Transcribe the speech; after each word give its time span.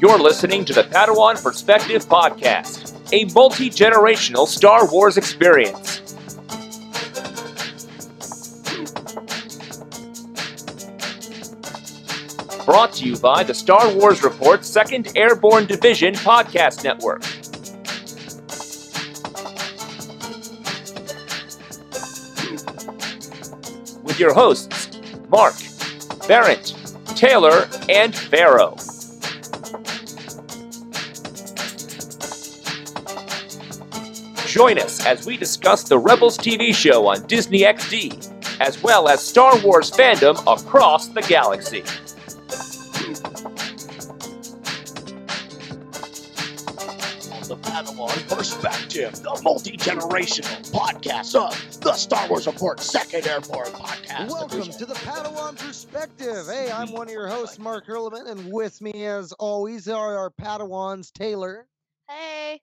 You're 0.00 0.20
listening 0.20 0.64
to 0.66 0.72
the 0.72 0.84
Padawan 0.84 1.42
Perspective 1.42 2.06
Podcast, 2.06 2.94
a 3.12 3.24
multi 3.34 3.68
generational 3.68 4.46
Star 4.46 4.88
Wars 4.88 5.16
experience. 5.16 5.98
Brought 12.64 12.92
to 12.92 13.06
you 13.06 13.18
by 13.18 13.42
the 13.42 13.52
Star 13.52 13.92
Wars 13.92 14.22
Report 14.22 14.60
2nd 14.60 15.16
Airborne 15.16 15.66
Division 15.66 16.14
Podcast 16.14 16.84
Network. 16.84 17.22
With 24.04 24.20
your 24.20 24.32
hosts, 24.32 24.90
Mark, 25.28 25.56
Barrett, 26.28 26.72
Taylor, 27.16 27.68
and 27.88 28.14
Pharaoh. 28.14 28.76
Join 34.48 34.78
us 34.78 35.04
as 35.04 35.26
we 35.26 35.36
discuss 35.36 35.82
the 35.82 35.98
Rebels 35.98 36.38
TV 36.38 36.74
show 36.74 37.06
on 37.06 37.26
Disney 37.26 37.60
XD, 37.60 38.60
as 38.60 38.82
well 38.82 39.08
as 39.08 39.22
Star 39.22 39.58
Wars 39.60 39.90
fandom 39.90 40.36
across 40.50 41.08
the 41.08 41.20
galaxy. 41.22 41.82
the 47.48 47.56
Padawan 47.62 48.28
Perspective, 48.36 49.12
the 49.22 49.40
multi-generational 49.42 50.70
podcast 50.70 51.34
of 51.34 51.80
the 51.80 51.92
Star 51.94 52.28
Wars 52.28 52.46
Report 52.46 52.80
Second 52.80 53.26
Airborne 53.26 53.68
Podcast. 53.68 54.28
Welcome 54.28 54.58
Division. 54.58 54.78
to 54.80 54.86
the 54.86 54.94
Padawan 54.94 55.56
Perspective. 55.58 56.46
Hey, 56.46 56.70
I'm 56.70 56.92
one 56.92 57.06
of 57.08 57.12
your 57.12 57.28
hosts, 57.28 57.58
Mark 57.58 57.86
Hurleman, 57.86 58.28
and 58.28 58.52
with 58.52 58.80
me, 58.82 59.06
as 59.06 59.32
always, 59.32 59.88
are 59.88 60.18
our 60.18 60.30
Padawans 60.30 61.10
Taylor, 61.12 61.66
Hey. 62.08 62.60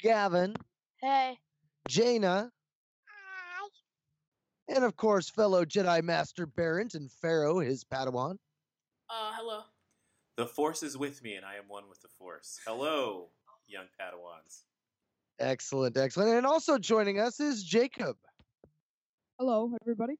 Gavin, 0.00 0.54
Hey. 1.04 1.38
Jaina, 1.86 2.50
and 4.68 4.84
of 4.84 4.96
course, 4.96 5.28
fellow 5.28 5.66
Jedi 5.66 6.02
Master 6.02 6.46
Barrett 6.46 6.94
and 6.94 7.12
Pharaoh, 7.12 7.58
his 7.58 7.84
Padawan. 7.84 8.38
Uh, 9.10 9.32
hello. 9.34 9.60
The 10.38 10.46
Force 10.46 10.82
is 10.82 10.96
with 10.96 11.22
me, 11.22 11.34
and 11.34 11.44
I 11.44 11.56
am 11.56 11.64
one 11.68 11.90
with 11.90 12.00
the 12.00 12.08
Force. 12.08 12.58
Hello, 12.66 13.28
young 13.66 13.84
Padawans. 14.00 14.62
Excellent, 15.38 15.98
excellent. 15.98 16.38
And 16.38 16.46
also 16.46 16.78
joining 16.78 17.20
us 17.20 17.38
is 17.38 17.62
Jacob. 17.62 18.16
Hello, 19.38 19.76
everybody. 19.82 20.14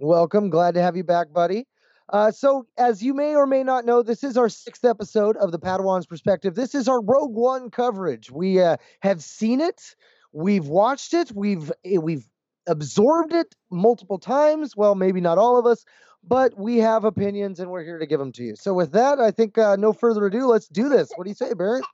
Welcome. 0.00 0.50
Glad 0.50 0.74
to 0.74 0.82
have 0.82 0.96
you 0.96 1.04
back, 1.04 1.32
buddy. 1.32 1.68
Uh, 2.12 2.30
so, 2.32 2.66
as 2.76 3.02
you 3.02 3.14
may 3.14 3.36
or 3.36 3.46
may 3.46 3.62
not 3.62 3.84
know, 3.84 4.02
this 4.02 4.24
is 4.24 4.36
our 4.36 4.48
sixth 4.48 4.84
episode 4.84 5.36
of 5.36 5.52
the 5.52 5.58
Padawan's 5.58 6.06
Perspective. 6.06 6.56
This 6.56 6.74
is 6.74 6.88
our 6.88 7.00
Rogue 7.00 7.34
One 7.34 7.70
coverage. 7.70 8.30
We 8.30 8.60
uh, 8.60 8.78
have 9.00 9.22
seen 9.22 9.60
it, 9.60 9.94
we've 10.32 10.66
watched 10.66 11.14
it, 11.14 11.30
we've 11.32 11.70
eh, 11.84 11.98
we've 11.98 12.28
absorbed 12.66 13.32
it 13.32 13.54
multiple 13.70 14.18
times. 14.18 14.76
Well, 14.76 14.96
maybe 14.96 15.20
not 15.20 15.38
all 15.38 15.56
of 15.56 15.66
us, 15.66 15.84
but 16.24 16.58
we 16.58 16.78
have 16.78 17.04
opinions, 17.04 17.60
and 17.60 17.70
we're 17.70 17.84
here 17.84 17.98
to 17.98 18.06
give 18.06 18.18
them 18.18 18.32
to 18.32 18.42
you. 18.42 18.56
So, 18.56 18.74
with 18.74 18.90
that, 18.90 19.20
I 19.20 19.30
think 19.30 19.56
uh, 19.56 19.76
no 19.76 19.92
further 19.92 20.26
ado, 20.26 20.46
let's 20.46 20.66
do 20.66 20.88
this. 20.88 21.12
What 21.14 21.24
do 21.24 21.30
you 21.30 21.36
say, 21.36 21.54
Barrett? 21.54 21.84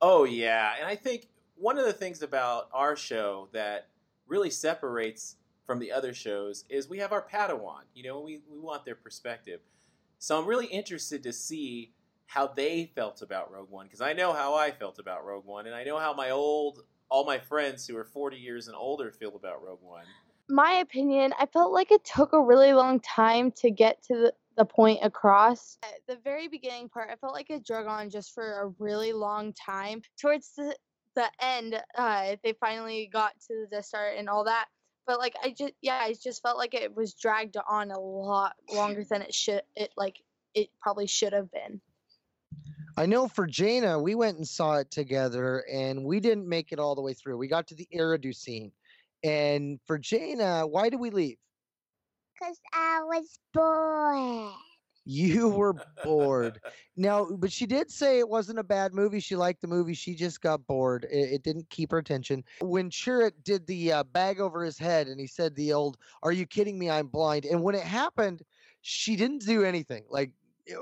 Oh, 0.00 0.24
yeah. 0.24 0.74
And 0.78 0.88
I 0.88 0.96
think 0.96 1.28
one 1.54 1.78
of 1.78 1.84
the 1.84 1.92
things 1.92 2.22
about 2.22 2.68
our 2.72 2.96
show 2.96 3.48
that 3.52 3.88
really 4.26 4.50
separates 4.50 5.36
from 5.68 5.78
the 5.78 5.92
other 5.92 6.14
shows 6.14 6.64
is 6.70 6.88
we 6.88 6.98
have 6.98 7.12
our 7.12 7.22
Padawan. 7.22 7.82
You 7.94 8.02
know, 8.04 8.20
we, 8.20 8.40
we 8.50 8.58
want 8.58 8.86
their 8.86 8.94
perspective. 8.94 9.60
So 10.18 10.38
I'm 10.38 10.46
really 10.46 10.66
interested 10.66 11.22
to 11.24 11.32
see 11.32 11.92
how 12.24 12.46
they 12.46 12.90
felt 12.94 13.20
about 13.20 13.52
Rogue 13.52 13.70
One 13.70 13.84
because 13.84 14.00
I 14.00 14.14
know 14.14 14.32
how 14.32 14.54
I 14.54 14.70
felt 14.70 14.98
about 14.98 15.26
Rogue 15.26 15.44
One, 15.44 15.66
and 15.66 15.74
I 15.74 15.84
know 15.84 15.98
how 15.98 16.14
my 16.14 16.30
old, 16.30 16.84
all 17.10 17.26
my 17.26 17.38
friends 17.38 17.86
who 17.86 17.98
are 17.98 18.04
40 18.04 18.38
years 18.38 18.66
and 18.66 18.74
older 18.74 19.12
feel 19.12 19.36
about 19.36 19.62
Rogue 19.62 19.82
One. 19.82 20.04
My 20.48 20.72
opinion, 20.72 21.34
I 21.38 21.44
felt 21.44 21.70
like 21.70 21.92
it 21.92 22.02
took 22.02 22.32
a 22.32 22.40
really 22.40 22.72
long 22.72 22.98
time 23.00 23.52
to 23.56 23.70
get 23.70 24.02
to 24.04 24.14
the, 24.14 24.34
the 24.56 24.64
point 24.64 25.00
across. 25.02 25.76
At 25.82 26.00
the 26.08 26.16
very 26.24 26.48
beginning 26.48 26.88
part, 26.88 27.10
I 27.12 27.16
felt 27.16 27.34
like 27.34 27.50
it 27.50 27.66
drug 27.66 27.86
on 27.86 28.08
just 28.08 28.34
for 28.34 28.62
a 28.62 28.72
really 28.78 29.12
long 29.12 29.52
time. 29.52 30.00
Towards 30.18 30.54
the 30.56 30.74
the 31.14 31.30
end, 31.40 31.78
uh, 31.96 32.36
they 32.42 32.54
finally 32.54 33.10
got 33.12 33.32
to 33.48 33.64
the 33.64 33.76
Death 33.76 33.86
Star 33.86 34.12
and 34.16 34.28
all 34.28 34.44
that. 34.44 34.66
But 35.08 35.18
like 35.18 35.34
I 35.42 35.50
just 35.50 35.72
yeah, 35.80 35.98
I 36.02 36.14
just 36.22 36.42
felt 36.42 36.58
like 36.58 36.74
it 36.74 36.94
was 36.94 37.14
dragged 37.14 37.56
on 37.66 37.90
a 37.90 37.98
lot 37.98 38.52
longer 38.70 39.02
than 39.02 39.22
it 39.22 39.34
should 39.34 39.62
it 39.74 39.90
like 39.96 40.22
it 40.54 40.68
probably 40.82 41.06
should 41.06 41.32
have 41.32 41.50
been. 41.50 41.80
I 42.98 43.06
know 43.06 43.26
for 43.26 43.46
Jaina, 43.46 43.98
we 43.98 44.14
went 44.14 44.36
and 44.36 44.46
saw 44.46 44.76
it 44.76 44.90
together, 44.90 45.64
and 45.72 46.04
we 46.04 46.20
didn't 46.20 46.46
make 46.46 46.72
it 46.72 46.78
all 46.78 46.94
the 46.94 47.00
way 47.00 47.14
through. 47.14 47.38
We 47.38 47.48
got 47.48 47.68
to 47.68 47.74
the 47.74 47.88
Eadu 47.94 48.34
scene, 48.34 48.70
and 49.24 49.80
for 49.86 49.98
Jaina, 49.98 50.66
why 50.66 50.90
did 50.90 51.00
we 51.00 51.08
leave? 51.08 51.38
Because 52.34 52.60
I 52.74 53.00
was 53.04 53.38
bored. 53.54 54.52
You 55.10 55.48
were 55.48 55.74
bored. 56.04 56.60
Now, 56.94 57.26
but 57.30 57.50
she 57.50 57.64
did 57.64 57.90
say 57.90 58.18
it 58.18 58.28
wasn't 58.28 58.58
a 58.58 58.62
bad 58.64 58.92
movie. 58.92 59.20
She 59.20 59.36
liked 59.36 59.62
the 59.62 59.66
movie. 59.66 59.94
She 59.94 60.14
just 60.14 60.42
got 60.42 60.66
bored. 60.66 61.06
It, 61.10 61.32
it 61.32 61.42
didn't 61.42 61.70
keep 61.70 61.92
her 61.92 61.98
attention. 61.98 62.44
When 62.60 62.90
Chirrut 62.90 63.32
did 63.42 63.66
the 63.66 63.92
uh, 63.92 64.04
bag 64.04 64.38
over 64.38 64.62
his 64.62 64.76
head 64.78 65.08
and 65.08 65.18
he 65.18 65.26
said 65.26 65.56
the 65.56 65.72
old, 65.72 65.96
Are 66.22 66.32
you 66.32 66.44
kidding 66.44 66.78
me? 66.78 66.90
I'm 66.90 67.06
blind. 67.06 67.46
And 67.46 67.62
when 67.62 67.74
it 67.74 67.84
happened, 67.84 68.42
she 68.82 69.16
didn't 69.16 69.46
do 69.46 69.64
anything. 69.64 70.04
Like 70.10 70.30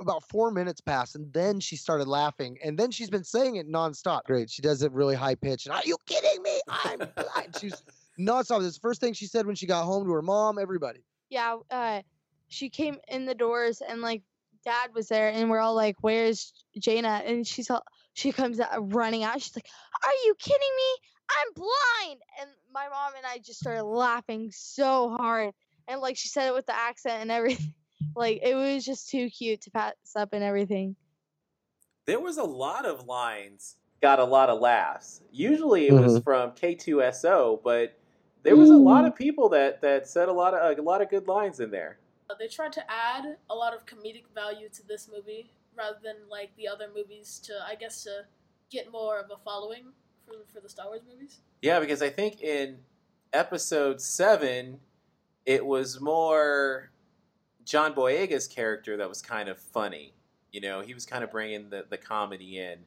about 0.00 0.28
four 0.28 0.50
minutes 0.50 0.81
passed 0.81 1.14
and 1.14 1.32
then 1.32 1.60
she 1.60 1.76
started 1.76 2.08
laughing. 2.08 2.58
And 2.64 2.76
then 2.76 2.91
she's 2.91 3.10
been 3.10 3.22
saying 3.22 3.56
it 3.56 3.70
nonstop. 3.70 4.25
Great. 4.25 4.50
She 4.50 4.60
does 4.60 4.82
it 4.82 4.91
really 4.91 5.14
high 5.14 5.37
pitched. 5.37 5.70
Are 5.70 5.82
you 5.84 5.97
kidding 6.04 6.43
me? 6.43 6.60
I'm 6.69 6.98
blind. 6.98 7.56
She's 7.60 7.81
nonstop. 8.19 8.60
This 8.62 8.76
first 8.76 9.00
thing 9.00 9.12
she 9.12 9.26
said 9.26 9.47
when 9.47 9.54
she 9.54 9.66
got 9.66 9.84
home 9.84 10.04
to 10.04 10.10
her 10.10 10.22
mom, 10.22 10.58
everybody. 10.58 11.04
yeah, 11.31 11.58
uh, 11.70 12.03
she 12.49 12.69
came 12.69 12.99
in 13.09 13.27
the 13.27 13.34
doors 13.34 13.83
and 13.87 14.01
like 14.01 14.23
dad 14.65 14.91
was 14.95 15.09
there 15.09 15.31
and 15.31 15.51
we're 15.51 15.61
all 15.61 15.75
like, 15.75 15.97
"Where's 16.01 16.53
jana 16.79 17.23
And 17.25 17.47
she's 17.47 17.71
all 17.71 17.84
she 18.15 18.33
comes 18.33 18.61
out 18.61 18.93
running 18.95 19.25
out. 19.25 19.41
She's 19.41 19.57
like, 19.57 19.69
"Are 20.05 20.15
you 20.25 20.34
kidding 20.39 20.61
me? 20.77 20.97
I'm 21.31 21.53
blind!" 21.55 22.21
And 22.41 22.51
my 22.73 22.89
mom 22.89 23.12
and 23.17 23.27
I 23.27 23.39
just 23.39 23.61
started 23.61 23.85
laughing 23.85 24.51
so 24.53 25.11
hard. 25.11 25.53
And 25.89 26.01
like 26.01 26.17
she 26.17 26.29
said 26.29 26.49
it 26.49 26.55
with 26.55 26.67
the 26.67 26.77
accent 26.77 27.23
and 27.23 27.31
everything. 27.31 27.75
Like 28.15 28.41
it 28.43 28.55
was 28.55 28.85
just 28.85 29.11
too 29.11 29.29
cute 29.31 29.62
to 29.62 29.71
pass 29.71 29.95
up 30.15 30.31
and 30.33 30.43
everything. 30.43 30.97
there 32.06 32.21
was 32.21 32.37
a 32.37 32.45
lot 32.45 32.87
of 32.87 33.06
lines 33.06 33.77
got 34.01 34.19
a 34.19 34.25
lot 34.25 34.49
of 34.49 34.61
laughs. 34.61 35.23
Usually 35.33 35.89
it 35.89 35.93
was 35.93 36.15
mm-hmm. 36.15 36.23
from 36.23 36.51
K2SO, 36.53 37.61
but 37.62 37.99
there 38.43 38.56
was 38.56 38.71
a 38.71 38.77
lot 38.77 39.05
mm. 39.05 39.09
of 39.09 39.17
people 39.17 39.49
that 39.51 39.83
that 39.83 40.06
said 40.06 40.29
a 40.29 40.33
lot 40.33 40.55
of 40.55 40.79
a 40.79 40.83
lot 40.83 41.03
of 41.03 41.11
good 41.11 41.27
lines 41.27 41.61
in 41.61 41.71
there. 41.71 41.99
Uh, 42.28 42.34
They 42.38 42.48
tried 42.48 42.72
to 42.75 42.91
add 42.91 43.37
a 43.50 43.54
lot 43.54 43.75
of 43.75 43.87
comedic 43.87 44.25
value 44.34 44.69
to 44.70 44.87
this 44.87 45.09
movie 45.12 45.50
rather 45.76 45.98
than 46.03 46.16
like 46.31 46.50
the 46.56 46.69
other 46.69 46.88
movies 46.94 47.41
to, 47.44 47.53
I 47.66 47.75
guess, 47.75 48.03
to 48.04 48.25
get 48.70 48.91
more 48.91 49.19
of 49.20 49.31
a 49.31 49.37
following 49.44 49.87
for 50.26 50.34
for 50.53 50.60
the 50.60 50.69
Star 50.69 50.87
Wars 50.87 51.03
movies. 51.09 51.41
Yeah, 51.62 51.81
because 51.81 52.03
I 52.03 52.10
think 52.10 52.42
in 52.42 52.78
episode 53.32 54.00
7 54.00 54.81
it 55.44 55.64
was 55.64 56.00
more 56.00 56.91
John 57.64 57.94
Boyega's 57.94 58.48
character 58.48 58.97
that 58.97 59.08
was 59.08 59.22
kind 59.22 59.48
of 59.48 59.58
funny. 59.58 60.14
You 60.53 60.60
know, 60.60 60.81
he 60.81 60.94
was 60.94 61.06
kind 61.06 61.22
of 61.22 61.31
bringing 61.31 61.70
the 61.70 61.84
the 61.88 61.98
comedy 61.98 62.58
in. 62.58 62.81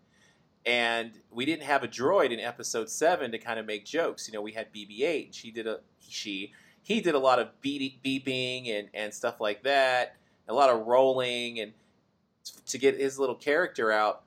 And 0.65 1.13
we 1.31 1.45
didn't 1.45 1.63
have 1.63 1.83
a 1.83 1.87
droid 1.87 2.31
in 2.31 2.39
episode 2.39 2.89
7 2.89 3.31
to 3.31 3.37
kind 3.37 3.59
of 3.59 3.65
make 3.65 3.85
jokes. 3.85 4.27
You 4.27 4.33
know, 4.33 4.41
we 4.41 4.51
had 4.51 4.73
BB-8 4.73 5.25
and 5.25 5.33
she 5.35 5.51
did 5.51 5.67
a 5.67 5.79
she 5.99 6.51
he 6.81 7.01
did 7.01 7.15
a 7.15 7.19
lot 7.19 7.39
of 7.39 7.49
beep, 7.61 8.03
beeping 8.03 8.69
and, 8.69 8.89
and 8.93 9.13
stuff 9.13 9.39
like 9.39 9.63
that, 9.63 10.15
a 10.47 10.53
lot 10.53 10.69
of 10.69 10.87
rolling 10.87 11.59
and 11.59 11.73
to 12.65 12.77
get 12.77 12.97
his 12.97 13.19
little 13.19 13.35
character 13.35 13.91
out, 13.91 14.23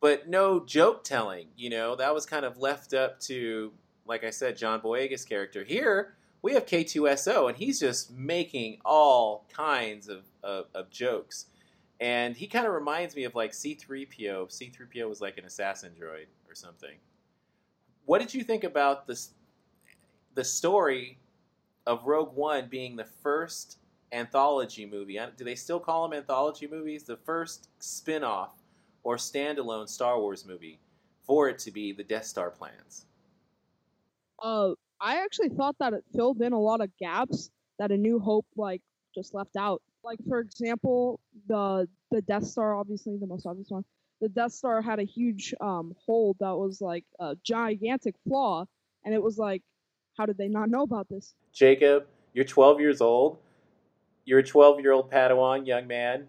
but 0.00 0.28
no 0.28 0.60
joke 0.60 1.04
telling. 1.04 1.48
You 1.56 1.70
know, 1.70 1.96
that 1.96 2.14
was 2.14 2.26
kind 2.26 2.44
of 2.44 2.58
left 2.58 2.94
up 2.94 3.20
to, 3.20 3.72
like 4.06 4.24
I 4.24 4.30
said, 4.30 4.56
John 4.56 4.80
Boyega's 4.80 5.24
character. 5.24 5.64
Here 5.64 6.14
we 6.42 6.52
have 6.52 6.66
K2SO, 6.66 7.48
and 7.48 7.56
he's 7.56 7.80
just 7.80 8.12
making 8.12 8.78
all 8.84 9.46
kinds 9.50 10.08
of, 10.08 10.24
of, 10.42 10.66
of 10.74 10.90
jokes. 10.90 11.46
And 12.00 12.36
he 12.36 12.46
kind 12.46 12.66
of 12.66 12.74
reminds 12.74 13.16
me 13.16 13.24
of 13.24 13.34
like 13.34 13.52
C3PO. 13.52 14.50
C3PO 14.50 15.08
was 15.08 15.20
like 15.22 15.38
an 15.38 15.46
assassin 15.46 15.92
droid 15.98 16.26
or 16.48 16.54
something. 16.54 16.96
What 18.04 18.20
did 18.20 18.34
you 18.34 18.44
think 18.44 18.62
about 18.62 19.06
this, 19.06 19.30
the 20.34 20.44
story 20.44 21.18
of 21.86 22.06
Rogue 22.06 22.34
One 22.34 22.68
being 22.68 22.96
the 22.96 23.04
first 23.04 23.78
anthology 24.12 24.86
movie? 24.86 25.18
Do 25.36 25.44
they 25.44 25.54
still 25.54 25.80
call 25.80 26.08
them 26.08 26.16
anthology 26.16 26.66
movies? 26.66 27.04
The 27.04 27.16
first 27.16 27.68
spin 27.78 28.24
off 28.24 28.54
or 29.02 29.16
standalone 29.16 29.88
Star 29.88 30.18
Wars 30.18 30.46
movie 30.46 30.80
for 31.22 31.48
it 31.48 31.58
to 31.60 31.70
be 31.70 31.92
the 31.92 32.04
Death 32.04 32.24
Star 32.24 32.50
plans. 32.50 33.06
Uh, 34.42 34.72
I 35.00 35.22
actually 35.22 35.50
thought 35.50 35.76
that 35.80 35.92
it 35.92 36.04
filled 36.14 36.40
in 36.42 36.52
a 36.52 36.60
lot 36.60 36.80
of 36.80 36.90
gaps 36.98 37.50
that 37.78 37.90
A 37.90 37.96
New 37.96 38.18
Hope 38.18 38.46
like 38.56 38.82
just 39.14 39.34
left 39.34 39.56
out. 39.56 39.82
Like 40.02 40.18
for 40.28 40.40
example, 40.40 41.20
the 41.48 41.88
the 42.10 42.22
Death 42.22 42.44
Star, 42.44 42.74
obviously 42.74 43.16
the 43.18 43.26
most 43.26 43.46
obvious 43.46 43.70
one, 43.70 43.84
the 44.20 44.28
Death 44.28 44.52
Star 44.52 44.82
had 44.82 44.98
a 44.98 45.04
huge 45.04 45.54
um 45.60 45.94
hole 46.04 46.36
that 46.40 46.56
was 46.56 46.80
like 46.80 47.04
a 47.18 47.36
gigantic 47.42 48.14
flaw, 48.26 48.66
and 49.04 49.14
it 49.14 49.22
was 49.22 49.38
like, 49.38 49.62
how 50.16 50.26
did 50.26 50.38
they 50.38 50.48
not 50.48 50.68
know 50.68 50.82
about 50.82 51.08
this? 51.08 51.34
Jacob, 51.52 52.06
you're 52.32 52.44
12 52.44 52.80
years 52.80 53.00
old. 53.00 53.38
You're 54.24 54.40
a 54.40 54.44
12 54.44 54.80
year 54.80 54.92
old 54.92 55.10
Padawan 55.10 55.66
young 55.66 55.86
man. 55.86 56.28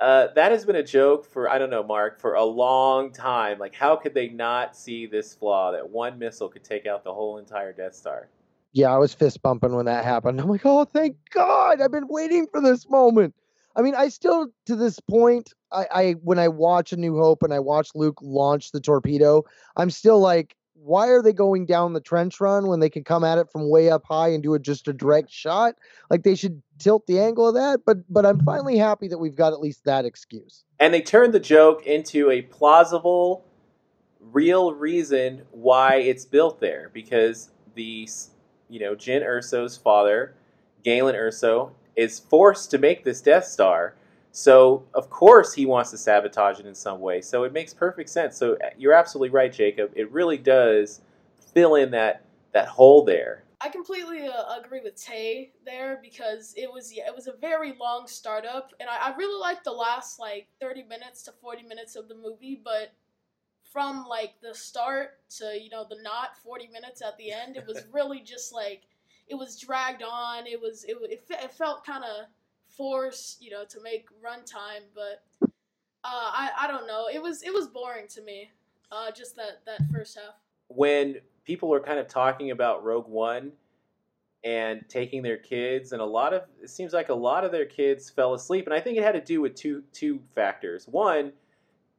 Uh, 0.00 0.28
that 0.34 0.52
has 0.52 0.64
been 0.64 0.76
a 0.76 0.82
joke 0.82 1.26
for 1.26 1.50
I 1.50 1.58
don't 1.58 1.70
know, 1.70 1.82
Mark, 1.82 2.20
for 2.20 2.34
a 2.34 2.44
long 2.44 3.12
time. 3.12 3.58
Like, 3.58 3.74
how 3.74 3.96
could 3.96 4.14
they 4.14 4.28
not 4.28 4.76
see 4.76 5.06
this 5.06 5.34
flaw 5.34 5.72
that 5.72 5.90
one 5.90 6.18
missile 6.18 6.48
could 6.48 6.64
take 6.64 6.86
out 6.86 7.04
the 7.04 7.12
whole 7.12 7.38
entire 7.38 7.72
Death 7.72 7.94
Star? 7.94 8.28
Yeah, 8.72 8.92
I 8.92 8.96
was 8.96 9.12
fist 9.12 9.42
bumping 9.42 9.74
when 9.74 9.84
that 9.86 10.04
happened. 10.04 10.40
I'm 10.40 10.48
like, 10.48 10.64
oh, 10.64 10.86
thank 10.86 11.16
God! 11.30 11.82
I've 11.82 11.92
been 11.92 12.08
waiting 12.08 12.46
for 12.50 12.60
this 12.62 12.88
moment. 12.88 13.34
I 13.76 13.82
mean, 13.82 13.94
I 13.94 14.08
still 14.08 14.48
to 14.66 14.76
this 14.76 14.98
point, 14.98 15.52
I, 15.70 15.86
I 15.90 16.12
when 16.22 16.38
I 16.38 16.48
watch 16.48 16.92
A 16.92 16.96
New 16.96 17.16
Hope 17.18 17.42
and 17.42 17.52
I 17.52 17.58
watch 17.58 17.90
Luke 17.94 18.18
launch 18.22 18.72
the 18.72 18.80
torpedo, 18.80 19.44
I'm 19.76 19.90
still 19.90 20.20
like, 20.20 20.56
why 20.84 21.08
are 21.08 21.22
they 21.22 21.32
going 21.32 21.66
down 21.66 21.92
the 21.92 22.00
trench 22.00 22.40
run 22.40 22.66
when 22.66 22.80
they 22.80 22.90
can 22.90 23.04
come 23.04 23.22
at 23.22 23.38
it 23.38 23.50
from 23.50 23.68
way 23.70 23.90
up 23.90 24.02
high 24.04 24.28
and 24.28 24.42
do 24.42 24.54
it 24.54 24.62
just 24.62 24.88
a 24.88 24.92
direct 24.92 25.30
shot? 25.30 25.76
Like 26.10 26.24
they 26.24 26.34
should 26.34 26.62
tilt 26.78 27.06
the 27.06 27.20
angle 27.20 27.48
of 27.48 27.54
that. 27.54 27.80
But 27.86 27.98
but 28.08 28.26
I'm 28.26 28.40
finally 28.40 28.78
happy 28.78 29.08
that 29.08 29.18
we've 29.18 29.36
got 29.36 29.52
at 29.52 29.60
least 29.60 29.84
that 29.84 30.04
excuse. 30.04 30.64
And 30.80 30.92
they 30.92 31.00
turned 31.00 31.32
the 31.32 31.40
joke 31.40 31.86
into 31.86 32.30
a 32.30 32.42
plausible, 32.42 33.44
real 34.20 34.74
reason 34.74 35.42
why 35.52 35.96
it's 35.96 36.24
built 36.24 36.60
there 36.60 36.90
because 36.92 37.50
the 37.74 38.08
you 38.68 38.80
know 38.80 38.94
Jyn 38.94 39.24
Erso's 39.24 39.76
father, 39.76 40.34
Galen 40.82 41.14
Erso, 41.14 41.70
is 41.94 42.18
forced 42.18 42.70
to 42.72 42.78
make 42.78 43.04
this 43.04 43.20
Death 43.20 43.46
Star. 43.46 43.94
So 44.32 44.84
of 44.94 45.10
course 45.10 45.52
he 45.52 45.66
wants 45.66 45.90
to 45.90 45.98
sabotage 45.98 46.58
it 46.58 46.66
in 46.66 46.74
some 46.74 47.00
way. 47.00 47.20
So 47.20 47.44
it 47.44 47.52
makes 47.52 47.72
perfect 47.74 48.08
sense. 48.08 48.36
So 48.36 48.56
you're 48.78 48.94
absolutely 48.94 49.28
right, 49.28 49.52
Jacob. 49.52 49.92
It 49.94 50.10
really 50.10 50.38
does 50.38 51.02
fill 51.52 51.74
in 51.76 51.90
that 51.92 52.24
that 52.52 52.68
hole 52.68 53.04
there. 53.04 53.44
I 53.60 53.68
completely 53.68 54.26
uh, 54.26 54.58
agree 54.58 54.80
with 54.82 54.96
Tay 54.96 55.52
there 55.64 56.00
because 56.02 56.52
it 56.56 56.70
was 56.72 56.92
yeah, 56.92 57.06
it 57.06 57.14
was 57.14 57.28
a 57.28 57.32
very 57.40 57.74
long 57.78 58.08
startup, 58.08 58.72
and 58.80 58.88
I, 58.88 59.10
I 59.12 59.16
really 59.16 59.40
liked 59.40 59.64
the 59.64 59.70
last 59.70 60.18
like 60.18 60.48
thirty 60.60 60.82
minutes 60.82 61.22
to 61.24 61.32
forty 61.32 61.62
minutes 61.62 61.94
of 61.94 62.08
the 62.08 62.16
movie, 62.16 62.60
but 62.62 62.92
from 63.62 64.04
like 64.08 64.32
the 64.42 64.54
start 64.54 65.20
to 65.38 65.58
you 65.62 65.70
know 65.70 65.86
the 65.88 66.02
not 66.02 66.36
forty 66.42 66.66
minutes 66.68 67.02
at 67.02 67.16
the 67.18 67.32
end, 67.32 67.56
it 67.56 67.66
was 67.66 67.84
really 67.92 68.20
just 68.20 68.52
like 68.52 68.82
it 69.28 69.36
was 69.36 69.60
dragged 69.60 70.02
on. 70.02 70.46
It 70.46 70.60
was 70.60 70.84
it 70.84 70.96
it, 71.02 71.22
it 71.30 71.52
felt 71.52 71.86
kind 71.86 72.02
of 72.02 72.26
forced, 72.76 73.42
you 73.42 73.50
know, 73.50 73.64
to 73.64 73.80
make 73.82 74.08
runtime, 74.24 74.84
but 74.94 75.24
uh, 75.42 75.48
I 76.04 76.50
I 76.62 76.66
don't 76.66 76.86
know. 76.86 77.06
It 77.12 77.22
was 77.22 77.42
it 77.42 77.52
was 77.52 77.68
boring 77.68 78.06
to 78.08 78.22
me. 78.22 78.50
Uh, 78.90 79.10
just 79.10 79.36
that 79.36 79.64
that 79.66 79.80
first 79.92 80.16
half. 80.16 80.34
When 80.68 81.16
people 81.44 81.72
are 81.74 81.80
kind 81.80 81.98
of 81.98 82.08
talking 82.08 82.50
about 82.50 82.84
Rogue 82.84 83.08
One 83.08 83.52
and 84.44 84.84
taking 84.88 85.22
their 85.22 85.36
kids, 85.36 85.92
and 85.92 86.02
a 86.02 86.06
lot 86.06 86.32
of 86.32 86.42
it 86.62 86.70
seems 86.70 86.92
like 86.92 87.08
a 87.08 87.14
lot 87.14 87.44
of 87.44 87.52
their 87.52 87.66
kids 87.66 88.10
fell 88.10 88.34
asleep, 88.34 88.66
and 88.66 88.74
I 88.74 88.80
think 88.80 88.98
it 88.98 89.04
had 89.04 89.12
to 89.12 89.20
do 89.20 89.40
with 89.40 89.54
two 89.54 89.82
two 89.92 90.20
factors. 90.34 90.86
One, 90.86 91.32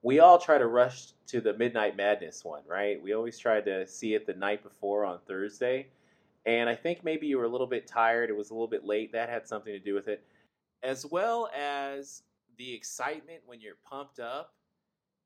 we 0.02 0.20
all 0.20 0.38
try 0.38 0.58
to 0.58 0.68
rush 0.68 1.14
to 1.28 1.42
the 1.42 1.54
Midnight 1.54 1.96
Madness 1.96 2.44
one, 2.44 2.62
right? 2.68 3.02
We 3.02 3.14
always 3.14 3.40
try 3.40 3.62
to 3.62 3.88
see 3.88 4.14
it 4.14 4.28
the 4.28 4.34
night 4.34 4.64
before 4.64 5.06
on 5.06 5.20
Thursday. 5.28 5.88
And 6.46 6.70
I 6.70 6.76
think 6.76 7.06
maybe 7.06 7.26
you 7.26 7.38
were 7.38 7.46
a 7.46 7.50
little 7.50 7.68
bit 7.68 7.88
tired. 7.88 8.30
It 8.30 8.36
was 8.36 8.50
a 8.50 8.54
little 8.54 8.68
bit 8.68 8.86
late. 8.86 9.14
That 9.14 9.30
had 9.30 9.48
something 9.48 9.72
to 9.72 9.80
do 9.80 9.94
with 9.94 10.10
it. 10.10 10.24
As 10.84 11.06
well 11.06 11.50
as 11.58 12.24
the 12.58 12.74
excitement 12.74 13.42
when 13.46 13.62
you're 13.62 13.78
pumped 13.90 14.20
up 14.20 14.54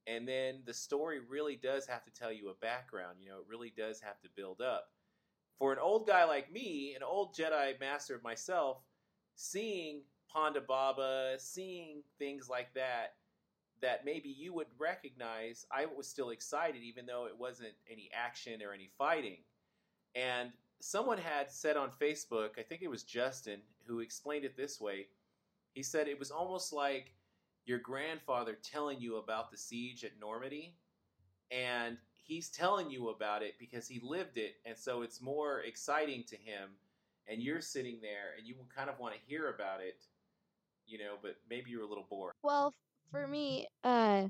and 0.07 0.25
then 0.27 0.59
the 0.65 0.73
story 0.73 1.19
really 1.19 1.57
does 1.57 1.85
have 1.85 2.03
to 2.05 2.11
tell 2.11 2.31
you 2.31 2.49
a 2.49 2.53
background. 2.53 3.17
You 3.19 3.29
know, 3.29 3.37
it 3.39 3.45
really 3.49 3.73
does 3.75 3.99
have 3.99 4.21
to 4.21 4.29
build 4.35 4.61
up. 4.61 4.89
For 5.59 5.73
an 5.73 5.79
old 5.79 6.07
guy 6.07 6.23
like 6.23 6.51
me, 6.51 6.93
an 6.95 7.03
old 7.03 7.35
Jedi 7.35 7.77
master 7.79 8.19
myself, 8.23 8.77
seeing 9.35 10.01
Ponda 10.33 10.65
Baba, 10.65 11.35
seeing 11.39 12.03
things 12.19 12.47
like 12.47 12.73
that, 12.75 13.15
that 13.81 14.05
maybe 14.05 14.29
you 14.29 14.53
would 14.53 14.67
recognize, 14.77 15.65
I 15.71 15.85
was 15.85 16.07
still 16.07 16.29
excited, 16.29 16.81
even 16.83 17.05
though 17.05 17.25
it 17.25 17.37
wasn't 17.37 17.73
any 17.91 18.09
action 18.13 18.61
or 18.61 18.73
any 18.73 18.89
fighting. 18.97 19.39
And 20.15 20.51
someone 20.79 21.17
had 21.17 21.51
said 21.51 21.75
on 21.75 21.89
Facebook, 21.89 22.57
I 22.57 22.63
think 22.63 22.81
it 22.81 22.89
was 22.89 23.03
Justin, 23.03 23.59
who 23.85 23.99
explained 23.99 24.45
it 24.45 24.55
this 24.55 24.79
way. 24.79 25.07
He 25.77 25.83
said 25.83 26.07
it 26.07 26.17
was 26.17 26.31
almost 26.31 26.73
like 26.73 27.13
your 27.67 27.77
grandfather 27.77 28.57
telling 28.63 28.99
you 28.99 29.17
about 29.17 29.51
the 29.51 29.57
siege 29.57 30.03
at 30.03 30.19
Normandy, 30.19 30.73
and 31.51 31.97
he's 32.15 32.49
telling 32.49 32.89
you 32.89 33.09
about 33.09 33.43
it 33.43 33.53
because 33.59 33.87
he 33.87 33.99
lived 34.01 34.39
it, 34.39 34.55
and 34.65 34.75
so 34.75 35.03
it's 35.03 35.21
more 35.21 35.59
exciting 35.59 36.23
to 36.29 36.35
him. 36.35 36.71
And 37.27 37.43
you're 37.43 37.61
sitting 37.61 37.99
there, 38.01 38.33
and 38.35 38.47
you 38.47 38.55
kind 38.75 38.89
of 38.89 38.97
want 38.97 39.13
to 39.13 39.19
hear 39.27 39.53
about 39.53 39.81
it, 39.81 40.01
you 40.87 40.97
know, 40.97 41.13
but 41.21 41.35
maybe 41.47 41.69
you're 41.69 41.83
a 41.83 41.87
little 41.87 42.07
bored. 42.09 42.33
Well, 42.41 42.73
for 43.11 43.27
me, 43.27 43.67
uh, 43.83 44.29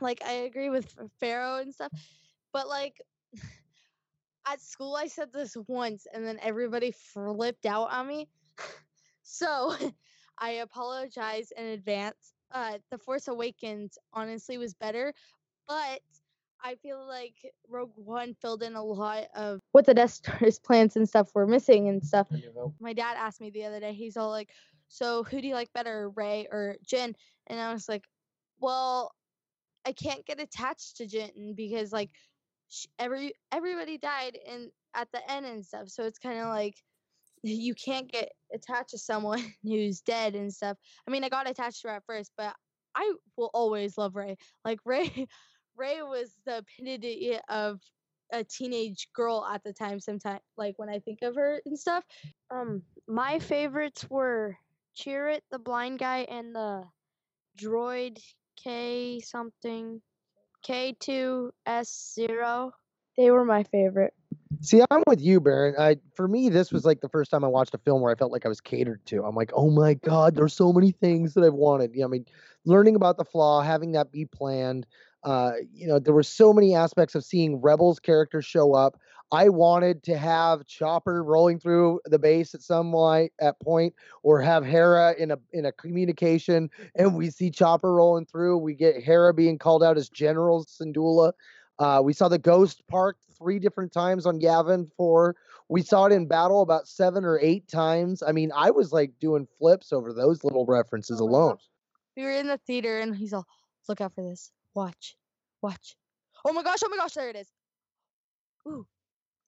like 0.00 0.22
I 0.24 0.32
agree 0.32 0.70
with 0.70 0.96
Pharaoh 1.20 1.58
and 1.58 1.74
stuff, 1.74 1.92
but 2.54 2.68
like 2.68 3.02
at 4.46 4.62
school 4.62 4.96
I 4.96 5.08
said 5.08 5.30
this 5.30 5.58
once, 5.68 6.06
and 6.10 6.26
then 6.26 6.38
everybody 6.40 6.90
flipped 6.90 7.66
out 7.66 7.92
on 7.92 8.08
me. 8.08 8.30
so 9.22 9.74
I 10.38 10.50
apologize 10.50 11.52
in 11.56 11.64
advance 11.66 12.34
uh, 12.52 12.78
The 12.90 12.98
Force 12.98 13.28
Awakens 13.28 13.98
honestly 14.12 14.58
was 14.58 14.74
better, 14.74 15.12
but 15.66 16.00
I 16.62 16.76
feel 16.76 17.06
like 17.06 17.34
Rogue 17.68 17.92
One 17.96 18.34
filled 18.34 18.62
in 18.62 18.74
a 18.74 18.82
lot 18.82 19.24
of 19.34 19.60
what 19.72 19.84
the 19.84 19.92
Death 19.92 20.12
Star's 20.12 20.58
plans 20.64 20.96
and 20.96 21.08
stuff 21.08 21.34
were 21.34 21.46
missing 21.46 21.88
and 21.88 22.04
stuff. 22.04 22.28
My 22.80 22.92
dad 22.92 23.16
asked 23.18 23.40
me 23.40 23.50
the 23.50 23.64
other 23.64 23.80
day, 23.80 23.92
he's 23.92 24.16
all 24.16 24.30
like, 24.30 24.50
So 24.88 25.24
who 25.24 25.40
do 25.42 25.48
you 25.48 25.54
like 25.54 25.72
better, 25.74 26.10
Rey 26.10 26.46
or 26.50 26.76
Jyn? 26.86 27.14
And 27.48 27.60
I 27.60 27.72
was 27.72 27.88
like, 27.88 28.04
Well, 28.60 29.12
I 29.84 29.92
can't 29.92 30.24
get 30.24 30.40
attached 30.40 30.96
to 30.98 31.06
Jyn 31.06 31.54
because 31.54 31.92
like 31.92 32.10
she, 32.68 32.88
every 32.98 33.34
everybody 33.52 33.98
died 33.98 34.38
in 34.46 34.70
at 34.94 35.08
the 35.12 35.30
end 35.30 35.44
and 35.44 35.66
stuff. 35.66 35.88
So 35.88 36.04
it's 36.04 36.18
kind 36.18 36.38
of 36.38 36.46
like 36.46 36.76
you 37.44 37.74
can't 37.74 38.10
get 38.10 38.32
attached 38.52 38.90
to 38.90 38.98
someone 38.98 39.42
who's 39.62 40.00
dead 40.00 40.34
and 40.34 40.52
stuff. 40.52 40.76
I 41.06 41.10
mean, 41.10 41.24
I 41.24 41.28
got 41.28 41.48
attached 41.48 41.82
to 41.82 41.88
her 41.88 41.94
at 41.96 42.04
first, 42.06 42.32
but 42.36 42.54
I 42.94 43.12
will 43.36 43.50
always 43.52 43.98
love 43.98 44.16
Rey. 44.16 44.36
Like 44.64 44.78
Rey, 44.84 45.26
Rey 45.76 46.02
was 46.02 46.34
the 46.46 46.64
epitome 46.78 47.38
of 47.48 47.80
a 48.32 48.44
teenage 48.44 49.08
girl 49.14 49.46
at 49.50 49.62
the 49.62 49.72
time. 49.72 50.00
Sometimes, 50.00 50.40
like 50.56 50.74
when 50.78 50.88
I 50.88 50.98
think 51.00 51.20
of 51.22 51.34
her 51.36 51.60
and 51.66 51.78
stuff. 51.78 52.04
Um, 52.50 52.82
my 53.06 53.38
favorites 53.38 54.08
were 54.08 54.56
Chirrut, 54.96 55.40
the 55.50 55.58
blind 55.58 55.98
guy, 55.98 56.20
and 56.30 56.54
the 56.54 56.84
droid 57.60 58.18
K 58.56 59.20
something, 59.20 60.00
K 60.62 60.96
two 60.98 61.52
S 61.66 62.14
zero. 62.14 62.72
They 63.16 63.30
were 63.30 63.44
my 63.44 63.62
favorite. 63.64 64.14
See, 64.60 64.82
I'm 64.90 65.02
with 65.06 65.20
you, 65.20 65.40
Baron. 65.40 65.74
I, 65.78 65.96
for 66.14 66.28
me, 66.28 66.48
this 66.48 66.72
was 66.72 66.84
like 66.84 67.00
the 67.00 67.08
first 67.08 67.30
time 67.30 67.44
I 67.44 67.48
watched 67.48 67.74
a 67.74 67.78
film 67.78 68.02
where 68.02 68.12
I 68.12 68.14
felt 68.14 68.32
like 68.32 68.46
I 68.46 68.48
was 68.48 68.60
catered 68.60 69.04
to. 69.06 69.24
I'm 69.24 69.34
like, 69.34 69.50
oh 69.54 69.70
my 69.70 69.94
god, 69.94 70.34
there's 70.34 70.54
so 70.54 70.72
many 70.72 70.92
things 70.92 71.34
that 71.34 71.44
I've 71.44 71.54
wanted. 71.54 71.94
You 71.94 72.00
know, 72.00 72.06
I 72.06 72.10
mean, 72.10 72.26
learning 72.64 72.96
about 72.96 73.16
the 73.16 73.24
flaw, 73.24 73.62
having 73.62 73.92
that 73.92 74.12
be 74.12 74.24
planned. 74.24 74.86
Uh, 75.22 75.52
you 75.72 75.86
know, 75.86 75.98
there 75.98 76.14
were 76.14 76.22
so 76.22 76.52
many 76.52 76.74
aspects 76.74 77.14
of 77.14 77.24
seeing 77.24 77.60
Rebels 77.60 77.98
characters 77.98 78.44
show 78.44 78.74
up. 78.74 78.98
I 79.32 79.48
wanted 79.48 80.02
to 80.04 80.18
have 80.18 80.66
Chopper 80.66 81.24
rolling 81.24 81.58
through 81.58 82.00
the 82.04 82.18
base 82.18 82.54
at 82.54 82.62
some 82.62 82.92
point, 82.92 83.32
at 83.40 83.58
point, 83.58 83.94
or 84.22 84.40
have 84.40 84.64
Hera 84.64 85.14
in 85.18 85.30
a 85.30 85.38
in 85.52 85.64
a 85.64 85.72
communication, 85.72 86.70
and 86.94 87.16
we 87.16 87.30
see 87.30 87.50
Chopper 87.50 87.94
rolling 87.94 88.26
through. 88.26 88.58
We 88.58 88.74
get 88.74 89.02
Hera 89.02 89.32
being 89.34 89.58
called 89.58 89.82
out 89.82 89.96
as 89.96 90.08
General 90.08 90.64
Syndulla. 90.64 91.32
Uh, 91.78 92.00
we 92.04 92.12
saw 92.12 92.28
the 92.28 92.38
ghost 92.38 92.82
parked 92.88 93.20
three 93.36 93.58
different 93.58 93.92
times 93.92 94.26
on 94.26 94.40
Yavin 94.40 94.88
4. 94.96 95.34
We 95.68 95.82
saw 95.82 96.06
it 96.06 96.12
in 96.12 96.28
battle 96.28 96.62
about 96.62 96.86
seven 96.86 97.24
or 97.24 97.38
eight 97.40 97.66
times. 97.68 98.22
I 98.22 98.32
mean, 98.32 98.52
I 98.54 98.70
was 98.70 98.92
like 98.92 99.12
doing 99.20 99.48
flips 99.58 99.92
over 99.92 100.12
those 100.12 100.44
little 100.44 100.66
references 100.66 101.20
Oh 101.20 101.24
alone. 101.24 101.52
gosh. 101.54 101.68
We 102.16 102.22
were 102.24 102.30
in 102.32 102.46
the 102.46 102.58
theater 102.58 103.00
and 103.00 103.16
he's 103.16 103.32
all, 103.32 103.46
look 103.88 104.00
out 104.00 104.14
for 104.14 104.22
this. 104.22 104.52
Watch. 104.74 105.16
Watch. 105.62 105.96
Oh 106.44 106.52
my 106.52 106.62
gosh, 106.62 106.78
oh 106.84 106.88
my 106.88 106.96
gosh, 106.96 107.14
there 107.14 107.30
it 107.30 107.36
is. 107.36 107.48
Ooh. 108.68 108.86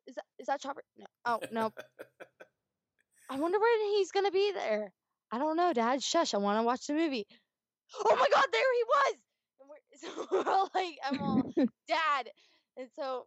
Is 0.07 0.15
that 0.15 0.25
is 0.39 0.47
that 0.47 0.61
Chopper? 0.61 0.83
No. 0.97 1.07
Oh 1.25 1.41
no. 1.53 1.73
I 3.31 3.39
wonder 3.39 3.59
when 3.59 3.81
he's 3.97 4.13
gonna 4.13 4.31
be 4.31 4.53
there. 4.53 4.93
I 5.33 5.39
don't 5.39 5.57
know, 5.57 5.73
Dad. 5.73 6.03
Shush, 6.03 6.33
I 6.33 6.39
wanna 6.39 6.63
watch 6.63 6.87
the 6.87 6.95
movie. 6.95 7.27
Oh 8.05 8.17
my 8.17 8.27
god, 8.33 8.47
there 8.53 8.63
he 8.75 8.85
was! 8.85 9.15
So 10.03 10.27
we're 10.31 10.45
all 10.47 10.71
like, 10.75 10.99
I'm 11.05 11.21
all 11.21 11.43
Dad. 11.89 12.31
And 12.77 12.89
so 12.95 13.27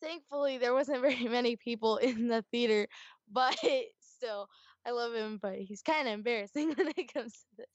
thankfully 0.00 0.58
there 0.58 0.74
wasn't 0.74 1.00
very 1.02 1.24
many 1.28 1.56
people 1.56 1.96
in 1.98 2.28
the 2.28 2.44
theater, 2.50 2.88
but 3.28 3.56
still, 4.00 4.48
I 4.86 4.90
love 4.90 5.14
him, 5.14 5.38
but 5.40 5.58
he's 5.58 5.82
kinda 5.82 6.10
embarrassing 6.10 6.74
when 6.74 6.92
it 6.96 7.12
comes 7.12 7.32
to 7.32 7.46
this. 7.58 7.66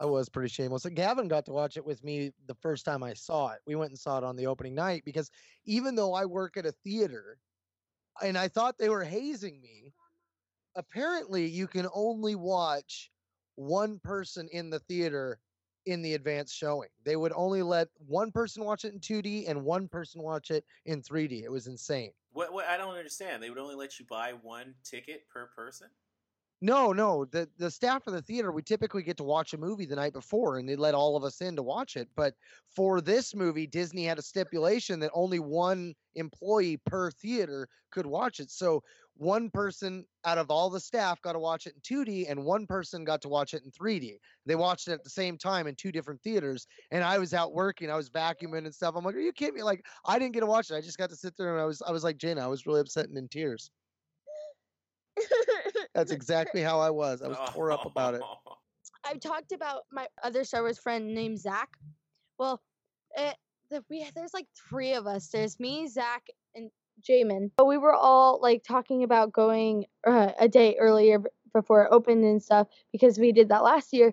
I 0.00 0.06
was 0.06 0.28
pretty 0.30 0.48
shameless. 0.48 0.86
And 0.86 0.96
Gavin 0.96 1.28
got 1.28 1.44
to 1.46 1.52
watch 1.52 1.76
it 1.76 1.84
with 1.84 2.02
me 2.02 2.32
the 2.46 2.54
first 2.54 2.84
time 2.86 3.02
I 3.02 3.12
saw 3.14 3.50
it. 3.50 3.60
We 3.66 3.74
went 3.74 3.90
and 3.90 3.98
saw 3.98 4.16
it 4.18 4.24
on 4.24 4.36
the 4.36 4.46
opening 4.46 4.74
night 4.74 5.04
because 5.04 5.30
even 5.64 5.94
though 5.94 6.14
I 6.14 6.24
work 6.24 6.56
at 6.56 6.64
a 6.66 6.72
theater 6.72 7.38
and 8.22 8.38
I 8.38 8.48
thought 8.48 8.78
they 8.78 8.88
were 8.88 9.04
hazing 9.04 9.60
me, 9.60 9.94
apparently 10.76 11.46
you 11.46 11.66
can 11.68 11.88
only 11.94 12.34
watch 12.34 13.10
one 13.56 14.00
person 14.00 14.48
in 14.52 14.70
the 14.70 14.80
theater 14.80 15.40
in 15.90 16.02
the 16.02 16.14
advanced 16.14 16.56
showing. 16.56 16.88
They 17.04 17.16
would 17.16 17.32
only 17.34 17.62
let 17.62 17.88
one 18.06 18.32
person 18.32 18.64
watch 18.64 18.84
it 18.84 18.92
in 18.92 19.00
2D 19.00 19.48
and 19.48 19.64
one 19.64 19.88
person 19.88 20.22
watch 20.22 20.50
it 20.50 20.64
in 20.86 21.02
3D. 21.02 21.42
It 21.42 21.50
was 21.50 21.66
insane. 21.66 22.12
What, 22.32 22.52
what? 22.52 22.66
I 22.66 22.76
don't 22.76 22.94
understand. 22.94 23.42
They 23.42 23.50
would 23.50 23.58
only 23.58 23.74
let 23.74 23.98
you 23.98 24.06
buy 24.08 24.34
one 24.42 24.74
ticket 24.84 25.28
per 25.28 25.46
person. 25.54 25.88
No, 26.62 26.92
no. 26.92 27.24
The 27.24 27.50
the 27.56 27.70
staff 27.70 28.06
of 28.06 28.12
the 28.12 28.20
theater, 28.20 28.52
we 28.52 28.62
typically 28.62 29.02
get 29.02 29.16
to 29.16 29.24
watch 29.24 29.54
a 29.54 29.58
movie 29.58 29.86
the 29.86 29.96
night 29.96 30.12
before 30.12 30.58
and 30.58 30.68
they 30.68 30.76
let 30.76 30.94
all 30.94 31.16
of 31.16 31.24
us 31.24 31.40
in 31.40 31.56
to 31.56 31.62
watch 31.62 31.96
it. 31.96 32.10
But 32.14 32.34
for 32.68 33.00
this 33.00 33.34
movie, 33.34 33.66
Disney 33.66 34.04
had 34.04 34.18
a 34.18 34.22
stipulation 34.22 35.00
that 35.00 35.10
only 35.14 35.38
one 35.38 35.94
employee 36.14 36.76
per 36.76 37.10
theater 37.12 37.66
could 37.90 38.04
watch 38.06 38.40
it. 38.40 38.50
So 38.50 38.82
one 39.14 39.50
person 39.50 40.06
out 40.24 40.36
of 40.36 40.50
all 40.50 40.68
the 40.68 40.80
staff 40.80 41.20
got 41.22 41.32
to 41.32 41.38
watch 41.38 41.66
it 41.66 41.74
in 41.76 41.80
2D 41.80 42.26
and 42.26 42.44
one 42.44 42.66
person 42.66 43.04
got 43.04 43.22
to 43.22 43.28
watch 43.28 43.54
it 43.54 43.62
in 43.64 43.70
3D. 43.70 44.18
They 44.44 44.54
watched 44.54 44.86
it 44.86 44.92
at 44.92 45.02
the 45.04 45.10
same 45.10 45.38
time 45.38 45.66
in 45.66 45.76
two 45.76 45.92
different 45.92 46.22
theaters. 46.22 46.66
And 46.90 47.02
I 47.04 47.18
was 47.18 47.32
out 47.32 47.54
working, 47.54 47.90
I 47.90 47.96
was 47.96 48.10
vacuuming 48.10 48.66
and 48.66 48.74
stuff. 48.74 48.94
I'm 48.96 49.04
like, 49.04 49.14
are 49.14 49.20
you 49.20 49.32
kidding 49.32 49.54
me? 49.54 49.62
Like, 49.62 49.86
I 50.04 50.18
didn't 50.18 50.34
get 50.34 50.40
to 50.40 50.46
watch 50.46 50.70
it. 50.70 50.74
I 50.74 50.82
just 50.82 50.98
got 50.98 51.08
to 51.10 51.16
sit 51.16 51.36
there 51.38 51.52
and 51.52 51.60
I 51.60 51.64
was 51.64 51.80
I 51.80 51.90
was 51.90 52.04
like 52.04 52.18
Jenna, 52.18 52.42
I 52.42 52.48
was 52.48 52.66
really 52.66 52.80
upset 52.80 53.08
and 53.08 53.16
in 53.16 53.28
tears. 53.28 53.70
That's 55.94 56.12
exactly 56.12 56.62
how 56.62 56.80
I 56.80 56.90
was. 56.90 57.22
I 57.22 57.28
was 57.28 57.38
tore 57.50 57.72
up 57.72 57.84
about 57.84 58.14
it. 58.14 58.22
I've 59.04 59.20
talked 59.20 59.52
about 59.52 59.82
my 59.90 60.06
other 60.22 60.44
Star 60.44 60.62
Wars 60.62 60.78
friend 60.78 61.14
named 61.14 61.38
Zach. 61.38 61.68
Well, 62.38 62.60
it, 63.16 63.36
the, 63.70 63.82
we 63.88 64.06
there's 64.14 64.34
like 64.34 64.46
three 64.68 64.94
of 64.94 65.06
us. 65.06 65.28
There's 65.28 65.58
me, 65.58 65.88
Zach, 65.88 66.22
and 66.54 66.70
Jamin. 67.08 67.50
But 67.56 67.66
we 67.66 67.78
were 67.78 67.94
all 67.94 68.40
like 68.42 68.62
talking 68.62 69.04
about 69.04 69.32
going 69.32 69.86
uh, 70.06 70.32
a 70.38 70.48
day 70.48 70.76
earlier 70.78 71.22
before 71.52 71.84
it 71.84 71.88
opened 71.90 72.24
and 72.24 72.42
stuff 72.42 72.68
because 72.92 73.18
we 73.18 73.32
did 73.32 73.48
that 73.48 73.62
last 73.62 73.92
year. 73.92 74.12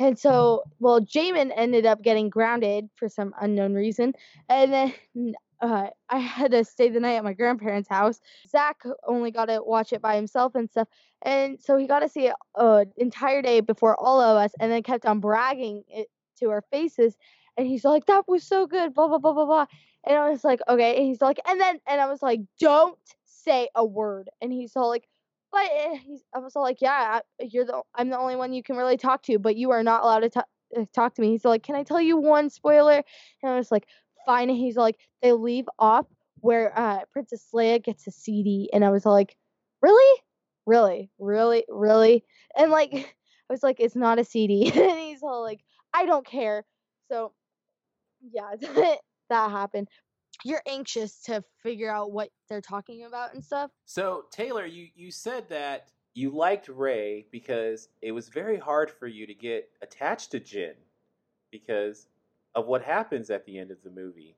And 0.00 0.16
so, 0.16 0.62
well, 0.78 1.00
Jamin 1.00 1.50
ended 1.54 1.84
up 1.84 2.02
getting 2.02 2.30
grounded 2.30 2.88
for 2.94 3.08
some 3.08 3.34
unknown 3.40 3.74
reason, 3.74 4.12
and 4.48 4.72
then 4.72 5.34
uh, 5.60 5.88
I 6.08 6.18
had 6.18 6.52
to 6.52 6.64
stay 6.64 6.88
the 6.88 7.00
night 7.00 7.16
at 7.16 7.24
my 7.24 7.32
grandparents' 7.32 7.88
house. 7.88 8.20
Zach 8.48 8.82
only 9.06 9.30
got 9.30 9.46
to 9.46 9.62
watch 9.62 9.92
it 9.92 10.02
by 10.02 10.16
himself 10.16 10.54
and 10.54 10.70
stuff, 10.70 10.88
and 11.22 11.60
so 11.60 11.76
he 11.76 11.86
got 11.86 12.00
to 12.00 12.08
see 12.08 12.26
it 12.26 12.34
an 12.56 12.92
entire 12.96 13.42
day 13.42 13.60
before 13.60 13.96
all 14.00 14.20
of 14.20 14.36
us, 14.36 14.52
and 14.60 14.70
then 14.72 14.82
kept 14.82 15.06
on 15.06 15.20
bragging 15.20 15.84
it 15.88 16.08
to 16.40 16.50
our 16.50 16.62
faces. 16.70 17.16
And 17.56 17.66
he's 17.66 17.84
like, 17.84 18.06
"That 18.06 18.24
was 18.28 18.44
so 18.44 18.66
good," 18.66 18.94
blah 18.94 19.08
blah 19.08 19.18
blah 19.18 19.32
blah 19.32 19.46
blah. 19.46 19.66
And 20.04 20.16
I 20.16 20.30
was 20.30 20.44
like, 20.44 20.60
"Okay." 20.68 20.96
And 20.96 21.06
he's 21.06 21.20
like, 21.20 21.40
and 21.48 21.60
then 21.60 21.80
and 21.86 22.00
I 22.00 22.06
was 22.06 22.22
like, 22.22 22.40
"Don't 22.60 22.98
say 23.24 23.68
a 23.74 23.84
word." 23.84 24.30
And 24.40 24.52
he's 24.52 24.76
all 24.76 24.88
like, 24.88 25.08
"But," 25.52 25.68
eh," 25.72 25.96
he's, 25.96 26.24
I 26.34 26.38
was 26.38 26.54
all 26.56 26.62
like, 26.62 26.80
"Yeah, 26.80 27.20
I- 27.40 27.44
you're 27.44 27.64
the 27.64 27.82
I'm 27.94 28.08
the 28.10 28.18
only 28.18 28.36
one 28.36 28.52
you 28.52 28.62
can 28.62 28.76
really 28.76 28.96
talk 28.96 29.22
to, 29.24 29.38
but 29.38 29.56
you 29.56 29.70
are 29.72 29.82
not 29.82 30.02
allowed 30.04 30.30
to 30.32 30.44
uh, 30.76 30.84
talk 30.92 31.14
to 31.14 31.22
me." 31.22 31.30
He's 31.30 31.44
like, 31.44 31.62
"Can 31.64 31.74
I 31.74 31.82
tell 31.82 32.00
you 32.00 32.16
one 32.16 32.48
spoiler?" 32.50 33.02
And 33.42 33.52
I 33.52 33.56
was 33.56 33.70
like, 33.72 33.86
"Fine." 34.28 34.50
And 34.50 34.58
he's 34.58 34.76
like, 34.76 34.96
"They 35.22 35.32
leave 35.32 35.68
off 35.78 36.06
where 36.40 36.78
uh, 36.78 37.00
Princess 37.12 37.48
Leia 37.54 37.82
gets 37.82 38.06
a 38.06 38.10
CD," 38.12 38.70
and 38.72 38.84
I 38.84 38.90
was 38.90 39.06
like, 39.06 39.36
"Really?" 39.82 40.22
really, 40.68 41.10
really, 41.18 41.64
really. 41.68 42.24
And 42.56 42.70
like, 42.70 42.92
I 43.50 43.52
was 43.52 43.62
like, 43.62 43.80
it's 43.80 43.96
not 43.96 44.18
a 44.20 44.24
CD. 44.24 44.66
and 44.74 45.00
he's 45.00 45.22
all 45.22 45.42
like, 45.42 45.60
I 45.92 46.04
don't 46.06 46.26
care. 46.26 46.64
So, 47.10 47.32
yeah, 48.20 48.54
that 49.30 49.50
happened. 49.50 49.88
You're 50.44 50.62
anxious 50.68 51.22
to 51.22 51.42
figure 51.62 51.90
out 51.90 52.12
what 52.12 52.28
they're 52.48 52.60
talking 52.60 53.04
about 53.04 53.34
and 53.34 53.42
stuff. 53.42 53.72
So 53.86 54.26
Taylor, 54.30 54.66
you 54.66 54.86
you 54.94 55.10
said 55.10 55.48
that 55.48 55.88
you 56.14 56.30
liked 56.30 56.68
Rey 56.68 57.26
because 57.32 57.88
it 58.02 58.12
was 58.12 58.28
very 58.28 58.56
hard 58.56 58.88
for 58.88 59.08
you 59.08 59.26
to 59.26 59.34
get 59.34 59.68
attached 59.82 60.30
to 60.32 60.40
Jyn 60.40 60.74
because 61.50 62.06
of 62.58 62.66
what 62.66 62.82
happens 62.82 63.30
at 63.30 63.46
the 63.46 63.56
end 63.56 63.70
of 63.70 63.82
the 63.84 63.90
movie. 63.90 64.36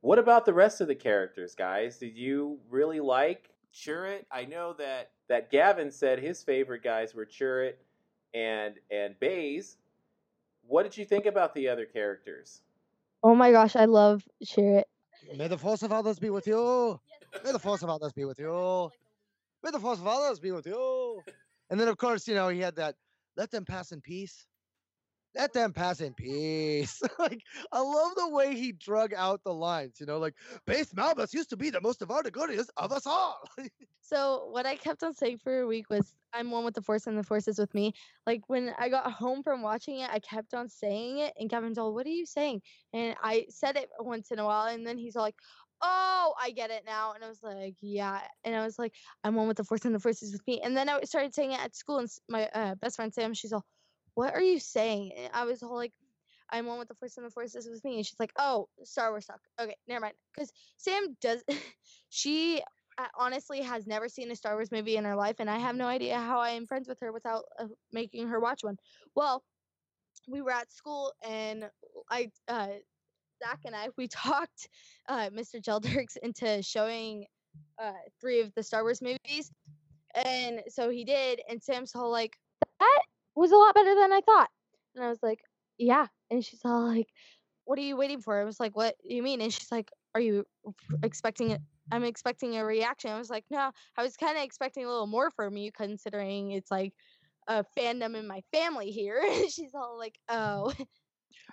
What 0.00 0.20
about 0.20 0.46
the 0.46 0.54
rest 0.54 0.80
of 0.80 0.86
the 0.86 0.94
characters, 0.94 1.56
guys? 1.56 1.98
Did 1.98 2.16
you 2.16 2.58
really 2.70 3.00
like 3.00 3.50
Chirrut? 3.74 4.24
I 4.30 4.44
know 4.44 4.74
that 4.78 5.10
that 5.28 5.50
Gavin 5.50 5.90
said 5.90 6.20
his 6.20 6.42
favorite 6.44 6.84
guys 6.84 7.14
were 7.14 7.26
Chirrut 7.26 7.74
and 8.32 8.76
and 8.92 9.18
Baze. 9.18 9.76
What 10.68 10.84
did 10.84 10.96
you 10.96 11.04
think 11.04 11.26
about 11.26 11.52
the 11.54 11.68
other 11.68 11.84
characters? 11.84 12.62
Oh 13.24 13.34
my 13.34 13.50
gosh, 13.50 13.74
I 13.74 13.86
love 13.86 14.22
Chirrut. 14.44 14.84
May 15.36 15.48
the 15.48 15.58
force 15.58 15.82
of 15.82 15.92
others 15.92 16.20
be 16.20 16.30
with 16.30 16.46
you. 16.46 17.00
May 17.44 17.50
the 17.50 17.58
force 17.58 17.82
of 17.82 17.90
others 17.90 18.12
be 18.12 18.24
with 18.24 18.38
you. 18.38 18.88
May 19.64 19.72
the 19.72 19.80
force 19.80 19.98
of 19.98 20.06
others 20.06 20.38
be 20.38 20.52
with 20.52 20.66
you. 20.66 21.20
And 21.70 21.78
then, 21.78 21.88
of 21.88 21.98
course, 21.98 22.28
you 22.28 22.34
know, 22.34 22.48
he 22.48 22.60
had 22.60 22.76
that, 22.76 22.94
let 23.36 23.50
them 23.50 23.64
pass 23.64 23.90
in 23.90 24.00
peace. 24.00 24.46
Let 25.34 25.52
them 25.52 25.72
pass 25.72 26.00
in 26.00 26.14
peace. 26.14 27.00
like, 27.18 27.42
I 27.72 27.80
love 27.80 28.14
the 28.16 28.28
way 28.30 28.54
he 28.54 28.72
drug 28.72 29.14
out 29.14 29.42
the 29.44 29.54
lines, 29.54 30.00
you 30.00 30.06
know, 30.06 30.18
like, 30.18 30.34
Baze 30.66 30.92
Malbus 30.92 31.32
used 31.34 31.50
to 31.50 31.56
be 31.56 31.70
the 31.70 31.80
most 31.80 32.00
devoted 32.00 32.32
goodies 32.32 32.70
of 32.76 32.92
us 32.92 33.06
all. 33.06 33.40
So 34.00 34.46
what 34.50 34.64
I 34.64 34.76
kept 34.76 35.02
on 35.02 35.12
saying 35.12 35.38
for 35.38 35.60
a 35.60 35.66
week 35.66 35.90
was 35.90 36.14
I'm 36.32 36.50
one 36.50 36.64
with 36.64 36.74
the 36.74 36.80
force 36.80 37.06
and 37.06 37.18
the 37.18 37.22
force 37.22 37.46
is 37.46 37.58
with 37.58 37.74
me. 37.74 37.92
Like 38.26 38.42
when 38.48 38.74
I 38.78 38.88
got 38.88 39.12
home 39.12 39.42
from 39.42 39.60
watching 39.60 39.98
it, 40.00 40.08
I 40.10 40.18
kept 40.18 40.54
on 40.54 40.70
saying 40.70 41.18
it 41.18 41.34
and 41.38 41.50
Kevin's 41.50 41.76
all, 41.76 41.94
What 41.94 42.06
are 42.06 42.10
you 42.10 42.24
saying? 42.24 42.62
And 42.94 43.16
I 43.22 43.46
said 43.50 43.76
it 43.76 43.90
once 43.98 44.30
in 44.30 44.38
a 44.38 44.46
while 44.46 44.66
and 44.68 44.86
then 44.86 44.96
he's 44.96 45.14
all 45.14 45.24
like, 45.24 45.36
Oh, 45.82 46.34
I 46.40 46.52
get 46.52 46.70
it 46.70 46.84
now. 46.86 47.12
And 47.12 47.22
I 47.22 47.28
was 47.28 47.42
like, 47.42 47.76
Yeah. 47.82 48.20
And 48.44 48.56
I 48.56 48.64
was 48.64 48.78
like, 48.78 48.94
I'm 49.24 49.34
one 49.34 49.46
with 49.46 49.58
the 49.58 49.64
force 49.64 49.84
and 49.84 49.94
the 49.94 50.00
force 50.00 50.22
is 50.22 50.32
with 50.32 50.46
me. 50.46 50.62
And 50.62 50.74
then 50.74 50.88
I 50.88 51.00
started 51.02 51.34
saying 51.34 51.52
it 51.52 51.60
at 51.60 51.76
school 51.76 51.98
and 51.98 52.08
my 52.30 52.48
uh, 52.54 52.76
best 52.76 52.96
friend 52.96 53.12
Sam, 53.12 53.34
she's 53.34 53.52
all, 53.52 53.66
What 54.18 54.34
are 54.34 54.42
you 54.42 54.58
saying? 54.58 55.12
And 55.16 55.30
I 55.32 55.44
was 55.44 55.62
all 55.62 55.76
like, 55.76 55.92
I'm 56.50 56.66
one 56.66 56.80
with 56.80 56.88
the 56.88 56.96
force 56.96 57.16
and 57.18 57.24
the 57.24 57.30
force 57.30 57.54
is 57.54 57.68
with 57.70 57.84
me. 57.84 57.98
And 57.98 58.04
she's 58.04 58.18
like, 58.18 58.32
Oh, 58.36 58.68
Star 58.82 59.10
Wars 59.10 59.26
talk. 59.26 59.38
Okay, 59.60 59.76
never 59.86 60.00
mind. 60.00 60.14
Because 60.34 60.50
Sam 60.76 61.16
does 61.20 61.44
she 62.08 62.60
uh, 62.98 63.06
honestly 63.16 63.62
has 63.62 63.86
never 63.86 64.08
seen 64.08 64.32
a 64.32 64.34
Star 64.34 64.54
Wars 64.54 64.72
movie 64.72 64.96
in 64.96 65.04
her 65.04 65.14
life, 65.14 65.36
and 65.38 65.48
I 65.48 65.58
have 65.58 65.76
no 65.76 65.86
idea 65.86 66.18
how 66.18 66.40
I 66.40 66.50
am 66.50 66.66
friends 66.66 66.88
with 66.88 66.98
her 67.00 67.12
without 67.12 67.44
uh, 67.60 67.66
making 67.92 68.26
her 68.26 68.40
watch 68.40 68.64
one. 68.64 68.76
Well, 69.14 69.44
we 70.26 70.42
were 70.42 70.50
at 70.50 70.72
school, 70.72 71.12
and 71.22 71.70
I, 72.10 72.32
uh, 72.48 72.70
Zach 73.40 73.60
and 73.66 73.76
I, 73.76 73.90
we 73.96 74.08
talked 74.08 74.68
uh, 75.08 75.30
Mr. 75.30 75.62
Gelderks 75.62 76.16
into 76.20 76.60
showing 76.64 77.26
uh, 77.80 77.92
three 78.20 78.40
of 78.40 78.52
the 78.56 78.64
Star 78.64 78.82
Wars 78.82 79.00
movies, 79.00 79.52
and 80.26 80.62
so 80.66 80.90
he 80.90 81.04
did. 81.04 81.40
And 81.48 81.62
Sam's 81.62 81.94
all 81.94 82.10
like, 82.10 82.36
"That 82.80 83.02
was 83.38 83.52
a 83.52 83.56
lot 83.56 83.74
better 83.74 83.94
than 83.94 84.12
I 84.12 84.20
thought," 84.22 84.50
and 84.94 85.04
I 85.04 85.08
was 85.10 85.22
like, 85.22 85.42
"Yeah," 85.78 86.08
and 86.30 86.44
she's 86.44 86.62
all 86.64 86.86
like. 86.86 87.08
What 87.64 87.78
are 87.78 87.82
you 87.82 87.96
waiting 87.96 88.20
for? 88.22 88.40
I 88.40 88.44
was 88.44 88.58
like, 88.60 88.76
"What 88.76 88.96
do 89.08 89.14
you 89.14 89.22
mean?" 89.22 89.40
And 89.42 89.52
she's 89.52 89.70
like, 89.70 89.90
"Are 90.14 90.20
you 90.20 90.44
expecting 91.02 91.50
it 91.50 91.62
I'm 91.90 92.04
expecting 92.04 92.56
a 92.56 92.64
reaction. 92.66 93.10
I 93.10 93.18
was 93.18 93.30
like, 93.30 93.46
no, 93.50 93.72
I 93.96 94.02
was 94.02 94.16
kind 94.16 94.36
of 94.36 94.44
expecting 94.44 94.84
a 94.84 94.88
little 94.88 95.06
more 95.06 95.30
from 95.30 95.56
you, 95.56 95.72
considering 95.72 96.50
it's 96.52 96.70
like 96.70 96.92
a 97.48 97.64
fandom 97.78 98.16
in 98.16 98.26
my 98.26 98.42
family 98.52 98.90
here. 98.92 99.22
She's 99.50 99.74
all 99.74 99.98
like, 99.98 100.18
oh, 100.28 100.72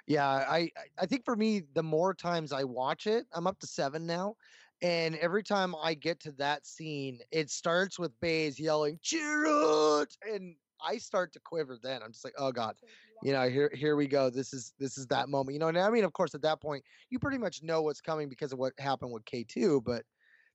Yeah, 0.08 0.28
I 0.28 0.72
I- 0.98 1.06
think 1.06 1.26
for 1.26 1.36
me, 1.36 1.62
the 1.62 1.84
more 1.84 2.14
times 2.14 2.52
I 2.52 2.64
watch 2.64 3.08
it, 3.08 3.28
I'm 3.34 3.48
up 3.48 3.60
to 3.60 3.68
seven 3.68 4.06
now, 4.06 4.36
and 4.82 5.16
every 5.18 5.44
time 5.44 5.76
I 5.76 5.94
get 5.94 6.20
to 6.22 6.32
that 6.34 6.66
scene, 6.66 7.22
it 7.32 7.50
starts 7.50 7.98
with 8.00 8.20
Baze 8.20 8.60
yelling 8.60 9.00
"Chirrut!" 9.00 10.16
and 10.22 10.58
I 10.84 10.98
start 10.98 11.34
to 11.34 11.40
quiver. 11.40 11.78
Then 11.82 12.02
I'm 12.04 12.12
just 12.12 12.24
like, 12.24 12.34
oh 12.38 12.52
god, 12.52 12.76
you 13.24 13.32
know, 13.32 13.50
here 13.50 13.72
here 13.74 13.96
we 13.96 14.08
go. 14.08 14.30
This 14.30 14.54
is 14.54 14.74
this 14.80 14.98
is 14.98 15.08
that 15.08 15.30
moment. 15.30 15.54
You 15.54 15.60
know, 15.60 15.68
and 15.68 15.78
I 15.78 15.90
mean, 15.90 16.04
of 16.04 16.14
course, 16.14 16.36
at 16.36 16.42
that 16.44 16.62
point, 16.62 16.84
you 17.10 17.20
pretty 17.20 17.38
much 17.38 17.64
know 17.64 17.82
what's 17.82 18.02
coming 18.02 18.30
because 18.30 18.52
of 18.52 18.60
what 18.60 18.74
happened 18.80 19.12
with 19.12 19.26
K2, 19.26 19.84
but 19.84 20.04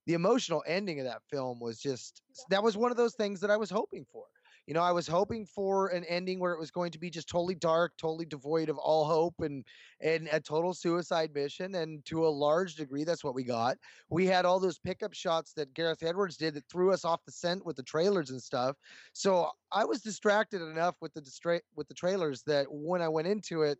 the 0.07 0.15
emotional 0.15 0.62
ending 0.67 0.99
of 0.99 1.07
that 1.07 1.23
film 1.31 1.61
was 1.61 1.79
just 1.79 2.23
that 2.50 2.62
was 2.62 2.77
one 2.77 2.91
of 2.91 2.97
those 2.97 3.15
things 3.15 3.41
that 3.41 3.50
I 3.50 3.57
was 3.57 3.71
hoping 3.71 4.07
for. 4.12 4.25
You 4.67 4.75
know, 4.75 4.83
I 4.83 4.93
was 4.93 5.07
hoping 5.07 5.47
for 5.47 5.88
an 5.88 6.05
ending 6.05 6.38
where 6.38 6.52
it 6.52 6.59
was 6.59 6.71
going 6.71 6.93
to 6.93 6.99
be 6.99 7.11
just 7.11 7.29
totally 7.29 7.55
dark, 7.55 7.97
totally 7.97 8.25
devoid 8.26 8.69
of 8.69 8.79
all 8.79 9.05
hope 9.05 9.40
and 9.40 9.67
and 10.00 10.29
a 10.33 10.40
total 10.40 10.75
suicide 10.75 11.33
mission 11.35 11.75
and 11.75 12.05
to 12.07 12.26
a 12.26 12.29
large 12.29 12.76
degree 12.76 13.05
that's 13.05 13.25
what 13.25 13.35
we 13.35 13.45
got. 13.45 13.79
We 14.11 14.26
had 14.26 14.45
all 14.45 14.61
those 14.61 14.79
pickup 14.79 15.12
shots 15.14 15.55
that 15.55 15.75
Gareth 15.75 16.02
Edwards 16.02 16.37
did 16.37 16.55
that 16.55 16.69
threw 16.69 16.93
us 16.93 17.05
off 17.05 17.25
the 17.25 17.33
scent 17.33 17.64
with 17.67 17.76
the 17.76 17.83
trailers 17.83 18.31
and 18.31 18.43
stuff. 18.43 18.76
So 19.12 19.50
I 19.73 19.85
was 19.85 20.02
distracted 20.02 20.62
enough 20.62 20.97
with 21.00 21.14
the 21.14 21.23
distra- 21.23 21.62
with 21.75 21.88
the 21.88 21.95
trailers 21.95 22.45
that 22.45 22.67
when 22.71 23.02
I 23.02 23.09
went 23.09 23.29
into 23.29 23.62
it, 23.62 23.79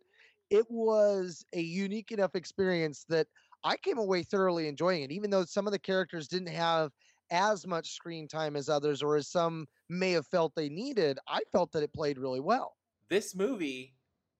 it 0.49 0.69
was 0.69 1.45
a 1.53 1.61
unique 1.61 2.11
enough 2.11 2.35
experience 2.35 3.05
that 3.05 3.27
I 3.63 3.77
came 3.77 3.97
away 3.97 4.23
thoroughly 4.23 4.67
enjoying 4.67 5.03
it, 5.03 5.11
even 5.11 5.29
though 5.29 5.45
some 5.45 5.67
of 5.67 5.71
the 5.71 5.79
characters 5.79 6.27
didn't 6.27 6.49
have 6.49 6.91
as 7.31 7.65
much 7.65 7.93
screen 7.93 8.27
time 8.27 8.55
as 8.55 8.69
others, 8.69 9.01
or 9.01 9.15
as 9.15 9.27
some 9.27 9.67
may 9.89 10.11
have 10.11 10.27
felt 10.27 10.53
they 10.53 10.69
needed. 10.69 11.17
I 11.27 11.39
felt 11.51 11.71
that 11.71 11.83
it 11.83 11.93
played 11.93 12.19
really 12.19 12.41
well. 12.41 12.75
This 13.09 13.33
movie 13.33 13.95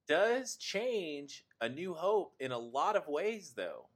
does 0.07 0.57
change 0.57 1.45
A 1.61 1.69
New 1.69 1.93
Hope 1.93 2.33
in 2.39 2.51
a 2.51 2.57
lot 2.57 2.95
of 2.95 3.07
ways, 3.07 3.53
though. 3.55 3.87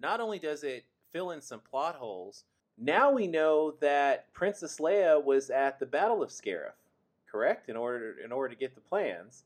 Not 0.00 0.20
only 0.20 0.38
does 0.38 0.62
it 0.62 0.84
fill 1.12 1.30
in 1.30 1.40
some 1.40 1.60
plot 1.60 1.96
holes, 1.96 2.44
now 2.78 3.10
we 3.10 3.26
know 3.26 3.72
that 3.80 4.32
Princess 4.34 4.78
Leia 4.78 5.22
was 5.22 5.48
at 5.48 5.80
the 5.80 5.86
Battle 5.86 6.22
of 6.22 6.28
Scarif, 6.28 6.74
correct? 7.30 7.70
In 7.70 7.76
order 7.76 8.16
in 8.22 8.32
order 8.32 8.54
to 8.54 8.60
get 8.60 8.74
the 8.74 8.80
plans. 8.82 9.44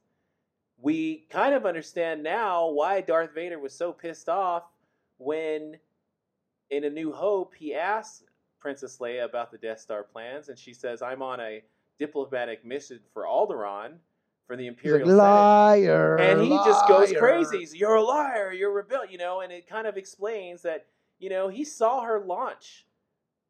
We 0.82 1.26
kind 1.30 1.54
of 1.54 1.66
understand 1.66 2.23
now 2.23 2.68
why 2.70 3.02
Darth 3.02 3.35
Vader 3.35 3.59
was 3.59 3.75
so 3.75 3.92
pissed 3.92 4.28
off 4.28 4.64
when 5.18 5.76
in 6.70 6.85
A 6.85 6.90
New 6.90 7.12
Hope 7.12 7.54
he 7.54 7.75
asks 7.75 8.25
Princess 8.61 8.99
Leia 8.99 9.25
about 9.25 9.50
the 9.50 9.59
Death 9.59 9.81
Star 9.81 10.02
plans 10.02 10.49
and 10.49 10.59
she 10.59 10.73
says, 10.73 11.02
"I'm 11.02 11.23
on 11.23 11.40
a 11.40 11.62
diplomatic 11.99 12.64
mission 12.64 13.00
for 13.12 13.25
Alderaan 13.25 13.99
for 14.47 14.57
the 14.57 14.67
Imperial 14.67 15.09
Senate." 15.09 15.23
liar. 15.23 16.17
and 16.17 16.40
he 16.43 16.49
just 16.49 16.87
goes 16.88 17.12
crazy. 17.12 17.59
He's, 17.59 17.75
You're 17.75 17.97
a 17.97 18.02
liar. 18.02 18.52
You're 18.52 18.71
a 18.71 18.75
rebel. 18.75 19.07
You 19.07 19.19
know, 19.19 19.40
and 19.40 19.52
it 19.52 19.67
kind 19.67 19.87
of 19.87 19.97
explains 19.97 20.62
that 20.62 20.87
you 21.19 21.31
know 21.31 21.49
he 21.49 21.64
saw 21.64 22.02
her 22.02 22.21
launch 22.21 22.87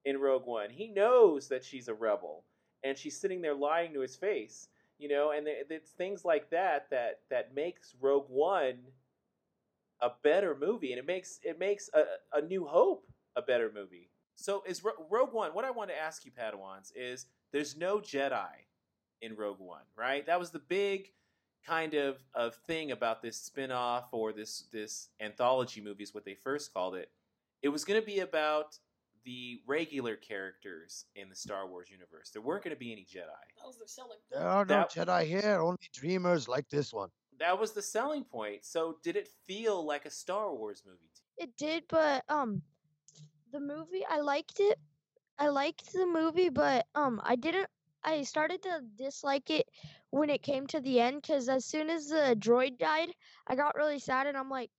in 0.05 0.19
Rogue 0.19 0.47
One. 0.47 0.71
He 0.71 0.88
knows 0.88 1.49
that 1.49 1.64
she's 1.64 1.88
a 1.88 1.95
rebel, 1.95 2.45
and 2.83 2.97
she's 2.97 3.19
sitting 3.19 3.40
there 3.40 3.55
lying 3.55 3.93
to 3.95 4.00
his 4.00 4.17
face. 4.17 4.69
You 4.99 5.09
know, 5.09 5.31
and 5.31 5.47
it's 5.49 5.93
things 5.93 6.25
like 6.25 6.50
that 6.50 6.90
that 6.90 7.21
that 7.31 7.55
makes 7.55 7.95
Rogue 8.00 8.29
One 8.29 8.79
a 10.02 10.11
better 10.23 10.57
movie, 10.59 10.93
and 10.93 10.99
it 10.99 11.07
makes 11.07 11.40
it 11.43 11.59
makes 11.59 11.88
a, 11.95 12.38
a 12.38 12.43
New 12.43 12.67
Hope 12.67 13.07
a 13.37 13.43
better 13.43 13.71
movie. 13.75 14.10
So 14.40 14.62
is 14.66 14.82
Ro- 14.82 15.06
Rogue 15.11 15.32
One? 15.32 15.50
What 15.52 15.64
I 15.64 15.70
want 15.70 15.90
to 15.90 15.99
ask 15.99 16.25
you, 16.25 16.30
Padawans, 16.32 16.92
is 16.97 17.26
there's 17.52 17.76
no 17.76 17.99
Jedi 17.99 18.49
in 19.20 19.37
Rogue 19.37 19.61
One, 19.61 19.82
right? 19.97 20.25
That 20.26 20.38
was 20.40 20.50
the 20.50 20.59
big 20.61 21.11
kind 21.66 21.92
of 21.94 22.16
of 22.35 22.54
thing 22.66 22.90
about 22.92 23.20
this 23.20 23.37
spin-off 23.37 24.09
or 24.12 24.32
this 24.32 24.64
this 24.73 25.09
anthology 25.20 25.80
movie 25.82 26.02
is 26.02 26.14
what 26.14 26.25
they 26.25 26.35
first 26.35 26.73
called 26.73 26.94
it. 26.94 27.11
It 27.62 27.68
was 27.68 27.85
going 27.85 28.00
to 28.00 28.06
be 28.06 28.20
about 28.20 28.78
the 29.26 29.61
regular 29.66 30.16
characters 30.16 31.04
in 31.14 31.28
the 31.28 31.37
Star 31.37 31.66
Wars 31.68 31.90
universe. 31.90 32.30
There 32.30 32.40
weren't 32.40 32.64
going 32.64 32.75
to 32.75 32.80
be 32.80 32.90
any 32.92 33.02
Jedi. 33.04 33.26
That 33.59 33.66
was 33.66 33.76
their 33.76 33.87
selling. 33.87 34.12
point. 34.30 34.40
There 34.40 34.49
are 34.49 34.64
no 34.64 34.75
That- 34.75 34.90
Jedi 34.90 35.25
here, 35.26 35.61
only 35.61 35.76
dreamers 35.92 36.49
like 36.49 36.66
this 36.70 36.94
one. 36.94 37.11
That 37.38 37.59
was 37.61 37.73
the 37.73 37.82
selling 37.82 38.25
point. 38.25 38.64
So 38.64 38.97
did 39.02 39.16
it 39.16 39.28
feel 39.47 39.85
like 39.85 40.06
a 40.06 40.11
Star 40.11 40.50
Wars 40.54 40.82
movie? 40.87 41.11
to 41.14 41.42
It 41.44 41.56
did, 41.59 41.85
but 41.90 42.25
um, 42.30 42.62
the 43.52 43.61
movie 43.61 44.04
I 44.09 44.21
liked 44.21 44.61
it. 44.61 44.78
I 45.38 45.49
liked 45.49 45.92
the 45.92 46.07
movie, 46.07 46.49
but 46.50 46.87
um, 46.95 47.21
I 47.25 47.37
didn't. 47.37 47.69
I 48.02 48.23
started 48.23 48.62
to 48.62 48.80
dislike 48.97 49.50
it 49.50 49.69
when 50.11 50.30
it 50.30 50.42
came 50.42 50.66
to 50.69 50.80
the 50.80 51.00
end 51.00 51.23
because 51.23 51.49
as 51.49 51.64
soon 51.64 51.90
as 51.90 52.09
the 52.09 52.37
droid 52.38 52.78
died, 52.78 53.11
I 53.47 53.57
got 53.57 53.76
really 53.76 53.99
sad, 53.99 54.26
and 54.26 54.37
I'm 54.37 54.49
like, 54.50 54.71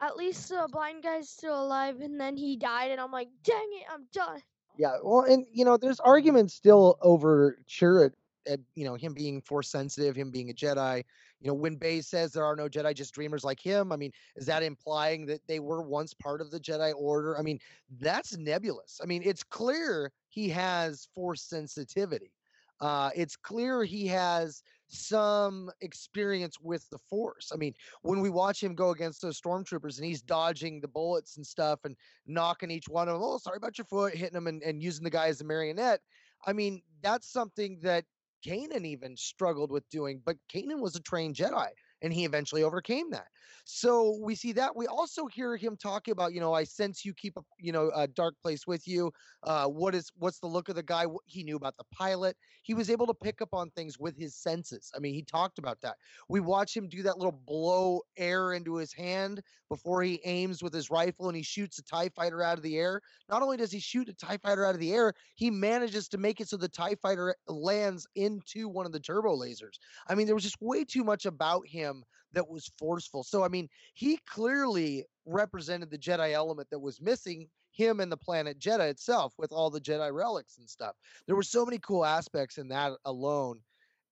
at 0.00 0.16
least 0.16 0.48
the 0.48 0.68
blind 0.70 1.02
guy's 1.02 1.30
still 1.30 1.62
alive, 1.62 2.00
and 2.00 2.20
then 2.20 2.36
he 2.36 2.56
died, 2.56 2.90
and 2.90 3.00
I'm 3.00 3.12
like, 3.12 3.28
dang 3.42 3.68
it, 3.72 3.86
I'm 3.92 4.06
done. 4.12 4.42
Yeah, 4.78 4.96
well, 5.02 5.22
and 5.22 5.46
you 5.52 5.64
know, 5.64 5.76
there's 5.76 6.00
arguments 6.00 6.54
still 6.54 6.98
over 7.02 7.58
Chirrut, 7.68 8.12
uh, 8.50 8.56
you 8.74 8.84
know, 8.84 8.94
him 8.94 9.14
being 9.14 9.40
force 9.42 9.68
sensitive, 9.68 10.16
him 10.16 10.30
being 10.30 10.50
a 10.50 10.54
Jedi. 10.54 11.04
You 11.40 11.48
know, 11.48 11.54
when 11.54 11.76
Bay 11.76 12.00
says 12.00 12.32
there 12.32 12.44
are 12.44 12.56
no 12.56 12.68
Jedi, 12.68 12.94
just 12.94 13.14
dreamers 13.14 13.44
like 13.44 13.60
him. 13.60 13.92
I 13.92 13.96
mean, 13.96 14.12
is 14.36 14.46
that 14.46 14.62
implying 14.62 15.26
that 15.26 15.46
they 15.46 15.60
were 15.60 15.82
once 15.82 16.14
part 16.14 16.40
of 16.40 16.50
the 16.50 16.60
Jedi 16.60 16.92
Order? 16.96 17.38
I 17.38 17.42
mean, 17.42 17.58
that's 18.00 18.36
nebulous. 18.36 19.00
I 19.02 19.06
mean, 19.06 19.22
it's 19.24 19.42
clear 19.42 20.12
he 20.28 20.48
has 20.48 21.08
force 21.14 21.42
sensitivity. 21.42 22.32
Uh, 22.80 23.10
it's 23.16 23.36
clear 23.36 23.82
he 23.82 24.06
has 24.06 24.62
some 24.88 25.70
experience 25.80 26.60
with 26.60 26.88
the 26.90 26.98
force. 26.98 27.50
I 27.52 27.56
mean, 27.56 27.74
when 28.02 28.20
we 28.20 28.30
watch 28.30 28.62
him 28.62 28.74
go 28.74 28.90
against 28.90 29.20
those 29.20 29.40
stormtroopers 29.40 29.96
and 29.96 30.06
he's 30.06 30.22
dodging 30.22 30.80
the 30.80 30.88
bullets 30.88 31.36
and 31.36 31.46
stuff 31.46 31.80
and 31.84 31.96
knocking 32.26 32.70
each 32.70 32.88
one 32.88 33.08
of 33.08 33.14
them, 33.14 33.22
oh, 33.22 33.38
sorry 33.38 33.56
about 33.56 33.78
your 33.78 33.84
foot, 33.84 34.14
hitting 34.14 34.34
them 34.34 34.46
and, 34.46 34.62
and 34.62 34.82
using 34.82 35.04
the 35.04 35.10
guy 35.10 35.26
as 35.26 35.40
a 35.40 35.44
marionette. 35.44 36.00
I 36.46 36.52
mean, 36.52 36.82
that's 37.02 37.28
something 37.28 37.80
that 37.82 38.04
Kanan 38.46 38.84
even 38.86 39.16
struggled 39.16 39.70
with 39.70 39.88
doing, 39.90 40.22
but 40.24 40.36
Kanan 40.52 40.80
was 40.80 40.96
a 40.96 41.00
trained 41.00 41.36
Jedi 41.36 41.68
and 42.02 42.12
he 42.12 42.24
eventually 42.24 42.62
overcame 42.62 43.10
that. 43.10 43.28
So 43.64 44.18
we 44.22 44.34
see 44.34 44.52
that. 44.52 44.76
We 44.76 44.86
also 44.86 45.26
hear 45.26 45.56
him 45.56 45.76
talking 45.76 46.12
about, 46.12 46.32
you 46.32 46.40
know, 46.40 46.54
I 46.54 46.64
sense 46.64 47.04
you 47.04 47.12
keep 47.12 47.36
a, 47.36 47.42
you 47.58 47.72
know, 47.72 47.90
a 47.94 48.06
dark 48.06 48.34
place 48.42 48.66
with 48.66 48.88
you. 48.88 49.12
Uh, 49.42 49.66
what 49.66 49.94
is, 49.94 50.10
what's 50.16 50.40
the 50.40 50.46
look 50.46 50.68
of 50.68 50.74
the 50.74 50.82
guy? 50.82 51.04
He 51.26 51.42
knew 51.42 51.56
about 51.56 51.76
the 51.76 51.84
pilot. 51.92 52.36
He 52.62 52.72
was 52.74 52.88
able 52.88 53.06
to 53.06 53.14
pick 53.14 53.42
up 53.42 53.52
on 53.52 53.70
things 53.70 53.98
with 53.98 54.16
his 54.16 54.34
senses. 54.34 54.90
I 54.96 55.00
mean, 55.00 55.14
he 55.14 55.22
talked 55.22 55.58
about 55.58 55.80
that. 55.82 55.96
We 56.28 56.40
watch 56.40 56.74
him 56.76 56.88
do 56.88 57.02
that 57.02 57.18
little 57.18 57.32
blow 57.32 58.00
air 58.16 58.52
into 58.52 58.76
his 58.76 58.92
hand 58.92 59.42
before 59.68 60.02
he 60.02 60.20
aims 60.24 60.62
with 60.62 60.72
his 60.72 60.90
rifle 60.90 61.28
and 61.28 61.36
he 61.36 61.42
shoots 61.42 61.78
a 61.78 61.82
TIE 61.82 62.08
fighter 62.08 62.42
out 62.42 62.56
of 62.56 62.62
the 62.62 62.78
air. 62.78 63.00
Not 63.28 63.42
only 63.42 63.56
does 63.56 63.70
he 63.70 63.80
shoot 63.80 64.08
a 64.08 64.14
TIE 64.14 64.38
fighter 64.38 64.64
out 64.64 64.74
of 64.74 64.80
the 64.80 64.94
air, 64.94 65.12
he 65.34 65.50
manages 65.50 66.08
to 66.08 66.18
make 66.18 66.40
it 66.40 66.48
so 66.48 66.56
the 66.56 66.68
TIE 66.68 66.94
fighter 66.94 67.34
lands 67.46 68.06
into 68.14 68.68
one 68.68 68.86
of 68.86 68.92
the 68.92 69.00
turbo 69.00 69.36
lasers. 69.36 69.78
I 70.08 70.14
mean, 70.14 70.26
there 70.26 70.34
was 70.34 70.44
just 70.44 70.60
way 70.60 70.84
too 70.84 71.04
much 71.04 71.26
about 71.26 71.66
him 71.66 71.87
that 72.32 72.48
was 72.48 72.70
forceful. 72.78 73.24
So, 73.24 73.44
I 73.44 73.48
mean, 73.48 73.68
he 73.94 74.18
clearly 74.26 75.04
represented 75.26 75.90
the 75.90 75.98
Jedi 75.98 76.32
element 76.32 76.68
that 76.70 76.78
was 76.78 77.00
missing 77.00 77.48
him 77.72 78.00
and 78.00 78.10
the 78.10 78.16
planet 78.16 78.58
Jedha 78.58 78.90
itself 78.90 79.32
with 79.38 79.52
all 79.52 79.70
the 79.70 79.80
Jedi 79.80 80.12
relics 80.12 80.58
and 80.58 80.68
stuff. 80.68 80.94
There 81.26 81.36
were 81.36 81.42
so 81.42 81.64
many 81.64 81.78
cool 81.78 82.04
aspects 82.04 82.58
in 82.58 82.68
that 82.68 82.92
alone. 83.04 83.60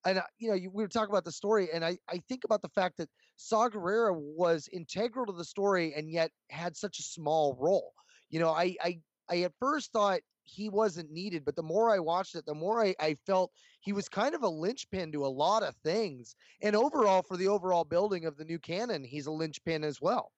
And, 0.05 0.19
uh, 0.19 0.23
you 0.39 0.49
know, 0.49 0.55
you, 0.55 0.71
we 0.71 0.85
were 0.85 0.89
talking 0.89 1.11
about 1.11 1.25
the 1.25 1.33
story, 1.33 1.69
and 1.73 1.85
I, 1.85 1.99
I 2.09 2.23
think 2.29 2.45
about 2.45 2.63
the 2.63 2.69
fact 2.69 2.99
that 2.99 3.09
Saw 3.37 3.69
Gerrera 3.69 4.15
was 4.15 4.69
integral 4.73 5.27
to 5.27 5.33
the 5.33 5.45
story 5.45 5.95
and 5.95 6.09
yet 6.09 6.31
had 6.49 6.77
such 6.77 7.01
a 7.01 7.03
small 7.03 7.57
role. 7.59 7.93
You 8.31 8.39
know, 8.39 8.51
I, 8.51 8.77
I, 8.81 9.01
I 9.29 9.41
at 9.43 9.53
first 9.59 9.93
thought 9.93 10.21
he 10.47 10.69
wasn't 10.69 11.11
needed, 11.11 11.45
but 11.45 11.57
the 11.57 11.63
more 11.63 11.91
I 11.91 11.99
watched 11.99 12.35
it, 12.35 12.47
the 12.47 12.55
more 12.55 12.85
I, 12.85 12.95
I 13.01 13.17
felt 13.27 13.53
he 13.81 13.93
was 13.93 14.09
kind 14.09 14.35
of 14.35 14.43
a 14.43 14.49
linchpin 14.49 15.13
to 15.13 15.27
a 15.27 15.29
lot 15.29 15.63
of 15.63 15.75
things. 15.77 16.37
And 16.63 16.75
overall, 16.75 17.23
for 17.23 17.37
the 17.37 17.49
overall 17.49 17.85
building 17.85 18.25
of 18.25 18.37
the 18.37 18.45
new 18.45 18.59
canon, 18.59 19.05
he's 19.05 19.27
a 19.27 19.33
linchpin 19.33 19.85
as 19.85 20.01
well. 20.01 20.33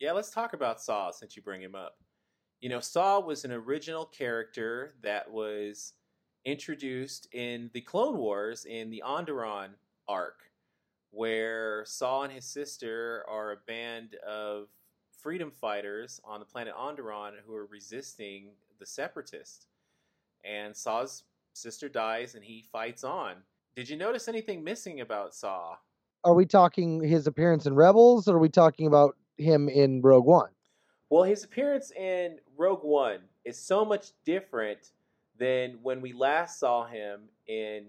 Yeah, 0.00 0.12
let's 0.12 0.30
talk 0.30 0.52
about 0.52 0.80
Saw 0.80 1.10
since 1.10 1.36
you 1.36 1.42
bring 1.42 1.62
him 1.62 1.74
up. 1.74 1.96
You 2.60 2.68
know, 2.68 2.80
Saw 2.80 3.20
was 3.20 3.44
an 3.44 3.52
original 3.52 4.04
character 4.04 4.94
that 5.02 5.30
was 5.30 5.94
introduced 6.44 7.28
in 7.32 7.70
the 7.72 7.80
Clone 7.80 8.18
Wars 8.18 8.64
in 8.64 8.90
the 8.90 9.02
Onderon 9.06 9.70
arc, 10.08 10.40
where 11.10 11.84
Saw 11.86 12.22
and 12.22 12.32
his 12.32 12.44
sister 12.44 13.24
are 13.28 13.52
a 13.52 13.56
band 13.66 14.16
of 14.26 14.68
freedom 15.22 15.50
fighters 15.50 16.20
on 16.24 16.40
the 16.40 16.46
planet 16.46 16.74
Onderon 16.74 17.34
who 17.46 17.54
are 17.54 17.66
resisting 17.66 18.48
the 18.82 18.86
Separatists. 18.86 19.66
And 20.44 20.76
Saw's 20.76 21.22
sister 21.52 21.88
dies 21.88 22.34
and 22.34 22.42
he 22.42 22.64
fights 22.72 23.04
on. 23.04 23.36
Did 23.76 23.88
you 23.88 23.96
notice 23.96 24.26
anything 24.26 24.64
missing 24.64 25.00
about 25.00 25.34
Saw? 25.34 25.76
Are 26.24 26.34
we 26.34 26.46
talking 26.46 27.00
his 27.00 27.26
appearance 27.28 27.66
in 27.66 27.74
Rebels, 27.74 28.26
or 28.28 28.36
are 28.36 28.40
we 28.40 28.48
talking 28.48 28.86
about 28.88 29.16
him 29.38 29.68
in 29.68 30.02
Rogue 30.02 30.26
One? 30.26 30.50
Well, 31.10 31.22
his 31.22 31.44
appearance 31.44 31.92
in 31.92 32.38
Rogue 32.56 32.82
One 32.82 33.20
is 33.44 33.56
so 33.56 33.84
much 33.84 34.08
different 34.24 34.90
than 35.38 35.78
when 35.82 36.00
we 36.00 36.12
last 36.12 36.58
saw 36.58 36.84
him 36.84 37.22
in 37.46 37.84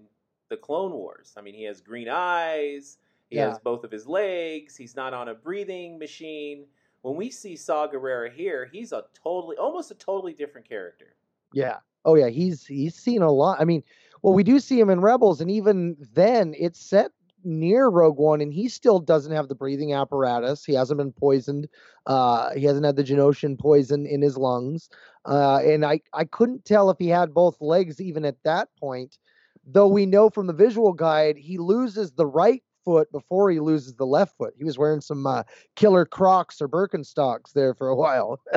the 0.48 0.56
Clone 0.56 0.92
Wars. 0.92 1.34
I 1.36 1.40
mean, 1.40 1.54
he 1.54 1.64
has 1.64 1.80
green 1.80 2.08
eyes, 2.08 2.98
he 3.30 3.36
Yeah. 3.36 3.50
has 3.50 3.58
both 3.58 3.82
of 3.82 3.90
his 3.90 4.06
legs, 4.06 4.76
he's 4.76 4.94
not 4.94 5.12
on 5.12 5.28
a 5.28 5.34
breathing 5.34 5.98
machine. 5.98 6.66
When 7.04 7.16
we 7.16 7.28
see 7.28 7.54
Saw 7.54 7.86
Gerrera 7.86 8.32
here, 8.32 8.66
he's 8.72 8.92
a 8.92 9.04
totally, 9.22 9.58
almost 9.58 9.90
a 9.90 9.94
totally 9.94 10.32
different 10.32 10.66
character. 10.66 11.16
Yeah. 11.52 11.80
Oh 12.06 12.14
yeah, 12.14 12.30
he's 12.30 12.64
he's 12.64 12.94
seen 12.94 13.20
a 13.20 13.30
lot. 13.30 13.60
I 13.60 13.66
mean, 13.66 13.82
well, 14.22 14.32
we 14.32 14.42
do 14.42 14.58
see 14.58 14.80
him 14.80 14.88
in 14.88 15.02
Rebels, 15.02 15.42
and 15.42 15.50
even 15.50 15.98
then, 16.14 16.54
it's 16.58 16.80
set 16.80 17.10
near 17.44 17.88
Rogue 17.88 18.16
One, 18.16 18.40
and 18.40 18.54
he 18.54 18.70
still 18.70 19.00
doesn't 19.00 19.32
have 19.32 19.48
the 19.48 19.54
breathing 19.54 19.92
apparatus. 19.92 20.64
He 20.64 20.72
hasn't 20.72 20.96
been 20.96 21.12
poisoned. 21.12 21.68
Uh, 22.06 22.54
he 22.54 22.64
hasn't 22.64 22.86
had 22.86 22.96
the 22.96 23.04
Geonosian 23.04 23.58
poison 23.58 24.06
in 24.06 24.22
his 24.22 24.38
lungs. 24.38 24.88
Uh, 25.26 25.58
and 25.58 25.84
I 25.84 26.00
I 26.14 26.24
couldn't 26.24 26.64
tell 26.64 26.88
if 26.88 26.96
he 26.98 27.08
had 27.08 27.34
both 27.34 27.60
legs 27.60 28.00
even 28.00 28.24
at 28.24 28.42
that 28.44 28.70
point. 28.80 29.18
Though 29.66 29.88
we 29.88 30.06
know 30.06 30.30
from 30.30 30.46
the 30.46 30.54
visual 30.54 30.94
guide 30.94 31.36
he 31.36 31.58
loses 31.58 32.12
the 32.12 32.26
right 32.26 32.62
foot 32.84 33.10
before 33.12 33.50
he 33.50 33.60
loses 33.60 33.94
the 33.94 34.06
left 34.06 34.36
foot. 34.36 34.54
He 34.56 34.64
was 34.64 34.78
wearing 34.78 35.00
some 35.00 35.26
uh, 35.26 35.42
killer 35.76 36.04
Crocs 36.04 36.60
or 36.60 36.68
Birkenstocks 36.68 37.52
there 37.52 37.74
for 37.74 37.88
a 37.88 37.96
while. 37.96 38.40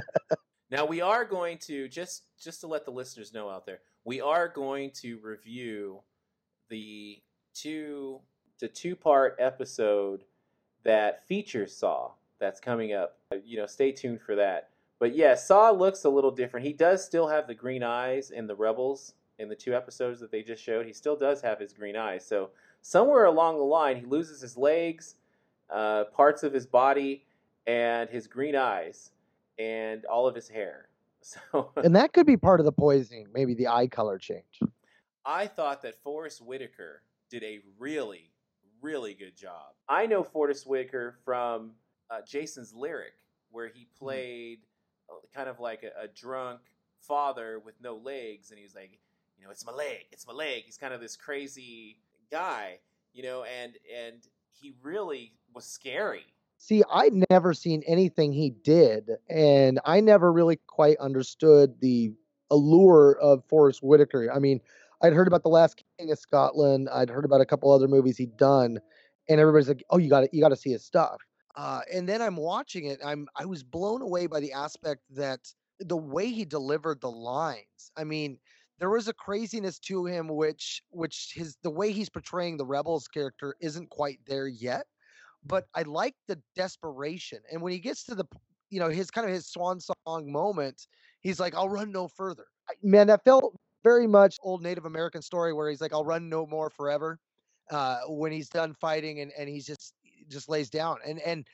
Now 0.70 0.86
we 0.86 1.02
are 1.02 1.24
going 1.24 1.60
to 1.60 1.88
just 1.88 2.24
just 2.38 2.62
to 2.62 2.68
let 2.68 2.86
the 2.86 2.92
listeners 2.92 3.34
know 3.34 3.50
out 3.50 3.66
there, 3.66 3.80
we 4.04 4.20
are 4.20 4.48
going 4.48 4.92
to 5.02 5.18
review 5.24 6.02
the 6.70 7.22
two 7.54 8.20
the 8.60 8.68
two 8.68 8.96
part 8.96 9.38
episode 9.40 10.24
that 10.84 11.26
features 11.28 11.76
Saw 11.76 12.12
that's 12.40 12.60
coming 12.60 12.94
up. 12.94 13.18
You 13.44 13.58
know, 13.58 13.66
stay 13.66 13.92
tuned 13.92 14.22
for 14.22 14.36
that. 14.36 14.70
But 15.00 15.16
yeah, 15.16 15.36
Saw 15.36 15.72
looks 15.72 16.04
a 16.04 16.10
little 16.10 16.32
different. 16.32 16.66
He 16.66 16.74
does 16.74 17.06
still 17.06 17.28
have 17.28 17.48
the 17.48 17.54
green 17.54 17.84
eyes 17.84 18.32
in 18.32 18.48
the 18.48 18.56
Rebels 18.56 19.14
in 19.40 19.50
the 19.50 19.56
two 19.56 19.76
episodes 19.76 20.20
that 20.20 20.32
they 20.32 20.42
just 20.42 20.64
showed. 20.64 20.86
He 20.86 20.94
still 20.94 21.16
does 21.16 21.42
have 21.42 21.60
his 21.60 21.74
green 21.74 21.96
eyes. 21.96 22.26
So 22.26 22.50
somewhere 22.82 23.26
along 23.26 23.58
the 23.58 23.64
line, 23.64 23.98
he 23.98 24.06
loses 24.06 24.42
his 24.42 24.58
legs 24.58 25.16
uh, 25.70 26.06
parts 26.06 26.44
of 26.44 26.54
his 26.54 26.66
body 26.66 27.26
and 27.66 28.10
his 28.10 28.28
green 28.28 28.56
eyes 28.56 29.12
and 29.60 30.06
all 30.06 30.28
of 30.28 30.36
his 30.36 30.48
hair. 30.50 30.90
So 31.20 31.72
and 31.76 31.94
that 31.96 32.14
could 32.14 32.26
be 32.26 32.38
part 32.38 32.62
of 32.62 32.66
the 32.66 32.72
poisoning, 32.72 33.28
maybe 33.34 33.54
the 33.54 33.68
eye 33.68 33.88
color 33.88 34.18
change. 34.18 34.62
I 35.26 35.48
thought 35.48 35.82
that 35.82 36.02
Forest 36.02 36.42
Whitaker 36.42 37.02
did 37.30 37.44
a 37.44 37.60
really, 37.78 38.32
really 38.82 39.14
good 39.14 39.36
job. 39.36 39.74
I 39.90 40.06
know 40.06 40.24
Forest 40.24 40.66
Whitaker 40.68 41.18
from 41.26 41.72
uh, 42.10 42.22
Jason's 42.26 42.74
Lyric, 42.74 43.16
where 43.52 43.68
he 43.68 43.88
played 44.00 44.60
uh, 45.10 45.16
kind 45.36 45.50
of 45.50 45.60
like 45.60 45.84
a, 45.84 46.04
a 46.04 46.08
drunk 46.08 46.62
father 47.02 47.60
with 47.60 47.76
no 47.82 47.98
legs, 47.98 48.52
and 48.52 48.58
he 48.58 48.64
was 48.64 48.76
like, 48.76 48.98
you 49.38 49.46
know, 49.46 49.52
it's 49.52 49.66
my 49.66 49.72
leg, 49.72 50.06
it's 50.12 50.26
my 50.28 50.34
leg. 50.34 50.64
He's 50.66 50.78
kind 50.78 50.94
of 50.94 51.02
this 51.02 51.16
crazy 51.16 51.98
guy, 52.32 52.80
you 53.14 53.24
know, 53.24 53.44
and 53.44 53.78
and 53.96 54.28
he 54.52 54.74
really 54.82 55.34
was 55.54 55.66
scary. 55.66 56.26
See, 56.60 56.84
I'd 56.92 57.14
never 57.30 57.54
seen 57.54 57.84
anything 57.86 58.34
he 58.34 58.50
did, 58.50 59.12
and 59.30 59.80
I 59.86 60.00
never 60.00 60.34
really 60.34 60.60
quite 60.68 60.98
understood 60.98 61.80
the 61.82 62.14
allure 62.50 63.18
of 63.22 63.44
Forest 63.48 63.84
Whitaker. 63.84 64.32
I 64.34 64.40
mean, 64.40 64.60
I'd 65.02 65.14
heard 65.14 65.28
about 65.28 65.44
the 65.44 65.50
Last 65.50 65.84
King 66.00 66.12
of 66.12 66.18
Scotland. 66.18 66.90
I'd 66.92 67.10
heard 67.10 67.26
about 67.26 67.42
a 67.42 67.46
couple 67.46 67.72
other 67.72 67.88
movies 67.88 68.18
he'd 68.18 68.38
done, 68.38 68.80
and 69.30 69.40
everybody's 69.40 69.68
like, 69.68 69.84
"Oh, 69.92 69.98
you 69.98 70.10
got 70.10 70.22
to 70.22 70.30
you 70.32 70.42
got 70.42 70.50
to 70.50 70.56
see 70.56 70.72
his 70.72 70.84
stuff." 70.84 71.18
Uh, 71.56 71.82
and 71.92 72.08
then 72.08 72.22
I'm 72.22 72.36
watching 72.36 72.86
it. 72.86 73.00
I'm 73.06 73.28
I 73.36 73.46
was 73.46 73.64
blown 73.64 74.02
away 74.02 74.28
by 74.28 74.40
the 74.40 74.54
aspect 74.54 75.02
that 75.12 75.54
the 75.80 75.98
way 75.98 76.28
he 76.28 76.44
delivered 76.46 77.02
the 77.02 77.12
lines. 77.12 77.92
I 77.96 78.04
mean, 78.04 78.40
there 78.80 78.90
was 78.90 79.08
a 79.08 79.14
craziness 79.14 79.80
to 79.80 80.06
him, 80.06 80.28
which 80.30 80.82
which 80.90 81.34
his 81.36 81.58
the 81.64 81.72
way 81.72 81.92
he's 81.92 82.10
portraying 82.10 82.58
the 82.58 82.66
rebels 82.66 83.08
character 83.08 83.56
isn't 83.62 83.90
quite 83.90 84.20
there 84.28 84.48
yet 84.48 84.88
but 85.46 85.68
I 85.76 85.84
like 85.84 86.16
the 86.28 86.42
desperation. 86.56 87.40
And 87.52 87.62
when 87.62 87.72
he 87.74 87.80
gets 87.80 88.04
to 88.06 88.16
the, 88.16 88.26
you 88.70 88.80
know, 88.80 88.90
his 88.90 89.10
kind 89.12 89.28
of 89.28 89.34
his 89.34 89.48
swan 89.48 89.80
song 89.80 90.32
moment, 90.32 90.88
he's 91.22 91.40
like, 91.40 91.56
"I'll 91.56 91.70
run 91.70 91.92
no 91.92 92.08
further." 92.08 92.48
Man, 92.84 93.08
that 93.08 93.24
felt 93.24 93.56
very 93.84 94.08
much 94.08 94.38
old 94.44 94.62
Native 94.62 94.86
American 94.86 95.22
story 95.22 95.54
where 95.54 95.70
he's 95.70 95.82
like, 95.82 95.94
"I'll 95.94 96.06
run 96.06 96.30
no 96.30 96.46
more 96.46 96.70
forever." 96.70 97.20
Uh, 97.70 98.00
when 98.08 98.32
he's 98.32 98.50
done 98.50 98.74
fighting 98.74 99.20
and 99.20 99.32
and 99.38 99.50
he's 99.50 99.66
just 99.66 99.94
just 100.30 100.50
lays 100.50 100.70
down 100.70 100.98
and 101.06 101.20
and 101.22 101.46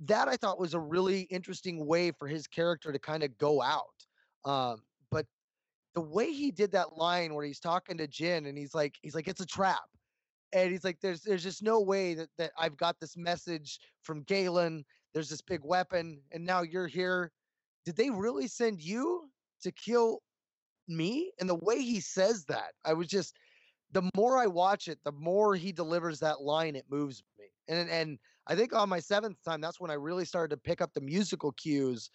that 0.00 0.28
I 0.28 0.36
thought 0.36 0.58
was 0.58 0.74
a 0.74 0.80
really 0.80 1.22
interesting 1.22 1.86
way 1.86 2.10
for 2.12 2.28
his 2.28 2.46
character 2.46 2.92
to 2.92 2.98
kind 2.98 3.22
of 3.22 3.36
go 3.38 3.62
out. 3.62 4.06
Um, 4.44 4.82
the 5.96 6.02
way 6.02 6.32
he 6.32 6.52
did 6.52 6.70
that 6.72 6.96
line 6.96 7.34
where 7.34 7.44
he's 7.44 7.58
talking 7.58 7.98
to 7.98 8.06
Jyn 8.06 8.48
and 8.48 8.56
he's 8.56 8.74
like, 8.74 8.94
he's 9.02 9.16
like, 9.16 9.26
it's 9.26 9.40
a 9.40 9.46
trap 9.46 9.88
and 10.52 10.70
he's 10.70 10.84
like, 10.84 11.00
"There's 11.00 11.22
there's 11.22 11.42
just 11.42 11.62
no 11.62 11.80
way 11.80 12.14
that 12.14 12.28
that 12.38 12.52
I've 12.58 12.76
got 12.76 13.00
this 13.00 13.16
message 13.16 13.78
from 14.02 14.22
Galen. 14.22 14.84
There's 15.12 15.28
this 15.28 15.42
big 15.42 15.60
weapon, 15.64 16.22
and 16.32 16.44
now 16.44 16.62
you're 16.62 16.86
here. 16.86 17.32
Did 17.84 17.96
they 17.96 18.10
really 18.10 18.48
send 18.48 18.82
you 18.82 19.30
to 19.62 19.72
kill 19.72 20.22
me?" 20.88 21.32
And 21.40 21.48
the 21.48 21.56
way 21.56 21.80
he 21.80 22.00
says 22.00 22.44
that, 22.46 22.74
I 22.84 22.92
was 22.94 23.08
just 23.08 23.36
the 23.92 24.10
more 24.16 24.38
I 24.38 24.46
watch 24.46 24.88
it, 24.88 24.98
the 25.04 25.12
more 25.12 25.54
he 25.54 25.72
delivers 25.72 26.20
that 26.20 26.42
line, 26.42 26.76
it 26.76 26.86
moves 26.90 27.22
me. 27.38 27.46
And 27.68 27.90
and 27.90 28.18
I 28.46 28.54
think 28.54 28.74
on 28.74 28.88
my 28.88 29.00
seventh 29.00 29.42
time, 29.44 29.60
that's 29.60 29.80
when 29.80 29.90
I 29.90 29.94
really 29.94 30.24
started 30.24 30.54
to 30.54 30.60
pick 30.60 30.80
up 30.80 30.92
the 30.94 31.00
musical 31.00 31.52
cues 31.52 32.10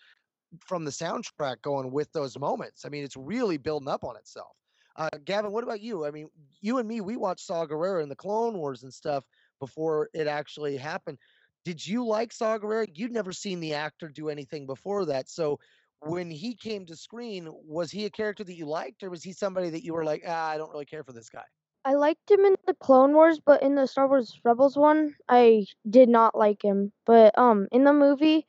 from 0.59 0.85
the 0.85 0.91
soundtrack 0.91 1.61
going 1.61 1.91
with 1.91 2.11
those 2.11 2.37
moments. 2.37 2.85
I 2.85 2.89
mean, 2.89 3.03
it's 3.03 3.17
really 3.17 3.57
building 3.57 3.87
up 3.87 4.03
on 4.03 4.15
itself. 4.17 4.55
Uh, 4.95 5.09
Gavin, 5.23 5.51
what 5.51 5.63
about 5.63 5.81
you? 5.81 6.05
I 6.05 6.11
mean, 6.11 6.27
you 6.59 6.77
and 6.77 6.87
me, 6.87 7.01
we 7.01 7.15
watched 7.15 7.45
Saw 7.45 7.65
Gerrera 7.65 8.03
in 8.03 8.09
the 8.09 8.15
Clone 8.15 8.57
Wars 8.57 8.83
and 8.83 8.93
stuff 8.93 9.23
before 9.59 10.09
it 10.13 10.27
actually 10.27 10.75
happened. 10.75 11.17
Did 11.63 11.85
you 11.85 12.05
like 12.05 12.33
Saw 12.33 12.57
Gerrera? 12.57 12.87
You'd 12.93 13.13
never 13.13 13.31
seen 13.31 13.59
the 13.59 13.73
actor 13.73 14.09
do 14.09 14.29
anything 14.29 14.65
before 14.65 15.05
that. 15.05 15.29
So 15.29 15.59
when 16.01 16.29
he 16.29 16.55
came 16.55 16.85
to 16.87 16.95
screen, 16.95 17.47
was 17.51 17.91
he 17.91 18.05
a 18.05 18.09
character 18.09 18.43
that 18.43 18.55
you 18.55 18.65
liked, 18.65 19.03
or 19.03 19.09
was 19.09 19.23
he 19.23 19.33
somebody 19.33 19.69
that 19.69 19.83
you 19.83 19.93
were 19.93 20.03
like, 20.03 20.23
ah, 20.27 20.49
I 20.49 20.57
don't 20.57 20.71
really 20.71 20.85
care 20.85 21.03
for 21.03 21.13
this 21.13 21.29
guy? 21.29 21.43
I 21.85 21.93
liked 21.93 22.29
him 22.29 22.41
in 22.41 22.55
the 22.67 22.73
Clone 22.75 23.13
Wars, 23.13 23.39
but 23.43 23.63
in 23.63 23.75
the 23.75 23.87
Star 23.87 24.07
Wars 24.07 24.39
Rebels 24.43 24.77
one, 24.77 25.15
I 25.29 25.65
did 25.89 26.09
not 26.09 26.37
like 26.37 26.63
him. 26.63 26.91
But 27.05 27.37
um, 27.37 27.67
in 27.71 27.83
the 27.83 27.93
movie, 27.93 28.45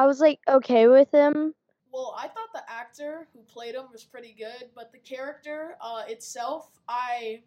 I 0.00 0.06
was 0.06 0.18
like 0.18 0.40
okay 0.48 0.88
with 0.88 1.12
him. 1.12 1.52
Well, 1.92 2.16
I 2.16 2.26
thought 2.26 2.54
the 2.54 2.62
actor 2.66 3.28
who 3.34 3.40
played 3.40 3.74
him 3.74 3.84
was 3.92 4.02
pretty 4.02 4.32
good, 4.32 4.70
but 4.74 4.92
the 4.92 4.98
character 4.98 5.76
uh, 5.78 6.04
itself, 6.08 6.70
I, 6.88 7.42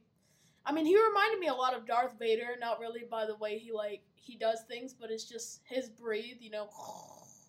I 0.63 0.72
mean, 0.72 0.86
he 0.86 0.96
reminded 0.96 1.39
me 1.39 1.48
a 1.48 1.54
lot 1.56 1.74
of 1.76 1.88
Darth 1.88 2.20
Vader. 2.20 2.50
Not 2.60 2.80
really 2.80 3.06
by 3.10 3.26
the 3.26 3.36
way 3.38 3.58
he 3.58 3.72
like 3.72 4.04
he 4.13 4.36
does 4.36 4.66
things, 4.68 4.94
but 4.94 5.10
it's 5.10 5.24
just 5.24 5.62
his 5.66 5.89
breathe. 5.89 6.38
You 6.42 6.52
know, 6.52 6.70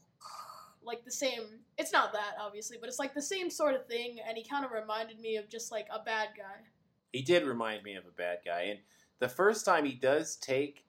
like 0.83 1.05
the 1.05 1.11
same. 1.11 1.43
It's 1.77 1.93
not 1.93 2.15
that 2.15 2.37
obviously, 2.41 2.79
but 2.81 2.89
it's 2.89 2.99
like 2.99 3.13
the 3.13 3.21
same 3.21 3.51
sort 3.51 3.75
of 3.75 3.87
thing. 3.87 4.21
And 4.27 4.39
he 4.39 4.43
kind 4.43 4.65
of 4.65 4.71
reminded 4.71 5.21
me 5.21 5.37
of 5.37 5.51
just 5.51 5.71
like 5.71 5.87
a 5.93 6.03
bad 6.03 6.29
guy. 6.35 6.65
He 7.13 7.21
did 7.21 7.45
remind 7.45 7.83
me 7.83 7.95
of 7.97 8.07
a 8.07 8.17
bad 8.17 8.39
guy, 8.43 8.63
and 8.71 8.79
the 9.19 9.29
first 9.29 9.67
time 9.67 9.85
he 9.85 9.93
does 9.93 10.37
take 10.37 10.84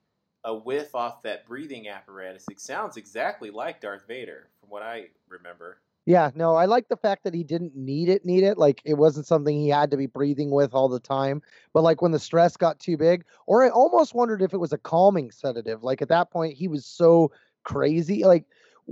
a 0.46 0.56
whiff 0.56 0.96
off 0.96 1.22
that 1.24 1.46
breathing 1.46 1.90
apparatus, 1.90 2.46
it 2.50 2.62
sounds 2.62 2.96
exactly 2.96 3.50
like 3.50 3.82
Darth 3.82 4.08
Vader, 4.08 4.48
from 4.62 4.70
what 4.70 4.84
I 4.84 5.08
remember. 5.28 5.80
Yeah, 6.06 6.30
no, 6.36 6.54
I 6.54 6.66
like 6.66 6.88
the 6.88 6.96
fact 6.96 7.24
that 7.24 7.34
he 7.34 7.44
didn't 7.44 7.76
need 7.76 8.10
it, 8.10 8.26
need 8.26 8.44
it. 8.44 8.60
Like 8.60 8.80
it 8.86 8.94
wasn't 8.94 9.26
something 9.26 9.58
he 9.58 9.70
had 9.70 9.90
to 9.90 9.98
be 9.98 10.06
breathing 10.06 10.52
with 10.52 10.76
all 10.76 10.88
the 10.88 11.00
time. 11.00 11.42
But 11.74 11.82
like 11.82 12.04
when 12.04 12.12
the 12.12 12.20
stress 12.20 12.56
got 12.56 12.80
too 12.80 12.96
big, 12.96 13.26
or 13.48 13.64
I 13.64 13.70
almost 13.70 14.14
wondered 14.14 14.44
if 14.44 14.54
it 14.54 14.60
was 14.60 14.72
a 14.72 14.78
calming 14.78 15.32
sedative. 15.32 15.84
Like 15.84 16.04
at 16.04 16.10
that 16.10 16.30
point, 16.30 16.54
he 16.54 16.68
was 16.68 16.86
so 16.86 17.32
crazy. 17.64 18.24
Like 18.24 18.46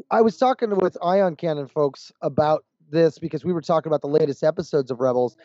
I 0.09 0.21
was 0.21 0.37
talking 0.37 0.75
with 0.77 0.97
Ion 1.03 1.35
Cannon 1.35 1.67
folks 1.67 2.11
about 2.23 2.65
this 2.89 3.19
because 3.19 3.45
we 3.45 3.53
were 3.53 3.61
talking 3.61 3.89
about 3.91 4.01
the 4.01 4.07
latest 4.07 4.43
episodes 4.43 4.89
of 4.89 4.99
Rebels. 4.99 5.37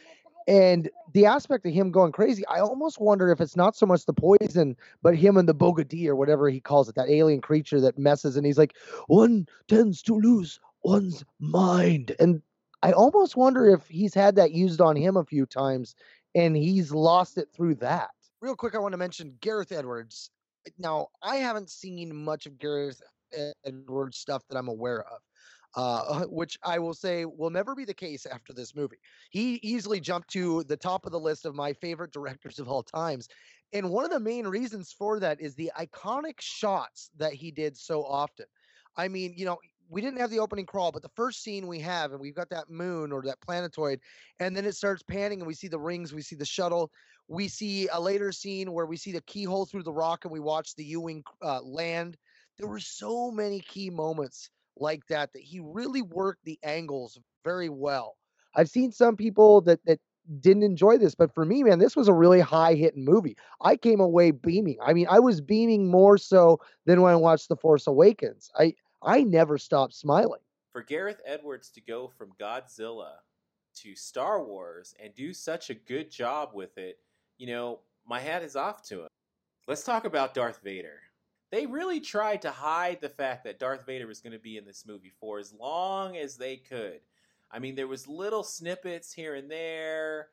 And 0.49 0.89
the 1.13 1.27
aspect 1.27 1.67
of 1.67 1.75
him 1.75 1.91
going 1.91 2.11
crazy, 2.11 2.45
I 2.47 2.61
almost 2.61 2.99
wonder 2.99 3.31
if 3.31 3.39
it's 3.39 3.55
not 3.55 3.77
so 3.77 3.85
much 3.85 4.07
the 4.07 4.15
poison, 4.15 4.77
but 5.03 5.15
him 5.15 5.37
and 5.37 5.47
the 5.47 5.55
Bogadee 5.55 6.09
or 6.09 6.17
whatever 6.17 6.49
he 6.49 6.59
calls 6.59 6.89
it, 6.89 6.95
that 6.95 7.11
alien 7.11 7.43
creature 7.43 7.83
that 7.83 7.99
messes. 7.99 8.35
And 8.35 8.47
he's 8.47 8.57
like, 8.57 8.75
one 9.09 9.47
tends 9.69 10.01
to 10.05 10.15
lose 10.15 10.59
one's 10.83 11.23
mind. 11.39 12.17
And 12.19 12.41
I 12.83 12.93
almost 12.93 13.37
wonder 13.37 13.69
if 13.69 13.87
he's 13.89 14.15
had 14.15 14.37
that 14.37 14.53
used 14.53 14.81
on 14.81 14.97
him 14.97 15.19
a 15.19 15.25
few 15.25 15.45
times 15.45 15.95
and 16.35 16.57
he's 16.57 16.93
lost 16.93 17.37
it 17.37 17.49
through 17.55 17.75
that. 17.77 18.11
Real 18.41 18.57
quick, 18.57 18.75
I 18.75 18.79
want 18.79 18.93
to 18.93 18.99
mention 18.99 19.37
Gareth 19.43 19.73
Edwards. 19.73 20.31
Now, 20.79 21.09
I 21.23 21.37
haven't 21.37 21.69
seen 21.69 22.15
much 22.15 22.47
of 22.47 22.59
Gareth 22.59 23.03
Edwards 23.67 24.17
stuff 24.17 24.45
that 24.49 24.57
I'm 24.57 24.69
aware 24.69 25.03
of. 25.03 25.21
Uh, 25.79 26.25
which 26.25 26.59
I 26.65 26.81
will 26.81 26.93
say 26.93 27.25
will 27.25 27.51
never 27.51 27.77
be 27.77 27.85
the 27.85 27.95
case 27.95 28.27
after 28.27 28.53
this 28.53 28.75
movie. 28.75 28.97
He 29.31 29.61
easily 29.63 30.01
jumped 30.01 30.29
to 30.31 30.65
the 30.65 30.77
top 30.77 31.07
of 31.07 31.13
the 31.13 31.21
list 31.21 31.47
of 31.47 31.55
my 31.55 31.73
favorite 31.73 32.11
directors 32.11 32.59
of 32.59 32.67
all 32.67 32.83
times. 32.83 33.29
And 33.73 33.91
one 33.91 34.05
of 34.05 34.11
the 34.11 34.19
main 34.19 34.49
reasons 34.49 34.91
for 34.91 35.21
that 35.21 35.41
is 35.41 35.55
the 35.55 35.71
iconic 35.79 36.41
shots 36.41 37.11
that 37.17 37.33
he 37.33 37.53
did 37.53 37.77
so 37.77 38.05
often. 38.05 38.47
I 38.97 39.07
mean, 39.07 39.35
you 39.37 39.45
know, 39.45 39.59
we 39.89 40.01
didn't 40.01 40.19
have 40.19 40.31
the 40.31 40.41
opening 40.41 40.67
crawl, 40.67 40.91
but 40.91 41.03
the 41.03 41.11
first 41.15 41.45
scene 41.45 41.69
we 41.69 41.79
have, 41.79 42.11
and 42.11 42.21
we've 42.21 42.35
got 42.35 42.51
that 42.51 42.69
moon 42.69 43.13
or 43.13 43.23
that 43.23 43.41
planetoid, 43.41 44.01
and 44.41 44.57
then 44.57 44.65
it 44.65 44.75
starts 44.75 45.05
panning, 45.05 45.39
and 45.39 45.47
we 45.47 45.55
see 45.55 45.69
the 45.69 45.79
rings, 45.79 46.13
we 46.13 46.23
see 46.23 46.35
the 46.35 46.45
shuttle, 46.45 46.91
we 47.29 47.47
see 47.47 47.87
a 47.93 48.01
later 48.01 48.33
scene 48.33 48.73
where 48.73 48.87
we 48.87 48.97
see 48.97 49.13
the 49.13 49.21
keyhole 49.21 49.67
through 49.67 49.85
the 49.85 49.93
rock, 49.93 50.25
and 50.25 50.33
we 50.33 50.41
watch 50.41 50.75
the 50.75 50.85
U-wing 50.85 51.23
uh, 51.41 51.61
land. 51.63 52.17
There 52.59 52.67
were 52.67 52.81
so 52.81 53.31
many 53.31 53.61
key 53.61 53.91
moments 53.91 54.51
like 54.81 55.07
that 55.09 55.33
that 55.33 55.43
he 55.43 55.61
really 55.61 56.03
worked 56.03 56.45
the 56.45 56.59
angles 56.63 57.19
very 57.45 57.69
well. 57.69 58.17
I've 58.55 58.69
seen 58.69 58.93
some 58.93 59.17
people 59.17 59.61
that 59.63 59.81
that 59.87 60.01
didn't 60.41 60.63
enjoy 60.63 60.99
this, 60.99 61.15
but 61.15 61.33
for 61.33 61.45
me, 61.45 61.63
man, 61.63 61.79
this 61.79 61.97
was 61.97 62.09
a 62.09 62.13
really 62.13 62.41
high 62.41 62.75
hitting 62.75 63.05
movie. 63.05 63.37
I 63.63 63.77
came 63.77 64.01
away 64.01 64.31
beaming. 64.31 64.77
I 64.83 64.93
mean, 64.93 65.07
I 65.09 65.21
was 65.21 65.41
beaming 65.41 65.91
more 65.91 66.19
so 66.19 66.61
than 66.85 67.01
when 67.01 67.13
I 67.13 67.17
watched 67.17 67.49
The 67.49 67.57
Force 67.57 67.87
Awakens. 67.87 68.51
I 68.59 68.75
I 69.03 69.23
never 69.23 69.59
stopped 69.59 69.95
smiling. 69.95 70.41
For 70.73 70.83
Gareth 70.83 71.21
Edwards 71.25 71.71
to 71.71 71.81
go 71.81 72.09
from 72.09 72.33
Godzilla 72.39 73.13
to 73.77 73.95
Star 73.95 74.43
Wars 74.45 74.95
and 75.03 75.15
do 75.15 75.33
such 75.33 75.71
a 75.71 75.75
good 75.75 76.11
job 76.11 76.51
with 76.53 76.77
it, 76.79 76.99
you 77.39 77.47
know, 77.47 77.81
my 78.07 78.21
hat 78.21 78.43
is 78.43 78.57
off 78.57 78.83
to 78.89 79.03
him. 79.03 79.09
Let's 79.67 79.85
talk 79.85 80.05
about 80.05 80.35
Darth 80.35 80.61
Vader. 80.63 81.01
They 81.51 81.67
really 81.67 82.01
tried 82.01 82.43
to 82.43 82.51
hide 82.51 83.01
the 83.01 83.09
fact 83.09 83.45
that 83.45 83.59
Darth 83.59 83.87
Vader 83.87 84.07
was 84.07 84.21
going 84.21 84.33
to 84.33 84.39
be 84.39 84.57
in 84.57 84.67
this 84.67 84.85
movie 84.87 85.13
for 85.21 85.39
as 85.39 85.53
long 85.53 86.17
as 86.17 86.37
they 86.37 86.57
could. 86.57 87.01
I 87.51 87.59
mean, 87.59 87.75
there 87.75 87.87
was 87.87 88.07
little 88.07 88.43
snippets 88.43 89.13
here 89.13 89.35
and 89.35 89.51
there 89.51 90.29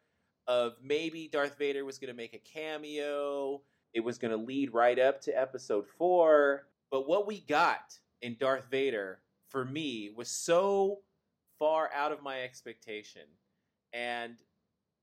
of 0.48 0.74
maybe 0.84 1.30
Darth 1.32 1.58
Vader 1.58 1.86
was 1.86 1.98
going 1.98 2.12
to 2.12 2.18
make 2.18 2.34
a 2.34 2.40
cameo. 2.40 3.62
It 3.94 4.02
was 4.02 4.18
going 4.18 4.32
to 4.32 4.38
lead 4.38 4.74
right 4.74 5.00
up 5.00 5.22
to 5.22 5.40
episode 5.40 5.86
4, 5.98 6.68
but 6.92 7.08
what 7.08 7.26
we 7.26 7.40
got 7.40 7.98
in 8.22 8.36
Darth 8.40 8.66
Vader 8.70 9.20
for 9.50 9.64
me 9.64 10.12
was 10.16 10.30
so 10.30 11.00
far 11.58 11.90
out 11.94 12.12
of 12.12 12.22
my 12.22 12.42
expectation 12.42 13.22
and 13.94 14.36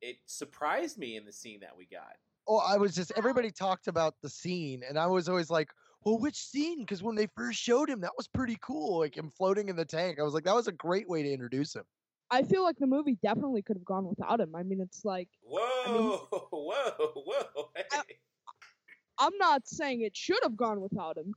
it 0.01 0.17
surprised 0.27 0.99
me 0.99 1.17
in 1.17 1.25
the 1.25 1.33
scene 1.33 1.61
that 1.61 1.77
we 1.77 1.87
got 1.87 2.17
oh 2.49 2.59
i 2.59 2.77
was 2.77 2.95
just 2.95 3.13
everybody 3.17 3.51
talked 3.51 3.89
about 3.89 4.15
the 4.21 4.29
scene 4.29 4.83
and 4.87 4.99
i 4.99 5.07
was 5.07 5.29
always 5.29 5.49
like 5.49 5.71
well, 6.05 6.19
which 6.19 6.37
scene? 6.37 6.81
Because 6.81 7.03
when 7.03 7.15
they 7.15 7.29
first 7.37 7.61
showed 7.61 7.89
him, 7.89 8.01
that 8.01 8.13
was 8.17 8.29
pretty 8.29 8.57
cool. 8.61 9.01
Like 9.01 9.17
him 9.17 9.31
floating 9.31 9.69
in 9.69 9.77
the 9.77 9.85
tank. 9.85 10.19
I 10.19 10.23
was 10.23 10.35
like, 10.35 10.45
that 10.45 10.55
was 10.55 10.69
a 10.69 10.73
great 10.73 11.09
way 11.09 11.23
to 11.23 11.33
introduce 11.33 11.75
him. 11.75 11.85
I 12.31 12.43
feel 12.43 12.63
like 12.63 12.79
the 12.79 12.87
movie 12.87 13.19
definitely 13.23 13.63
could 13.63 13.77
have 13.77 13.85
gone 13.85 14.07
without 14.07 14.41
him. 14.41 14.57
I 14.57 14.63
mean, 14.63 14.81
it's 14.81 15.05
like 15.05 15.29
Whoa, 15.43 16.27
whoa, 16.51 17.13
whoa! 17.15 17.71
Hey. 17.77 18.17
I'm 19.19 19.37
not 19.39 19.69
saying 19.69 20.01
it 20.01 20.17
should 20.17 20.41
have 20.43 20.57
gone 20.57 20.81
without 20.81 21.19
him, 21.19 21.35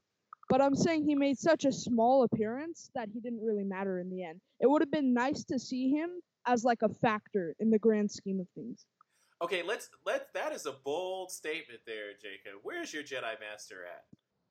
but 0.49 0.61
I'm 0.61 0.73
saying 0.73 1.03
he 1.03 1.13
made 1.13 1.37
such 1.37 1.65
a 1.65 1.71
small 1.71 2.23
appearance 2.23 2.89
that 2.95 3.09
he 3.13 3.19
didn't 3.19 3.43
really 3.43 3.65
matter 3.65 3.99
in 3.99 4.09
the 4.09 4.23
end. 4.23 4.39
It 4.61 4.69
would 4.69 4.81
have 4.81 4.91
been 4.91 5.13
nice 5.13 5.43
to 5.45 5.59
see 5.59 5.89
him 5.89 6.09
as 6.47 6.63
like 6.63 6.81
a 6.81 6.89
factor 6.89 7.55
in 7.59 7.69
the 7.69 7.79
grand 7.79 8.09
scheme 8.09 8.39
of 8.39 8.47
things. 8.55 8.85
Okay, 9.41 9.63
let's 9.63 9.89
let 10.05 10.33
that 10.33 10.53
is 10.53 10.65
a 10.65 10.75
bold 10.85 11.29
statement 11.29 11.81
there, 11.85 12.13
Jacob. 12.13 12.61
Where's 12.63 12.93
your 12.93 13.03
Jedi 13.03 13.37
Master 13.39 13.83
at? 13.85 14.05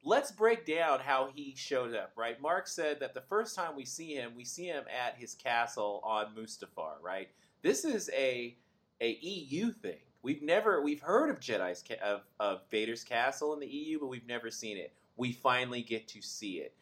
Let's 0.07 0.31
break 0.31 0.67
down 0.67 1.01
how 1.01 1.31
he 1.35 1.55
showed 1.57 1.95
up, 1.95 2.13
right? 2.15 2.41
Mark 2.41 2.69
said 2.69 3.01
that 3.01 3.15
the 3.15 3.23
first 3.23 3.57
time 3.57 3.75
we 3.75 3.87
see 3.87 4.15
him, 4.15 4.33
we 4.37 4.45
see 4.45 4.67
him 4.67 4.85
at 4.95 5.17
his 5.17 5.35
castle 5.35 6.03
on 6.05 6.35
Mustafar, 6.37 7.03
right? 7.03 7.29
This 7.63 7.85
is 7.85 8.11
a 8.15 8.57
a 9.01 9.19
EU 9.21 9.73
thing. 9.73 9.99
We've 10.23 10.43
never 10.43 10.83
we've 10.83 11.01
heard 11.01 11.31
of 11.31 11.41
Jedi's 11.41 11.83
of 12.03 12.23
of 12.39 12.61
Vader's 12.71 13.03
castle 13.03 13.55
in 13.55 13.61
the 13.61 13.67
EU, 13.67 13.99
but 13.99 14.09
we've 14.09 14.27
never 14.27 14.51
seen 14.51 14.77
it. 14.77 14.93
We 15.17 15.33
finally 15.33 15.83
get 15.83 16.07
to 16.09 16.21
see 16.21 16.59
it. 16.59 16.75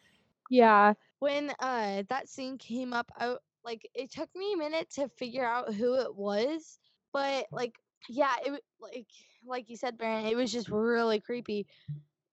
Yeah, 0.49 0.93
when 1.19 1.53
uh 1.59 2.03
that 2.09 2.27
scene 2.27 2.57
came 2.57 2.93
up, 2.93 3.09
I 3.17 3.35
like 3.63 3.89
it 3.93 4.11
took 4.11 4.29
me 4.35 4.53
a 4.53 4.57
minute 4.57 4.89
to 4.95 5.07
figure 5.07 5.45
out 5.45 5.73
who 5.73 5.95
it 5.95 6.13
was, 6.13 6.77
but 7.13 7.47
like 7.51 7.75
yeah, 8.09 8.33
it 8.45 8.61
like 8.81 9.07
like 9.45 9.69
you 9.69 9.77
said, 9.77 9.97
Baron, 9.97 10.25
it 10.25 10.35
was 10.35 10.51
just 10.51 10.69
really 10.69 11.19
creepy. 11.19 11.67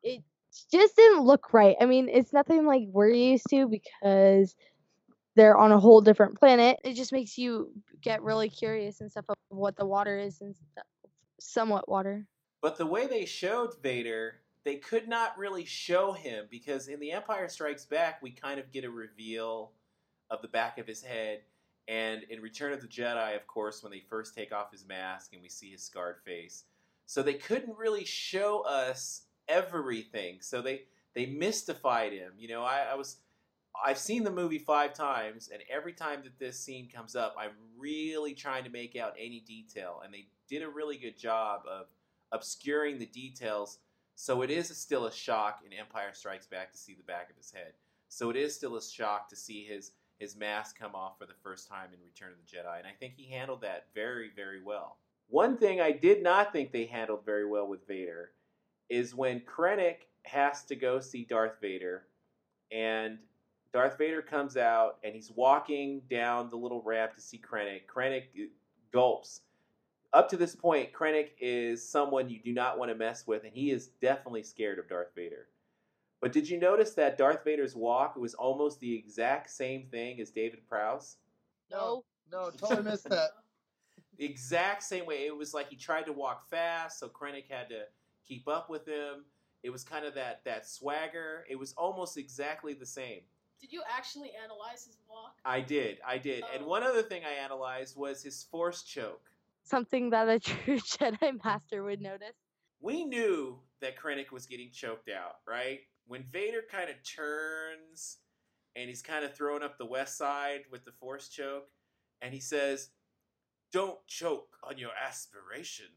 It 0.03 0.23
just 0.73 0.97
didn't 0.97 1.25
look 1.25 1.53
right. 1.53 1.77
I 1.81 1.87
mean, 1.87 2.09
it's 2.09 2.33
nothing 2.33 2.67
like 2.67 2.83
we're 2.89 3.11
used 3.11 3.47
to 3.51 3.69
because 3.69 4.55
they're 5.37 5.57
on 5.57 5.73
a 5.73 5.79
whole 5.81 6.01
different 6.01 6.39
planet. 6.39 6.79
It 6.85 6.95
just 6.95 7.13
makes 7.13 7.39
you 7.39 7.73
get 8.01 8.23
really 8.23 8.49
curious 8.49 9.01
and 9.01 9.11
stuff 9.11 9.27
of 9.29 9.37
what 9.49 9.77
the 9.77 9.87
water 9.87 10.19
is 10.19 10.41
and. 10.41 10.55
Somewhat 11.43 11.89
water. 11.89 12.27
But 12.61 12.77
the 12.77 12.85
way 12.85 13.07
they 13.07 13.25
showed 13.25 13.71
Vader, 13.83 14.43
they 14.63 14.77
could 14.77 15.09
not 15.09 15.39
really 15.39 15.65
show 15.65 16.13
him 16.13 16.49
because 16.51 16.89
in 16.89 17.01
The 17.01 17.13
Empire 17.13 17.49
Strikes 17.49 17.87
Back, 17.87 18.21
we 18.21 18.31
kind 18.31 18.61
of 18.61 18.71
get 18.71 18.85
a 18.85 18.91
reveal 18.91 19.73
of 20.31 20.43
the 20.43 20.49
back 20.49 20.77
of 20.77 20.87
his 20.87 21.03
head. 21.03 21.41
And 21.89 22.25
in 22.25 22.43
Return 22.43 22.75
of 22.75 22.83
the 22.83 22.89
Jedi, 22.89 23.35
of 23.35 23.47
course, 23.47 23.83
when 23.83 23.91
they 23.91 24.01
first 24.01 24.35
take 24.35 24.53
off 24.53 24.71
his 24.71 24.87
mask 24.87 25.33
and 25.33 25.41
we 25.41 25.49
see 25.49 25.71
his 25.71 25.83
scarred 25.83 26.19
face. 26.27 26.65
So 27.07 27.23
they 27.23 27.33
couldn't 27.33 27.79
really 27.79 28.05
show 28.05 28.61
us 28.61 29.23
everything. 29.51 30.39
So 30.41 30.63
they, 30.63 30.83
they 31.15 31.27
mystified 31.27 32.13
him. 32.13 32.33
You 32.39 32.49
know, 32.49 32.63
I, 32.63 32.87
I 32.93 32.95
was. 32.95 33.17
I've 33.83 33.99
seen 33.99 34.25
the 34.25 34.31
movie 34.31 34.59
five 34.59 34.95
times, 34.95 35.49
and 35.53 35.63
every 35.71 35.93
time 35.93 36.23
that 36.25 36.39
this 36.39 36.59
scene 36.59 36.89
comes 36.89 37.17
up, 37.17 37.35
I'm 37.39 37.53
really 37.79 38.35
trying 38.35 38.65
to 38.65 38.71
make 38.71 38.97
out 38.97 39.15
any 39.19 39.41
detail. 39.41 40.03
And 40.05 40.13
they 40.13 40.27
did 40.49 40.63
a 40.63 40.69
really 40.69 40.97
good 40.97 41.17
job 41.17 41.63
of 41.71 41.87
obscuring 42.33 42.99
the 42.99 43.07
details. 43.07 43.79
So 44.17 44.43
it 44.43 44.51
is 44.51 44.69
still 44.77 45.07
a 45.07 45.13
shock 45.13 45.61
in 45.65 45.73
Empire 45.73 46.11
Strikes 46.13 46.47
Back 46.47 46.73
to 46.73 46.79
see 46.79 46.95
the 46.95 47.05
back 47.05 47.31
of 47.31 47.37
his 47.37 47.53
head. 47.53 47.73
So 48.09 48.29
it 48.29 48.37
is 48.37 48.55
still 48.55 48.77
a 48.77 48.83
shock 48.83 49.29
to 49.31 49.37
see 49.37 49.65
his 49.65 49.93
his 50.19 50.37
mask 50.37 50.79
come 50.79 50.95
off 50.95 51.19
for 51.19 51.25
the 51.25 51.33
first 51.43 51.67
time 51.67 51.89
in 51.95 52.05
Return 52.05 52.33
of 52.33 52.37
the 52.37 52.57
Jedi, 52.57 52.79
and 52.79 52.87
I 52.87 52.93
think 53.01 53.15
he 53.17 53.33
handled 53.33 53.63
that 53.63 53.87
very, 53.95 54.31
very 54.37 54.63
well. 54.63 54.99
One 55.29 55.57
thing 55.57 55.81
I 55.81 55.93
did 55.93 56.23
not 56.23 56.53
think 56.53 56.73
they 56.73 56.85
handled 56.85 57.25
very 57.25 57.47
well 57.47 57.67
with 57.67 57.87
Vader 57.87 58.33
is 58.91 59.15
when 59.15 59.41
Krennic 59.41 60.09
has 60.25 60.65
to 60.65 60.77
go 60.77 61.01
see 61.01 61.25
Darth 61.25 61.61
Vader, 61.61 62.07
and 62.71 63.19
Darth 63.73 63.97
Vader 63.97 64.21
comes 64.21 64.57
out 64.57 64.99
and 65.05 65.15
he's 65.15 65.31
walking 65.31 66.03
down 66.11 66.51
the 66.51 66.57
little 66.57 66.83
ramp 66.83 67.15
to 67.15 67.21
see 67.21 67.41
Krennic. 67.41 67.83
Krennic 67.87 68.25
uh, 68.37 68.49
gulps 68.93 69.43
up 70.13 70.29
to 70.31 70.37
this 70.37 70.57
point, 70.57 70.93
Krennic 70.93 71.31
is 71.41 71.89
someone 71.89 72.29
you 72.29 72.41
do 72.45 72.53
not 72.53 72.79
want 72.79 72.91
to 72.91 72.97
mess 72.97 73.27
with, 73.27 73.45
and 73.45 73.53
he 73.53 73.71
is 73.71 73.89
definitely 74.03 74.43
scared 74.43 74.79
of 74.79 74.89
Darth 74.89 75.15
Vader. 75.15 75.47
But 76.21 76.33
did 76.33 76.49
you 76.49 76.59
notice 76.59 76.95
that 76.95 77.17
Darth 77.17 77.45
Vader's 77.45 77.77
walk 77.77 78.17
was 78.17 78.35
almost 78.35 78.81
the 78.81 78.95
exact 78.95 79.51
same 79.51 79.87
thing 79.91 80.21
as 80.21 80.31
David 80.31 80.67
Prowse? 80.69 81.17
No. 81.71 82.05
No, 82.31 82.51
totally 82.51 82.83
missed 82.83 83.09
that. 83.09 83.31
The 84.19 84.25
exact 84.25 84.83
same 84.83 85.07
way. 85.07 85.27
It 85.27 85.37
was 85.37 85.55
like 85.55 85.69
he 85.69 85.77
tried 85.77 86.07
to 86.07 86.13
walk 86.13 86.49
fast, 86.49 86.99
so 86.99 87.09
Krennic 87.09 87.49
had 87.49 87.69
to 87.71 87.83
keep 88.27 88.49
up 88.49 88.71
with 88.71 88.87
him. 88.87 89.25
It 89.63 89.71
was 89.71 89.85
kind 89.85 90.05
of 90.07 90.15
that 90.15 90.43
that 90.45 90.67
swagger. 90.67 91.45
It 91.49 91.57
was 91.57 91.73
almost 91.75 92.17
exactly 92.17 92.73
the 92.75 92.87
same. 92.87 93.21
Did 93.61 93.73
you 93.73 93.83
actually 93.95 94.33
analyze 94.43 94.87
his 94.87 94.97
walk? 95.09 95.35
I 95.45 95.61
did, 95.61 95.99
I 96.07 96.17
did. 96.17 96.45
And 96.55 96.65
one 96.65 96.83
other 96.83 97.03
thing 97.03 97.23
I 97.27 97.33
analyzed 97.45 97.95
was 97.97 98.23
his 98.23 98.45
force 98.51 98.83
choke. 98.85 99.31
Something 99.65 100.11
that 100.11 100.29
a 100.29 100.39
true 100.41 100.79
Jedi 100.79 101.45
Master 101.45 101.83
would 101.83 102.01
notice. 102.01 102.33
we 102.81 103.05
knew 103.05 103.59
that 103.83 103.99
Krennic 103.99 104.31
was 104.33 104.47
getting 104.47 104.71
choked 104.71 105.11
out, 105.11 105.37
right? 105.47 105.81
When 106.07 106.25
Vader 106.33 106.63
kind 106.71 106.89
of 106.89 106.97
turns 107.05 108.19
and 108.77 108.89
he's 108.89 109.03
kind 109.03 109.25
of 109.25 109.35
throwing 109.35 109.63
up 109.63 109.77
the 109.77 109.85
west 109.87 110.17
side 110.17 110.61
with 110.71 110.85
the 110.87 110.93
force 110.93 111.29
choke, 111.29 111.69
and 112.23 112.33
he 112.33 112.41
says, 112.41 112.91
Don't 113.73 113.99
choke 114.07 114.57
on 114.63 114.79
your 114.79 114.91
aspirations. 115.07 115.91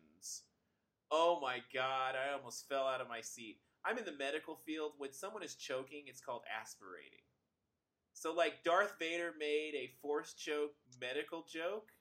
Oh 1.15 1.38
my 1.39 1.60
god, 1.71 2.15
I 2.15 2.34
almost 2.36 2.67
fell 2.67 2.88
out 2.88 2.99
of 2.99 3.08
my 3.08 3.21
seat. 3.21 3.60
I'm 3.86 3.99
in 3.99 4.06
the 4.06 4.17
medical 4.17 4.56
field. 4.65 4.93
When 4.97 5.13
someone 5.13 5.43
is 5.43 5.54
choking, 5.54 6.06
it's 6.08 6.19
called 6.21 6.41
aspirating. 6.60 7.21
So, 8.13 8.34
like, 8.34 8.63
Darth 8.63 8.95
Vader 8.97 9.32
made 9.38 9.73
a 9.76 9.91
force 10.02 10.34
choke 10.34 10.71
medical 10.99 11.45
joke 11.47 11.91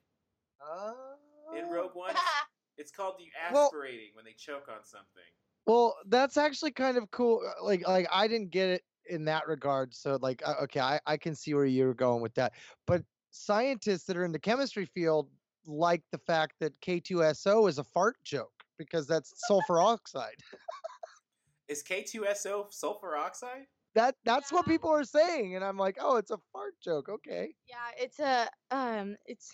in 1.54 1.64
Uh, 1.64 1.68
Rogue 1.68 1.94
One. 1.94 2.14
It's 2.78 2.90
called 2.90 3.16
the 3.18 3.28
Well- 3.52 3.66
aspirating 3.66 4.12
when 4.14 4.24
they 4.24 4.32
choke 4.32 4.66
on 4.70 4.82
something. 4.82 5.22
Well, 5.66 5.94
that's 6.06 6.38
actually 6.38 6.70
kind 6.72 6.96
of 6.96 7.10
cool. 7.10 7.42
uh, 7.46 7.62
Like, 7.62 7.86
like 7.86 8.06
I 8.10 8.26
didn't 8.26 8.50
get 8.50 8.70
it 8.70 8.82
in 9.10 9.26
that 9.26 9.46
regard. 9.46 9.94
So, 9.94 10.16
like, 10.22 10.42
uh, 10.48 10.54
okay, 10.62 10.80
I, 10.80 10.98
I 11.06 11.18
can 11.18 11.34
see 11.34 11.52
where 11.52 11.66
you're 11.66 11.92
going 11.92 12.22
with 12.22 12.34
that. 12.36 12.54
But 12.86 13.04
scientists 13.30 14.04
that 14.04 14.16
are 14.16 14.24
in 14.24 14.32
the 14.32 14.38
chemistry 14.38 14.86
field 14.86 15.28
like 15.66 16.02
the 16.12 16.18
fact 16.18 16.54
that 16.60 16.80
K2SO 16.80 17.68
is 17.68 17.76
a 17.78 17.84
fart 17.84 18.16
joke 18.24 18.61
because 18.78 19.06
that's 19.06 19.32
sulfur 19.46 19.78
oxide. 19.80 20.36
Is 21.68 21.82
K2SO 21.82 22.72
sulfur 22.72 23.16
oxide? 23.16 23.66
That 23.94 24.14
that's 24.24 24.50
what 24.50 24.66
people 24.66 24.90
are 24.90 25.04
saying, 25.04 25.54
and 25.54 25.64
I'm 25.64 25.76
like, 25.76 25.98
oh, 26.00 26.16
it's 26.16 26.30
a 26.30 26.38
fart 26.52 26.74
joke. 26.82 27.08
Okay. 27.10 27.54
Yeah, 27.68 28.04
it's 28.04 28.18
a 28.20 28.48
um, 28.70 29.16
it's 29.26 29.52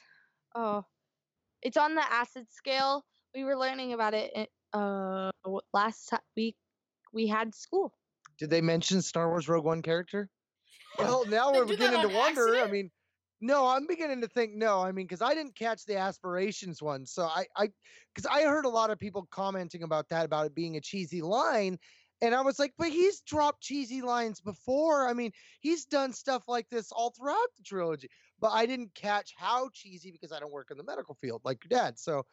oh, 0.55 0.85
it's 1.61 1.77
on 1.77 1.97
the 1.97 2.13
acid 2.13 2.47
scale. 2.51 3.05
We 3.35 3.43
were 3.45 3.57
learning 3.57 3.95
about 3.95 4.15
it 4.15 4.49
uh 4.73 5.31
last 5.73 6.09
ti- 6.11 6.17
week. 6.37 6.57
We 7.13 7.27
had 7.27 7.55
school. 7.55 7.95
Did 8.39 8.51
they 8.51 8.61
mention 8.61 9.03
Star 9.03 9.29
Wars 9.29 9.49
Rogue 9.49 9.65
One 9.65 9.83
character? 9.83 10.29
Well, 10.99 11.27
now 11.27 11.53
we're 11.53 11.65
beginning 11.65 12.01
to 12.01 12.09
on 12.09 12.15
wonder. 12.15 12.57
I 12.57 12.69
mean, 12.69 12.91
no, 13.41 13.67
I'm 13.67 13.87
beginning 13.87 14.21
to 14.23 14.29
think 14.29 14.55
no. 14.55 14.81
I 14.81 14.93
mean, 14.93 15.07
because 15.07 15.23
I 15.23 15.35
didn't 15.35 15.55
catch 15.55 15.85
the 15.85 15.97
aspirations 15.97 16.83
one, 16.83 17.07
so 17.07 17.25
I, 17.25 17.47
I, 17.57 17.71
because 18.15 18.27
I 18.27 18.43
heard 18.43 18.65
a 18.65 18.71
lot 18.71 18.91
of 18.91 18.99
people 18.99 19.27
commenting 19.31 19.83
about 19.83 20.09
that, 20.09 20.25
about 20.25 20.47
it 20.47 20.55
being 20.55 20.77
a 20.77 20.81
cheesy 20.81 21.23
line, 21.23 21.79
and 22.21 22.35
I 22.35 22.41
was 22.41 22.59
like, 22.59 22.75
but 22.79 22.89
he's 22.89 23.21
dropped 23.21 23.63
cheesy 23.63 24.03
lines 24.03 24.41
before. 24.41 25.09
I 25.09 25.13
mean, 25.13 25.33
he's 25.61 25.85
done 25.85 26.13
stuff 26.13 26.45
like 26.49 26.69
this 26.69 26.91
all 26.91 27.11
throughout 27.11 27.49
the 27.57 27.63
trilogy, 27.63 28.11
but 28.41 28.49
I 28.49 28.67
didn't 28.67 28.95
catch 28.95 29.35
how 29.37 29.69
cheesy 29.73 30.11
because 30.11 30.33
I 30.33 30.41
don't 30.41 30.53
work 30.53 30.71
in 30.71 30.77
the 30.77 30.85
medical 30.85 31.15
field 31.15 31.43
like 31.45 31.63
your 31.63 31.79
dad. 31.79 31.99
So 31.99 32.27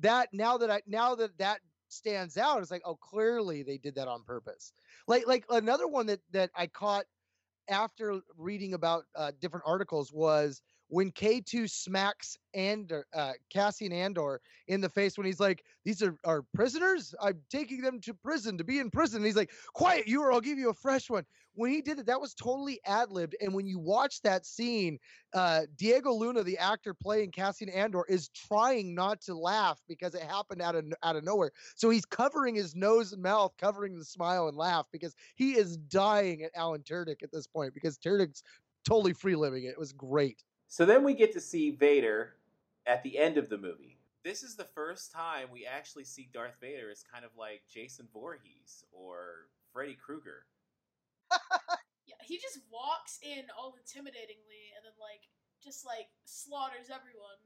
that 0.00 0.28
now 0.32 0.58
that 0.58 0.70
I 0.70 0.82
now 0.86 1.14
that 1.14 1.38
that 1.38 1.60
stands 1.88 2.36
out, 2.36 2.60
it's 2.60 2.70
like, 2.70 2.82
oh, 2.84 2.96
clearly 2.96 3.62
they 3.62 3.78
did 3.78 3.94
that 3.94 4.08
on 4.08 4.24
purpose. 4.24 4.72
Like 5.06 5.26
like 5.26 5.44
another 5.50 5.86
one 5.86 6.06
that 6.06 6.20
that 6.32 6.50
I 6.56 6.66
caught 6.66 7.04
after 7.68 8.20
reading 8.36 8.74
about 8.74 9.04
uh, 9.14 9.32
different 9.40 9.64
articles 9.66 10.12
was 10.12 10.62
when 10.88 11.12
K2 11.12 11.70
smacks 11.70 12.36
Andor, 12.54 13.06
uh, 13.14 13.34
Cassian 13.50 13.92
Andor 13.92 14.40
in 14.66 14.80
the 14.80 14.88
face 14.88 15.16
when 15.16 15.26
he's 15.26 15.40
like, 15.40 15.64
"These 15.84 16.02
are 16.02 16.16
are 16.24 16.42
prisoners. 16.54 17.14
I'm 17.20 17.42
taking 17.50 17.82
them 17.82 18.00
to 18.00 18.14
prison 18.14 18.58
to 18.58 18.64
be 18.64 18.78
in 18.78 18.90
prison." 18.90 19.18
And 19.18 19.26
he's 19.26 19.36
like, 19.36 19.52
"Quiet, 19.74 20.08
you, 20.08 20.22
or 20.22 20.32
I'll 20.32 20.40
give 20.40 20.58
you 20.58 20.70
a 20.70 20.74
fresh 20.74 21.10
one." 21.10 21.24
When 21.54 21.70
he 21.70 21.82
did 21.82 21.98
it, 21.98 22.06
that 22.06 22.20
was 22.20 22.34
totally 22.34 22.80
ad 22.84 23.10
libbed. 23.10 23.36
And 23.40 23.52
when 23.52 23.66
you 23.66 23.78
watch 23.78 24.22
that 24.22 24.46
scene, 24.46 24.98
uh, 25.34 25.62
Diego 25.76 26.12
Luna, 26.12 26.42
the 26.42 26.56
actor 26.58 26.94
playing 26.94 27.32
Cassian 27.32 27.68
Andor, 27.68 28.04
is 28.08 28.28
trying 28.28 28.94
not 28.94 29.20
to 29.22 29.34
laugh 29.34 29.82
because 29.88 30.14
it 30.14 30.22
happened 30.22 30.62
out 30.62 30.74
of 30.74 30.86
out 31.02 31.16
of 31.16 31.24
nowhere. 31.24 31.52
So 31.74 31.90
he's 31.90 32.06
covering 32.06 32.54
his 32.54 32.74
nose 32.74 33.12
and 33.12 33.22
mouth, 33.22 33.52
covering 33.58 33.98
the 33.98 34.04
smile 34.04 34.48
and 34.48 34.56
laugh 34.56 34.86
because 34.90 35.14
he 35.34 35.52
is 35.56 35.76
dying 35.76 36.42
at 36.42 36.52
Alan 36.54 36.82
Tudyk 36.82 37.22
at 37.22 37.30
this 37.32 37.46
point 37.46 37.74
because 37.74 37.98
Tudyk's 37.98 38.42
totally 38.84 39.12
free 39.12 39.36
living 39.36 39.64
it. 39.64 39.68
It 39.70 39.78
was 39.78 39.92
great. 39.92 40.42
So 40.68 40.84
then 40.84 41.02
we 41.02 41.14
get 41.14 41.32
to 41.32 41.40
see 41.40 41.70
Vader 41.70 42.36
at 42.86 43.02
the 43.02 43.16
end 43.16 43.38
of 43.38 43.48
the 43.48 43.56
movie. 43.56 43.96
This 44.22 44.42
is 44.42 44.54
the 44.54 44.68
first 44.68 45.10
time 45.10 45.48
we 45.50 45.64
actually 45.64 46.04
see 46.04 46.28
Darth 46.30 46.60
Vader 46.60 46.90
as 46.92 47.02
kind 47.02 47.24
of 47.24 47.32
like 47.38 47.62
Jason 47.72 48.06
Voorhees 48.12 48.84
or 48.92 49.48
Freddy 49.72 49.96
Krueger. 49.96 50.44
Yeah, 52.08 52.16
he 52.24 52.40
just 52.40 52.64
walks 52.72 53.20
in 53.20 53.44
all 53.52 53.76
intimidatingly 53.76 54.72
and 54.72 54.80
then 54.80 54.96
like 54.96 55.28
just 55.60 55.84
like 55.84 56.08
slaughters 56.24 56.88
everyone. 56.88 57.36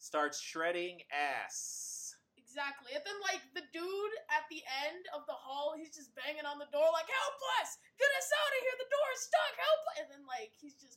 Starts 0.00 0.40
shredding 0.40 1.04
ass. 1.12 2.16
Exactly. 2.40 2.96
And 2.96 3.04
then 3.04 3.20
like 3.20 3.44
the 3.52 3.68
dude 3.76 4.16
at 4.32 4.48
the 4.48 4.64
end 4.88 5.04
of 5.12 5.28
the 5.28 5.36
hall, 5.36 5.76
he's 5.76 5.92
just 5.92 6.16
banging 6.16 6.48
on 6.48 6.56
the 6.56 6.72
door 6.72 6.88
like, 6.96 7.12
"Help 7.12 7.40
us! 7.60 7.76
Get 8.00 8.08
us 8.16 8.32
out 8.32 8.52
of 8.56 8.60
here! 8.64 8.76
The 8.80 8.88
door 8.88 9.08
is 9.12 9.22
stuck! 9.28 9.52
Help!" 9.60 9.82
us!" 9.84 9.96
And 10.00 10.08
then 10.08 10.24
like 10.24 10.56
he's 10.56 10.80
just 10.80 10.96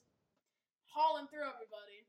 hauling 0.94 1.28
through 1.28 1.42
everybody. 1.42 2.06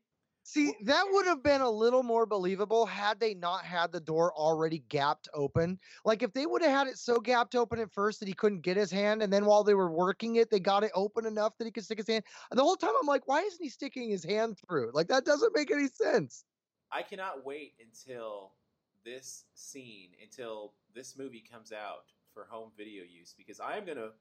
See, 0.47 0.75
that 0.83 1.05
would 1.09 1.25
have 1.25 1.41
been 1.41 1.61
a 1.61 1.69
little 1.69 2.03
more 2.03 2.27
believable 2.27 2.85
had 2.85 3.19
they 3.19 3.33
not 3.33 3.65
had 3.65 3.91
the 3.91 3.99
door 3.99 4.31
already 4.35 4.83
gapped 4.89 5.27
open. 5.33 5.79
Like 6.05 6.21
if 6.21 6.33
they 6.33 6.45
would 6.45 6.61
have 6.61 6.69
had 6.71 6.87
it 6.87 6.99
so 6.99 7.19
gapped 7.19 7.55
open 7.55 7.79
at 7.79 7.91
first 7.91 8.19
that 8.19 8.27
he 8.27 8.35
couldn't 8.35 8.61
get 8.61 8.77
his 8.77 8.91
hand, 8.91 9.23
and 9.23 9.33
then 9.33 9.45
while 9.45 9.63
they 9.63 9.73
were 9.73 9.89
working 9.89 10.35
it, 10.35 10.51
they 10.51 10.59
got 10.59 10.83
it 10.83 10.91
open 10.93 11.25
enough 11.25 11.57
that 11.57 11.65
he 11.65 11.71
could 11.71 11.83
stick 11.83 11.97
his 11.97 12.07
hand. 12.07 12.23
And 12.51 12.59
the 12.59 12.63
whole 12.63 12.75
time 12.75 12.93
I'm 13.01 13.07
like, 13.07 13.27
why 13.27 13.41
isn't 13.41 13.63
he 13.63 13.69
sticking 13.69 14.07
his 14.07 14.23
hand 14.23 14.59
through? 14.67 14.91
Like 14.93 15.07
that 15.07 15.25
doesn't 15.25 15.55
make 15.55 15.71
any 15.71 15.87
sense. 15.87 16.45
I 16.91 17.01
cannot 17.01 17.43
wait 17.43 17.73
until 17.83 18.51
this 19.03 19.45
scene, 19.55 20.11
until 20.21 20.73
this 20.93 21.17
movie 21.17 21.43
comes 21.51 21.71
out 21.71 22.05
for 22.35 22.45
home 22.47 22.69
video 22.77 23.03
use, 23.03 23.33
because 23.35 23.59
I 23.59 23.77
am 23.77 23.85
gonna 23.85 24.11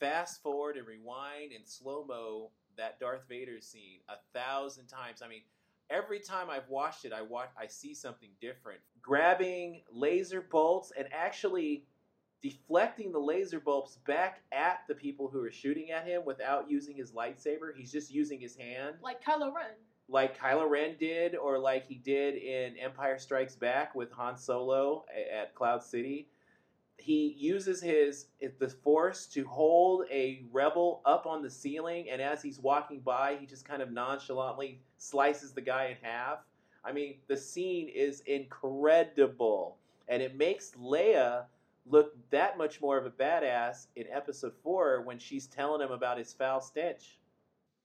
fast 0.00 0.42
forward 0.42 0.78
and 0.78 0.86
rewind 0.86 1.52
and 1.52 1.68
slow 1.68 2.02
mo 2.06 2.50
that 2.76 2.98
Darth 3.00 3.22
Vader 3.28 3.60
scene 3.60 4.00
a 4.08 4.14
thousand 4.38 4.86
times. 4.86 5.22
I 5.22 5.28
mean, 5.28 5.42
every 5.90 6.20
time 6.20 6.50
I've 6.50 6.68
watched 6.68 7.04
it, 7.04 7.12
I 7.12 7.22
watch, 7.22 7.50
I 7.58 7.66
see 7.66 7.94
something 7.94 8.30
different. 8.40 8.80
Grabbing 9.02 9.82
laser 9.92 10.40
bolts 10.40 10.92
and 10.96 11.06
actually 11.12 11.84
deflecting 12.42 13.10
the 13.12 13.18
laser 13.18 13.60
bolts 13.60 13.96
back 14.06 14.42
at 14.52 14.80
the 14.88 14.94
people 14.94 15.28
who 15.28 15.42
are 15.42 15.50
shooting 15.50 15.90
at 15.90 16.06
him 16.06 16.22
without 16.26 16.70
using 16.70 16.96
his 16.96 17.12
lightsaber. 17.12 17.74
He's 17.74 17.90
just 17.92 18.12
using 18.12 18.38
his 18.40 18.54
hand 18.54 18.96
Like 19.02 19.22
Kylo 19.24 19.52
Ren. 19.54 19.70
like 20.08 20.38
Kylo 20.38 20.68
Ren 20.68 20.96
did, 20.98 21.36
or 21.36 21.58
like 21.58 21.86
he 21.86 21.94
did 21.94 22.34
in 22.34 22.76
Empire 22.76 23.18
Strikes 23.18 23.56
Back 23.56 23.94
with 23.94 24.12
Han 24.12 24.36
Solo 24.36 25.06
at 25.34 25.54
Cloud 25.54 25.82
City. 25.82 26.28
He 26.96 27.34
uses 27.38 27.82
his 27.82 28.26
the 28.58 28.68
Force 28.68 29.26
to 29.26 29.44
hold 29.46 30.06
a 30.10 30.44
rebel 30.52 31.02
up 31.04 31.26
on 31.26 31.42
the 31.42 31.50
ceiling, 31.50 32.08
and 32.10 32.22
as 32.22 32.42
he's 32.42 32.58
walking 32.58 33.00
by, 33.00 33.36
he 33.38 33.46
just 33.46 33.64
kind 33.64 33.82
of 33.82 33.92
nonchalantly 33.92 34.80
slices 34.96 35.52
the 35.52 35.60
guy 35.60 35.86
in 35.86 35.96
half. 36.02 36.38
I 36.84 36.92
mean, 36.92 37.16
the 37.28 37.36
scene 37.36 37.88
is 37.88 38.20
incredible, 38.20 39.76
and 40.08 40.22
it 40.22 40.36
makes 40.36 40.72
Leia 40.72 41.44
look 41.86 42.14
that 42.30 42.56
much 42.56 42.80
more 42.80 42.96
of 42.96 43.06
a 43.06 43.10
badass 43.10 43.86
in 43.96 44.06
Episode 44.10 44.54
Four 44.62 45.02
when 45.02 45.18
she's 45.18 45.46
telling 45.46 45.80
him 45.80 45.92
about 45.92 46.18
his 46.18 46.32
foul 46.32 46.60
stench. 46.60 47.18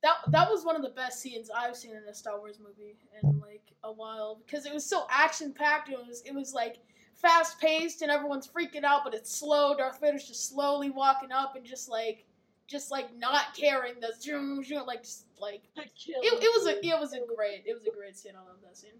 That 0.01 0.15
that 0.29 0.49
was 0.49 0.63
one 0.63 0.77
of 0.77 0.81
the 0.81 0.89
best 0.89 1.19
scenes 1.19 1.49
I've 1.49 1.75
seen 1.75 1.91
in 1.95 2.03
a 2.09 2.13
Star 2.13 2.39
Wars 2.39 2.59
movie 2.59 2.95
in 3.21 3.39
like 3.39 3.73
a 3.83 3.91
while 3.91 4.41
because 4.45 4.65
it 4.65 4.73
was 4.73 4.85
so 4.85 5.05
action 5.09 5.51
packed. 5.51 5.89
It 5.89 5.97
was 5.97 6.21
it 6.25 6.33
was 6.33 6.53
like 6.53 6.77
fast 7.21 7.59
paced 7.59 8.01
and 8.01 8.11
everyone's 8.11 8.47
freaking 8.47 8.83
out, 8.83 9.01
but 9.03 9.13
it's 9.13 9.33
slow. 9.33 9.75
Darth 9.75 9.99
Vader's 9.99 10.27
just 10.27 10.49
slowly 10.49 10.89
walking 10.89 11.31
up 11.31 11.55
and 11.55 11.65
just 11.65 11.89
like 11.89 12.25
just 12.67 12.91
like 12.91 13.15
not 13.17 13.55
caring. 13.55 13.99
The 13.99 14.13
zoom 14.19 14.63
zoom 14.63 14.85
like 14.85 15.03
just 15.03 15.25
like 15.39 15.63
it, 15.75 15.91
it 16.07 16.53
was 16.55 16.67
a 16.67 16.85
it 16.85 16.99
was 16.99 17.13
a 17.13 17.19
great 17.35 17.63
it 17.65 17.73
was 17.73 17.85
a 17.85 17.95
great 17.95 18.17
scene. 18.17 18.33
I 18.35 18.39
love 18.39 18.57
that 18.63 18.77
scene. 18.77 18.91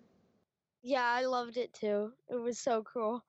Yeah, 0.81 1.03
I 1.03 1.25
loved 1.25 1.57
it 1.57 1.73
too. 1.73 2.11
It 2.29 2.35
was 2.35 2.59
so 2.59 2.83
cool. 2.83 3.23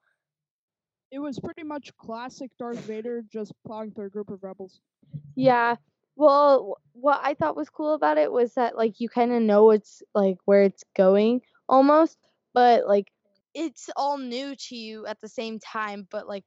It 1.10 1.18
was 1.18 1.40
pretty 1.40 1.64
much 1.64 1.96
classic 1.96 2.50
Darth 2.58 2.78
Vader 2.80 3.22
just 3.32 3.52
plowing 3.66 3.90
through 3.90 4.06
a 4.06 4.10
group 4.10 4.30
of 4.30 4.42
rebels. 4.42 4.80
Yeah. 5.34 5.76
Well, 6.14 6.76
what 6.92 7.20
I 7.22 7.34
thought 7.34 7.56
was 7.56 7.70
cool 7.70 7.94
about 7.94 8.18
it 8.18 8.30
was 8.30 8.54
that 8.54 8.76
like 8.76 9.00
you 9.00 9.08
kind 9.08 9.32
of 9.32 9.42
know 9.42 9.70
it's 9.70 10.02
like 10.14 10.36
where 10.44 10.62
it's 10.62 10.84
going 10.96 11.40
almost, 11.68 12.18
but 12.54 12.86
like 12.86 13.10
it's 13.54 13.88
all 13.96 14.18
new 14.18 14.54
to 14.68 14.76
you 14.76 15.06
at 15.06 15.20
the 15.20 15.28
same 15.28 15.58
time, 15.58 16.06
but 16.10 16.28
like 16.28 16.44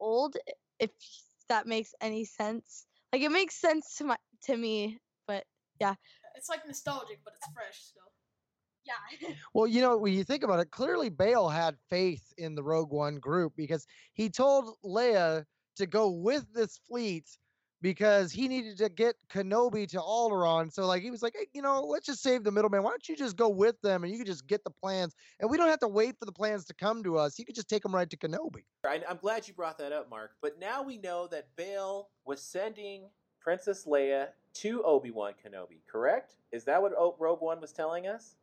old 0.00 0.36
if 0.78 0.90
that 1.48 1.66
makes 1.66 1.92
any 2.00 2.24
sense. 2.24 2.86
Like 3.12 3.22
it 3.22 3.30
makes 3.32 3.60
sense 3.60 3.96
to 3.96 4.04
my 4.04 4.16
to 4.44 4.56
me, 4.56 4.98
but 5.26 5.44
yeah. 5.80 5.94
It's 6.36 6.48
like 6.48 6.66
nostalgic, 6.66 7.20
but 7.24 7.34
it's 7.36 7.48
fresh 7.52 7.78
still. 7.78 8.12
yeah. 8.86 9.34
Well, 9.54 9.66
you 9.66 9.80
know, 9.80 9.96
when 9.98 10.12
you 10.14 10.24
think 10.24 10.42
about 10.44 10.60
it, 10.60 10.70
clearly 10.70 11.08
Bail 11.10 11.48
had 11.48 11.76
faith 11.90 12.32
in 12.38 12.54
the 12.54 12.62
Rogue 12.62 12.92
One 12.92 13.16
group 13.18 13.52
because 13.56 13.86
he 14.12 14.30
told 14.30 14.76
Leia 14.84 15.44
to 15.76 15.86
go 15.86 16.10
with 16.10 16.46
this 16.54 16.80
fleet 16.88 17.26
because 17.82 18.32
he 18.32 18.48
needed 18.48 18.78
to 18.78 18.88
get 18.88 19.16
Kenobi 19.32 19.88
to 19.88 19.98
Alderaan. 19.98 20.72
So, 20.72 20.86
like, 20.86 21.02
he 21.02 21.10
was 21.10 21.22
like, 21.22 21.34
hey, 21.36 21.46
you 21.52 21.62
know, 21.62 21.82
let's 21.82 22.06
just 22.06 22.22
save 22.22 22.44
the 22.44 22.52
middleman. 22.52 22.82
Why 22.82 22.90
don't 22.90 23.08
you 23.08 23.16
just 23.16 23.36
go 23.36 23.48
with 23.48 23.80
them 23.82 24.04
and 24.04 24.12
you 24.12 24.18
can 24.18 24.26
just 24.26 24.46
get 24.46 24.62
the 24.64 24.70
plans 24.70 25.14
and 25.40 25.50
we 25.50 25.56
don't 25.56 25.68
have 25.68 25.80
to 25.80 25.88
wait 25.88 26.16
for 26.18 26.26
the 26.26 26.32
plans 26.32 26.64
to 26.66 26.74
come 26.74 27.02
to 27.04 27.16
us. 27.16 27.38
You 27.38 27.44
could 27.44 27.54
just 27.54 27.68
take 27.68 27.82
them 27.82 27.94
right 27.94 28.08
to 28.10 28.16
Kenobi. 28.16 28.64
I, 28.86 29.00
I'm 29.08 29.18
glad 29.18 29.48
you 29.48 29.54
brought 29.54 29.78
that 29.78 29.92
up, 29.92 30.10
Mark. 30.10 30.32
But 30.42 30.58
now 30.58 30.82
we 30.82 30.98
know 30.98 31.26
that 31.28 31.48
Bail 31.56 32.08
was 32.24 32.42
sending 32.42 33.08
Princess 33.40 33.86
Leia 33.86 34.28
to 34.52 34.82
Obi 34.82 35.10
Wan 35.10 35.32
Kenobi, 35.32 35.80
correct? 35.90 36.36
Is 36.52 36.64
that 36.64 36.82
what 36.82 36.92
Rogue 37.18 37.40
One 37.40 37.60
was 37.60 37.72
telling 37.72 38.06
us? 38.06 38.34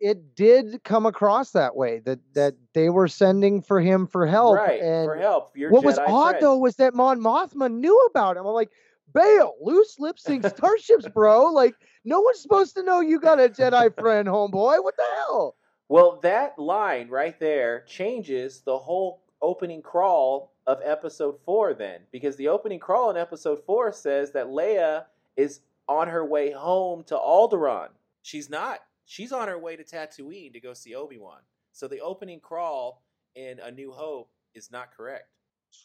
It 0.00 0.34
did 0.34 0.82
come 0.82 1.04
across 1.04 1.50
that 1.52 1.76
way 1.76 2.00
that 2.00 2.18
that 2.34 2.54
they 2.72 2.88
were 2.88 3.08
sending 3.08 3.60
for 3.60 3.80
him 3.80 4.06
for 4.06 4.26
help. 4.26 4.56
right, 4.56 4.80
and 4.80 5.06
for 5.06 5.16
help. 5.16 5.56
Your 5.56 5.70
what 5.70 5.84
was 5.84 5.98
odd 5.98 6.30
friend. 6.30 6.42
though 6.42 6.56
was 6.56 6.76
that 6.76 6.94
Mon 6.94 7.20
Mothma 7.20 7.70
knew 7.70 7.96
about 8.10 8.36
him. 8.36 8.46
I'm 8.46 8.54
like, 8.54 8.70
bail, 9.12 9.54
loose 9.60 9.98
lip 9.98 10.18
sync 10.18 10.46
starships, 10.46 11.06
bro. 11.08 11.46
Like, 11.52 11.74
no 12.04 12.20
one's 12.20 12.40
supposed 12.40 12.74
to 12.76 12.82
know 12.82 13.00
you 13.00 13.20
got 13.20 13.40
a 13.40 13.48
Jedi 13.48 13.94
friend, 13.98 14.26
homeboy. 14.26 14.82
What 14.82 14.96
the 14.96 15.04
hell? 15.16 15.56
Well, 15.88 16.20
that 16.22 16.58
line 16.58 17.08
right 17.08 17.38
there 17.38 17.84
changes 17.86 18.62
the 18.62 18.78
whole 18.78 19.22
opening 19.42 19.82
crawl 19.82 20.52
of 20.66 20.80
episode 20.84 21.36
four, 21.44 21.74
then, 21.74 22.00
because 22.12 22.36
the 22.36 22.48
opening 22.48 22.78
crawl 22.78 23.10
in 23.10 23.16
episode 23.16 23.58
four 23.66 23.92
says 23.92 24.32
that 24.32 24.46
Leia 24.46 25.04
is 25.36 25.60
on 25.88 26.08
her 26.08 26.24
way 26.24 26.52
home 26.52 27.02
to 27.04 27.16
Alderaan. 27.16 27.88
She's 28.22 28.48
not. 28.48 28.80
She's 29.10 29.32
on 29.32 29.48
her 29.48 29.58
way 29.58 29.74
to 29.74 29.82
Tatooine 29.82 30.52
to 30.52 30.60
go 30.60 30.72
see 30.72 30.94
Obi 30.94 31.18
Wan. 31.18 31.40
So 31.72 31.88
the 31.88 31.98
opening 31.98 32.38
crawl 32.38 33.02
in 33.34 33.58
A 33.58 33.68
New 33.68 33.90
Hope 33.90 34.30
is 34.54 34.70
not 34.70 34.94
correct. 34.96 35.26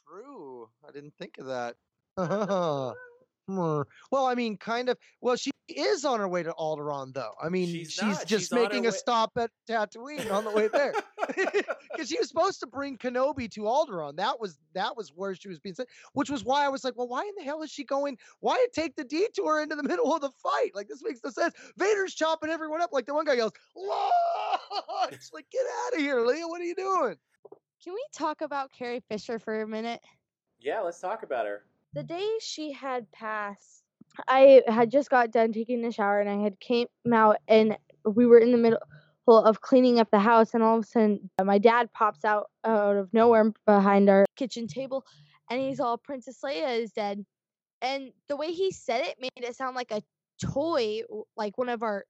True. 0.07 0.69
I 0.87 0.91
didn't 0.91 1.15
think 1.17 1.39
of 1.39 1.47
that. 1.47 1.75
Well, 3.47 3.85
I 4.25 4.35
mean, 4.35 4.57
kind 4.57 4.89
of. 4.89 4.97
Well, 5.21 5.35
she 5.35 5.51
is 5.67 6.05
on 6.05 6.19
her 6.19 6.27
way 6.27 6.43
to 6.43 6.51
Alderaan, 6.53 7.13
though. 7.13 7.33
I 7.41 7.49
mean, 7.49 7.67
She's 7.67 7.91
she's, 7.91 8.23
just 8.23 8.27
She's 8.27 8.51
making 8.51 8.85
a 8.85 8.89
way- 8.89 8.95
stop 8.95 9.31
at 9.37 9.51
Tatooine 9.67 10.31
on 10.31 10.43
the 10.45 10.51
way 10.51 10.67
there. 10.67 10.93
Because 11.91 12.09
she 12.09 12.19
was 12.19 12.27
supposed 12.27 12.59
to 12.59 12.67
bring 12.67 12.97
Kenobi 12.97 13.49
to 13.51 13.61
Alderaan. 13.61 14.15
That 14.17 14.39
was 14.39 14.59
that 14.73 14.95
was 14.95 15.09
where 15.15 15.33
she 15.33 15.47
was 15.47 15.59
being 15.59 15.73
sent. 15.73 15.89
Which 16.13 16.29
was 16.29 16.43
why 16.43 16.63
I 16.65 16.69
was 16.69 16.83
like, 16.83 16.95
well, 16.97 17.07
why 17.07 17.21
in 17.23 17.31
the 17.37 17.43
hell 17.43 17.63
is 17.63 17.71
she 17.71 17.83
going? 17.83 18.17
Why 18.41 18.63
take 18.73 18.95
the 18.95 19.03
detour 19.03 19.61
into 19.61 19.75
the 19.75 19.83
middle 19.87 20.13
of 20.13 20.21
the 20.21 20.29
fight? 20.29 20.71
Like 20.75 20.87
this 20.87 21.01
makes 21.03 21.21
no 21.23 21.31
sense. 21.31 21.55
Vader's 21.77 22.13
chopping 22.13 22.49
everyone 22.51 22.81
up. 22.81 22.91
Like 22.93 23.05
the 23.07 23.13
one 23.15 23.25
guy 23.25 23.33
yells, 23.33 23.53
"Launch!" 23.75 25.29
Like, 25.33 25.45
get 25.51 25.61
out 25.87 25.93
of 25.95 25.99
here, 25.99 26.17
Leia. 26.17 26.47
What 26.47 26.61
are 26.61 26.65
you 26.65 26.75
doing? 26.75 27.15
Can 27.83 27.93
we 27.93 28.03
talk 28.13 28.41
about 28.41 28.71
Carrie 28.71 29.03
Fisher 29.09 29.39
for 29.39 29.61
a 29.61 29.67
minute? 29.67 30.01
Yeah, 30.59 30.81
let's 30.81 30.99
talk 30.99 31.23
about 31.23 31.45
her. 31.45 31.63
The 31.95 32.03
day 32.03 32.29
she 32.41 32.73
had 32.73 33.09
passed, 33.11 33.83
I 34.27 34.61
had 34.67 34.91
just 34.91 35.09
got 35.09 35.31
done 35.31 35.53
taking 35.53 35.83
a 35.85 35.91
shower 35.91 36.19
and 36.19 36.29
I 36.29 36.43
had 36.43 36.59
came 36.59 36.87
out 37.11 37.37
and 37.47 37.77
we 38.05 38.25
were 38.25 38.37
in 38.37 38.51
the 38.51 38.57
middle 38.57 38.79
of 39.27 39.61
cleaning 39.61 39.99
up 39.99 40.11
the 40.11 40.19
house 40.19 40.53
and 40.53 40.61
all 40.61 40.77
of 40.77 40.83
a 40.83 40.87
sudden 40.87 41.29
uh, 41.39 41.43
my 41.43 41.57
dad 41.57 41.91
pops 41.93 42.23
out 42.23 42.51
out 42.63 42.95
of 42.95 43.11
nowhere 43.13 43.51
behind 43.65 44.09
our 44.09 44.25
kitchen 44.35 44.67
table 44.67 45.03
and 45.49 45.59
he's 45.59 45.79
all 45.79 45.97
Princess 45.97 46.39
Leia 46.43 46.79
is 46.79 46.91
dead. 46.91 47.25
And 47.81 48.11
the 48.27 48.35
way 48.35 48.51
he 48.51 48.71
said 48.71 49.05
it 49.05 49.15
made 49.19 49.31
it 49.37 49.55
sound 49.55 49.75
like 49.75 49.91
a 49.91 50.01
toy, 50.41 51.01
like 51.37 51.57
one 51.57 51.69
of 51.69 51.81
our 51.81 52.05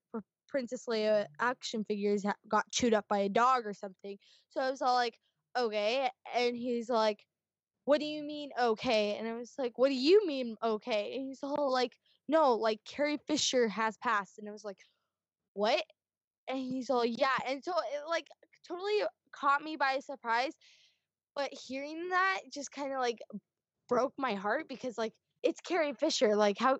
Princess 0.47 0.85
Leia 0.89 1.25
action 1.39 1.83
figures 1.85 2.25
got 2.47 2.69
chewed 2.71 2.93
up 2.93 3.05
by 3.09 3.19
a 3.19 3.29
dog 3.29 3.65
or 3.65 3.73
something. 3.73 4.17
So 4.49 4.61
I 4.61 4.71
was 4.71 4.81
all 4.81 4.95
like, 4.95 5.17
okay. 5.57 6.09
And 6.35 6.55
he's 6.55 6.89
like, 6.89 7.19
what 7.85 7.99
do 7.99 8.05
you 8.05 8.23
mean 8.23 8.49
okay? 8.59 9.15
And 9.17 9.27
I 9.27 9.33
was 9.33 9.53
like, 9.57 9.77
what 9.77 9.89
do 9.89 9.95
you 9.95 10.25
mean 10.27 10.55
okay? 10.63 11.15
And 11.15 11.27
he's 11.27 11.43
all 11.43 11.71
like, 11.71 11.93
no, 12.27 12.53
like 12.53 12.79
Carrie 12.85 13.19
Fisher 13.27 13.67
has 13.67 13.97
passed. 13.97 14.39
And 14.39 14.49
I 14.49 14.51
was 14.51 14.65
like, 14.65 14.79
what? 15.53 15.83
And 16.47 16.57
he's 16.57 16.89
all, 16.89 17.05
yeah. 17.05 17.37
And 17.47 17.63
so 17.63 17.71
it 17.71 18.09
like 18.09 18.27
totally 18.67 19.03
caught 19.31 19.61
me 19.61 19.77
by 19.77 19.99
surprise. 19.99 20.53
But 21.35 21.51
hearing 21.53 22.09
that 22.09 22.41
just 22.51 22.71
kind 22.71 22.91
of 22.91 22.99
like 22.99 23.19
broke 23.87 24.13
my 24.17 24.33
heart 24.33 24.67
because 24.67 24.97
like 24.97 25.13
it's 25.43 25.61
Carrie 25.61 25.93
Fisher. 25.93 26.35
Like 26.35 26.57
how 26.57 26.79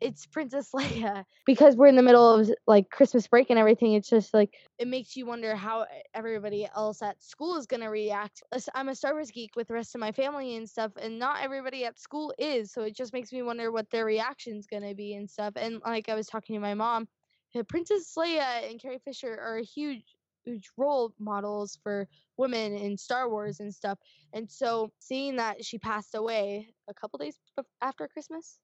it's 0.00 0.26
Princess 0.26 0.70
Leia 0.74 1.24
because 1.46 1.76
we're 1.76 1.86
in 1.86 1.96
the 1.96 2.02
middle 2.02 2.34
of 2.34 2.50
like 2.66 2.90
Christmas 2.90 3.26
break 3.26 3.50
and 3.50 3.58
everything. 3.58 3.94
It's 3.94 4.08
just 4.08 4.32
like 4.32 4.54
it 4.78 4.88
makes 4.88 5.16
you 5.16 5.26
wonder 5.26 5.56
how 5.56 5.86
everybody 6.14 6.68
else 6.74 7.02
at 7.02 7.22
school 7.22 7.56
is 7.56 7.66
gonna 7.66 7.90
react. 7.90 8.42
I'm 8.74 8.88
a 8.88 8.94
Star 8.94 9.12
Wars 9.12 9.30
geek 9.30 9.56
with 9.56 9.68
the 9.68 9.74
rest 9.74 9.94
of 9.94 10.00
my 10.00 10.12
family 10.12 10.56
and 10.56 10.68
stuff, 10.68 10.92
and 11.00 11.18
not 11.18 11.42
everybody 11.42 11.84
at 11.84 11.98
school 11.98 12.32
is. 12.38 12.72
So 12.72 12.82
it 12.82 12.96
just 12.96 13.12
makes 13.12 13.32
me 13.32 13.42
wonder 13.42 13.72
what 13.72 13.90
their 13.90 14.04
reaction's 14.04 14.66
gonna 14.66 14.94
be 14.94 15.14
and 15.14 15.28
stuff. 15.28 15.54
And 15.56 15.80
like 15.84 16.08
I 16.08 16.14
was 16.14 16.26
talking 16.26 16.54
to 16.54 16.60
my 16.60 16.74
mom, 16.74 17.08
Princess 17.68 18.14
Leia 18.16 18.70
and 18.70 18.80
Carrie 18.80 19.00
Fisher 19.04 19.38
are 19.40 19.58
huge, 19.58 20.04
huge 20.44 20.70
role 20.76 21.12
models 21.18 21.78
for 21.82 22.06
women 22.36 22.74
in 22.74 22.96
Star 22.96 23.28
Wars 23.28 23.60
and 23.60 23.74
stuff. 23.74 23.98
And 24.32 24.48
so 24.50 24.92
seeing 25.00 25.36
that 25.36 25.64
she 25.64 25.78
passed 25.78 26.14
away 26.14 26.68
a 26.88 26.94
couple 26.94 27.18
days 27.18 27.38
after 27.82 28.06
Christmas 28.06 28.58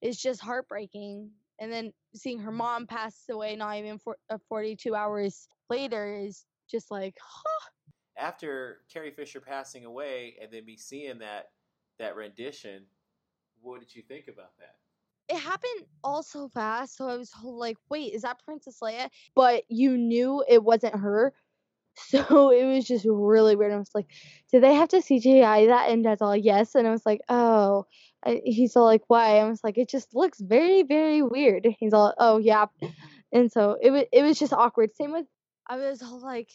is 0.00 0.20
just 0.20 0.40
heartbreaking. 0.40 1.30
And 1.58 1.72
then 1.72 1.92
seeing 2.14 2.38
her 2.38 2.50
mom 2.50 2.86
pass 2.86 3.16
away 3.30 3.54
not 3.56 3.76
even 3.76 3.98
for, 3.98 4.16
uh, 4.30 4.38
42 4.48 4.94
hours 4.94 5.48
later 5.68 6.18
is 6.18 6.46
just 6.70 6.90
like, 6.90 7.16
After 8.16 8.80
Carrie 8.92 9.10
Fisher 9.10 9.40
passing 9.40 9.84
away, 9.84 10.36
and 10.40 10.50
then 10.50 10.64
me 10.64 10.76
seeing 10.76 11.18
that 11.18 11.50
that 11.98 12.16
rendition, 12.16 12.86
what 13.60 13.80
did 13.80 13.94
you 13.94 14.02
think 14.02 14.28
about 14.28 14.56
that? 14.58 14.76
it 15.30 15.38
happened 15.38 15.86
all 16.02 16.22
so 16.22 16.48
fast. 16.48 16.96
So 16.96 17.08
I 17.08 17.16
was 17.16 17.32
like, 17.42 17.76
wait, 17.88 18.12
is 18.12 18.22
that 18.22 18.42
Princess 18.44 18.78
Leia? 18.82 19.08
But 19.36 19.62
you 19.68 19.96
knew 19.96 20.44
it 20.48 20.62
wasn't 20.62 20.96
her. 20.96 21.32
So 21.96 22.50
it 22.50 22.64
was 22.64 22.86
just 22.86 23.04
really 23.06 23.56
weird. 23.56 23.72
I 23.72 23.76
was 23.76 23.90
like, 23.94 24.06
did 24.50 24.62
they 24.62 24.74
have 24.74 24.88
to 24.90 24.98
CGI 24.98 25.66
that? 25.66 25.90
And 25.90 26.04
that's 26.04 26.22
all 26.22 26.36
yes. 26.36 26.74
And 26.74 26.86
I 26.86 26.92
was 26.92 27.04
like, 27.04 27.20
oh. 27.28 27.84
He's 28.26 28.76
all 28.76 28.84
like, 28.84 29.02
why? 29.08 29.38
I 29.38 29.48
was 29.48 29.64
like, 29.64 29.78
it 29.78 29.88
just 29.88 30.14
looks 30.14 30.38
very, 30.40 30.82
very 30.82 31.22
weird. 31.22 31.66
He's 31.78 31.92
all, 31.92 32.14
oh 32.18 32.38
yeah. 32.38 32.66
And 33.32 33.50
so 33.50 33.78
it 33.80 33.90
was, 33.90 34.04
it 34.12 34.22
was 34.22 34.38
just 34.38 34.52
awkward. 34.52 34.94
Same 34.94 35.12
with, 35.12 35.26
I 35.66 35.76
was 35.76 36.02
all 36.02 36.20
like, 36.20 36.50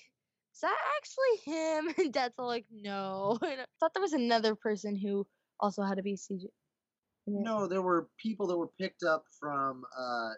is 0.54 0.62
that 0.62 0.78
actually 0.98 1.54
him? 1.54 1.94
And 2.06 2.14
Dad's 2.14 2.36
all 2.38 2.48
like, 2.48 2.66
no. 2.72 3.38
And 3.44 3.62
I 3.62 3.66
thought 3.80 3.94
there 3.94 4.02
was 4.02 4.14
another 4.14 4.56
person 4.56 4.96
who 4.96 5.26
also 5.60 5.84
had 5.84 6.00
a 6.00 6.04
be 6.04 6.16
CGI. 6.16 6.48
No, 7.28 7.68
there 7.68 7.82
were 7.82 8.08
people 8.18 8.46
that 8.48 8.58
were 8.58 8.70
picked 8.80 9.04
up 9.04 9.26
from 9.40 9.84
uh, 9.98 10.32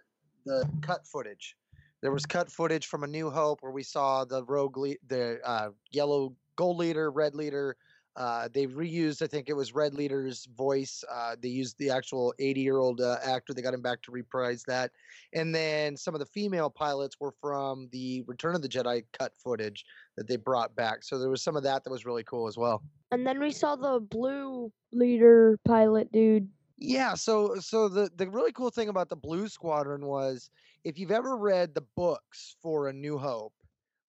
the 0.45 0.67
cut 0.81 1.05
footage. 1.05 1.55
There 2.01 2.11
was 2.11 2.25
cut 2.25 2.49
footage 2.49 2.87
from 2.87 3.03
A 3.03 3.07
New 3.07 3.29
Hope 3.29 3.61
where 3.61 3.71
we 3.71 3.83
saw 3.83 4.23
the 4.23 4.43
rogue, 4.45 4.77
le- 4.77 4.95
the 5.07 5.39
uh, 5.43 5.69
yellow 5.91 6.35
gold 6.55 6.77
leader, 6.77 7.11
red 7.11 7.35
leader. 7.35 7.75
Uh, 8.17 8.49
they 8.51 8.65
reused, 8.65 9.21
I 9.21 9.27
think 9.27 9.47
it 9.47 9.53
was 9.53 9.75
Red 9.75 9.93
Leader's 9.93 10.45
voice. 10.57 11.03
Uh, 11.09 11.35
they 11.39 11.49
used 11.49 11.77
the 11.77 11.91
actual 11.91 12.33
80 12.39 12.61
year 12.61 12.77
old 12.77 12.99
uh, 12.99 13.17
actor. 13.23 13.53
They 13.53 13.61
got 13.61 13.75
him 13.75 13.83
back 13.83 14.01
to 14.03 14.11
reprise 14.11 14.63
that. 14.67 14.91
And 15.33 15.53
then 15.53 15.95
some 15.95 16.15
of 16.15 16.19
the 16.19 16.25
female 16.25 16.71
pilots 16.71 17.17
were 17.19 17.33
from 17.39 17.89
the 17.91 18.23
Return 18.25 18.55
of 18.55 18.63
the 18.63 18.69
Jedi 18.69 19.03
cut 19.13 19.33
footage 19.37 19.85
that 20.17 20.27
they 20.27 20.35
brought 20.35 20.75
back. 20.75 21.03
So 21.03 21.19
there 21.19 21.29
was 21.29 21.43
some 21.43 21.55
of 21.55 21.61
that 21.63 21.83
that 21.83 21.91
was 21.91 22.05
really 22.05 22.23
cool 22.23 22.47
as 22.47 22.57
well. 22.57 22.81
And 23.11 23.25
then 23.25 23.39
we 23.39 23.51
saw 23.51 23.75
the 23.75 23.99
blue 23.99 24.71
leader 24.91 25.59
pilot 25.63 26.11
dude. 26.11 26.49
Yeah, 26.79 27.15
so 27.15 27.55
so 27.59 27.89
the 27.89 28.09
the 28.17 28.29
really 28.29 28.51
cool 28.51 28.69
thing 28.69 28.89
about 28.89 29.09
the 29.09 29.15
Blue 29.15 29.47
Squadron 29.47 30.05
was 30.05 30.51
if 30.83 30.99
you've 30.99 31.11
ever 31.11 31.35
read 31.35 31.73
the 31.73 31.83
books 31.95 32.55
for 32.61 32.87
A 32.87 32.93
New 32.93 33.17
Hope, 33.17 33.53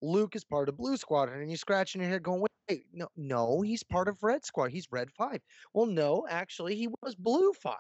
Luke 0.03 0.37
is 0.37 0.45
part 0.45 0.69
of 0.69 0.77
Blue 0.77 0.99
Squadron, 0.99 1.41
and 1.41 1.51
you're 1.51 1.57
scratching 1.57 2.03
your 2.03 2.11
head 2.11 2.23
going, 2.23 2.41
wait, 2.43 2.48
no, 2.93 3.09
no, 3.17 3.63
he's 3.63 3.83
part 3.83 4.09
of 4.09 4.23
Red 4.23 4.45
Squad. 4.45 4.71
He's 4.71 4.89
Red 4.91 5.11
Five. 5.11 5.41
Well, 5.75 5.87
no, 5.87 6.27
actually, 6.29 6.77
he 6.77 6.89
was 7.03 7.15
Blue 7.15 7.53
Five. 7.53 7.77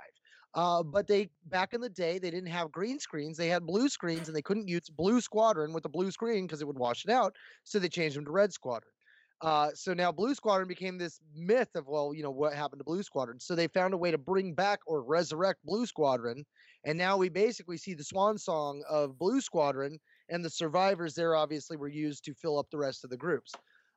Uh, 0.54 0.82
but 0.82 1.06
they 1.06 1.30
back 1.46 1.74
in 1.74 1.80
the 1.80 1.90
day 1.90 2.18
they 2.18 2.30
didn't 2.30 2.48
have 2.48 2.72
green 2.72 2.98
screens; 2.98 3.36
they 3.36 3.48
had 3.48 3.66
blue 3.66 3.88
screens, 3.88 4.28
and 4.28 4.36
they 4.36 4.42
couldn't 4.42 4.68
use 4.68 4.88
Blue 4.88 5.20
Squadron 5.20 5.72
with 5.72 5.82
the 5.82 5.88
blue 5.88 6.10
screen 6.10 6.46
because 6.46 6.62
it 6.62 6.66
would 6.66 6.78
wash 6.78 7.04
it 7.04 7.10
out. 7.10 7.36
So 7.64 7.78
they 7.78 7.88
changed 7.88 8.16
them 8.16 8.24
to 8.24 8.30
Red 8.30 8.52
Squadron. 8.52 8.92
Uh, 9.40 9.70
so 9.74 9.94
now 9.94 10.10
Blue 10.10 10.34
Squadron 10.34 10.66
became 10.66 10.98
this 10.98 11.20
myth 11.32 11.68
of, 11.76 11.86
well, 11.86 12.12
you 12.12 12.22
know, 12.22 12.30
what 12.30 12.54
happened 12.54 12.80
to 12.80 12.84
Blue 12.84 13.02
Squadron. 13.02 13.38
So 13.38 13.54
they 13.54 13.68
found 13.68 13.94
a 13.94 13.98
way 13.98 14.10
to 14.10 14.18
bring 14.18 14.54
back 14.54 14.80
or 14.86 15.02
resurrect 15.02 15.64
Blue 15.64 15.86
Squadron. 15.86 16.44
And 16.84 16.98
now 16.98 17.16
we 17.16 17.28
basically 17.28 17.76
see 17.76 17.94
the 17.94 18.02
swan 18.02 18.38
song 18.38 18.82
of 18.88 19.18
Blue 19.18 19.40
Squadron, 19.40 19.98
and 20.28 20.44
the 20.44 20.50
survivors 20.50 21.14
there 21.14 21.36
obviously 21.36 21.76
were 21.76 21.88
used 21.88 22.24
to 22.24 22.34
fill 22.34 22.58
up 22.58 22.66
the 22.70 22.78
rest 22.78 23.04
of 23.04 23.10
the 23.10 23.16
groups. 23.16 23.52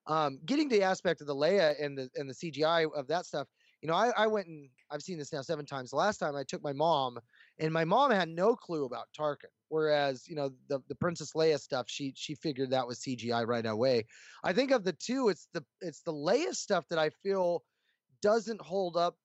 Um, 0.08 0.40
getting 0.46 0.70
to 0.70 0.76
the 0.78 0.84
aspect 0.84 1.22
of 1.22 1.28
the 1.28 1.36
Leia 1.36 1.76
and 1.84 1.98
the 1.98 2.10
and 2.16 2.30
the 2.30 2.34
CGI 2.34 2.92
of 2.94 3.08
that 3.08 3.26
stuff, 3.26 3.48
you 3.82 3.88
know, 3.88 3.96
I, 3.96 4.12
I 4.16 4.28
went 4.28 4.48
and 4.48 4.70
I've 4.90 5.02
seen 5.02 5.18
this 5.18 5.34
now 5.34 5.42
seven 5.42 5.66
times. 5.66 5.92
The 5.92 5.96
last 5.96 6.18
time 6.18 6.36
I 6.36 6.44
took 6.44 6.64
my 6.64 6.74
mom, 6.74 7.20
and 7.60 7.72
my 7.72 7.86
mom 7.86 8.12
had 8.12 8.30
no 8.30 8.56
clue 8.56 8.86
about 8.86 9.08
Tarkin. 9.18 9.50
Whereas, 9.70 10.28
you 10.28 10.36
know, 10.36 10.52
the, 10.68 10.80
the 10.90 10.96
Princess 10.96 11.34
Leia 11.34 11.60
stuff, 11.60 11.86
she 11.88 12.14
she 12.16 12.36
figured 12.36 12.72
that 12.72 12.88
was 12.88 13.00
CGI 13.00 13.48
right 13.48 13.66
away. 13.66 14.06
I 14.44 14.54
think 14.54 14.72
of 14.72 14.84
the 14.84 14.94
two, 14.94 15.30
it's 15.30 15.48
the 15.54 15.64
it's 15.82 16.02
the 16.02 16.14
Leia 16.14 16.54
stuff 16.54 16.86
that 16.90 17.00
I 17.00 17.10
feel 17.10 17.64
doesn't 18.22 18.62
hold 18.62 18.98
up 18.98 19.16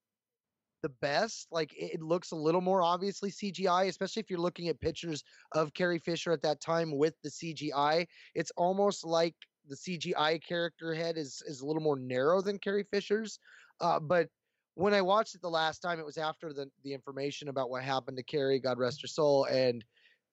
the 0.83 0.89
best. 0.89 1.49
Like 1.51 1.73
it, 1.75 1.95
it 1.95 2.03
looks 2.03 2.31
a 2.31 2.37
little 2.37 2.61
more 2.61 2.83
obviously 2.83 3.31
CGI, 3.31 3.89
especially 3.89 4.21
if 4.21 4.31
you're 4.31 4.39
looking 4.39 4.69
at 4.69 4.81
pictures 4.81 5.25
of 5.53 5.75
Carrie 5.75 5.99
Fisher 5.99 6.33
at 6.33 6.43
that 6.43 6.61
time 6.61 6.97
with 6.97 7.15
the 7.23 7.31
CGI. 7.31 8.07
It's 8.35 8.53
almost 8.57 9.05
like 9.05 9.35
the 9.69 9.77
CGI 9.77 10.43
character 10.43 10.95
head 10.95 11.17
is 11.17 11.43
is 11.47 11.61
a 11.61 11.67
little 11.67 11.83
more 11.83 11.99
narrow 11.99 12.41
than 12.41 12.59
Carrie 12.59 12.87
Fisher's. 12.91 13.39
Uh, 13.81 14.01
but 14.01 14.29
when 14.75 14.93
I 14.93 15.01
watched 15.03 15.35
it 15.35 15.43
the 15.43 15.51
last 15.51 15.81
time, 15.81 15.99
it 15.99 16.07
was 16.07 16.19
after 16.19 16.53
the 16.53 16.71
the 16.85 16.93
information 16.93 17.49
about 17.49 17.71
what 17.71 17.83
happened 17.83 18.17
to 18.19 18.23
Carrie, 18.23 18.61
God 18.61 18.79
rest 18.79 19.03
her 19.03 19.09
soul, 19.09 19.45
and 19.45 19.85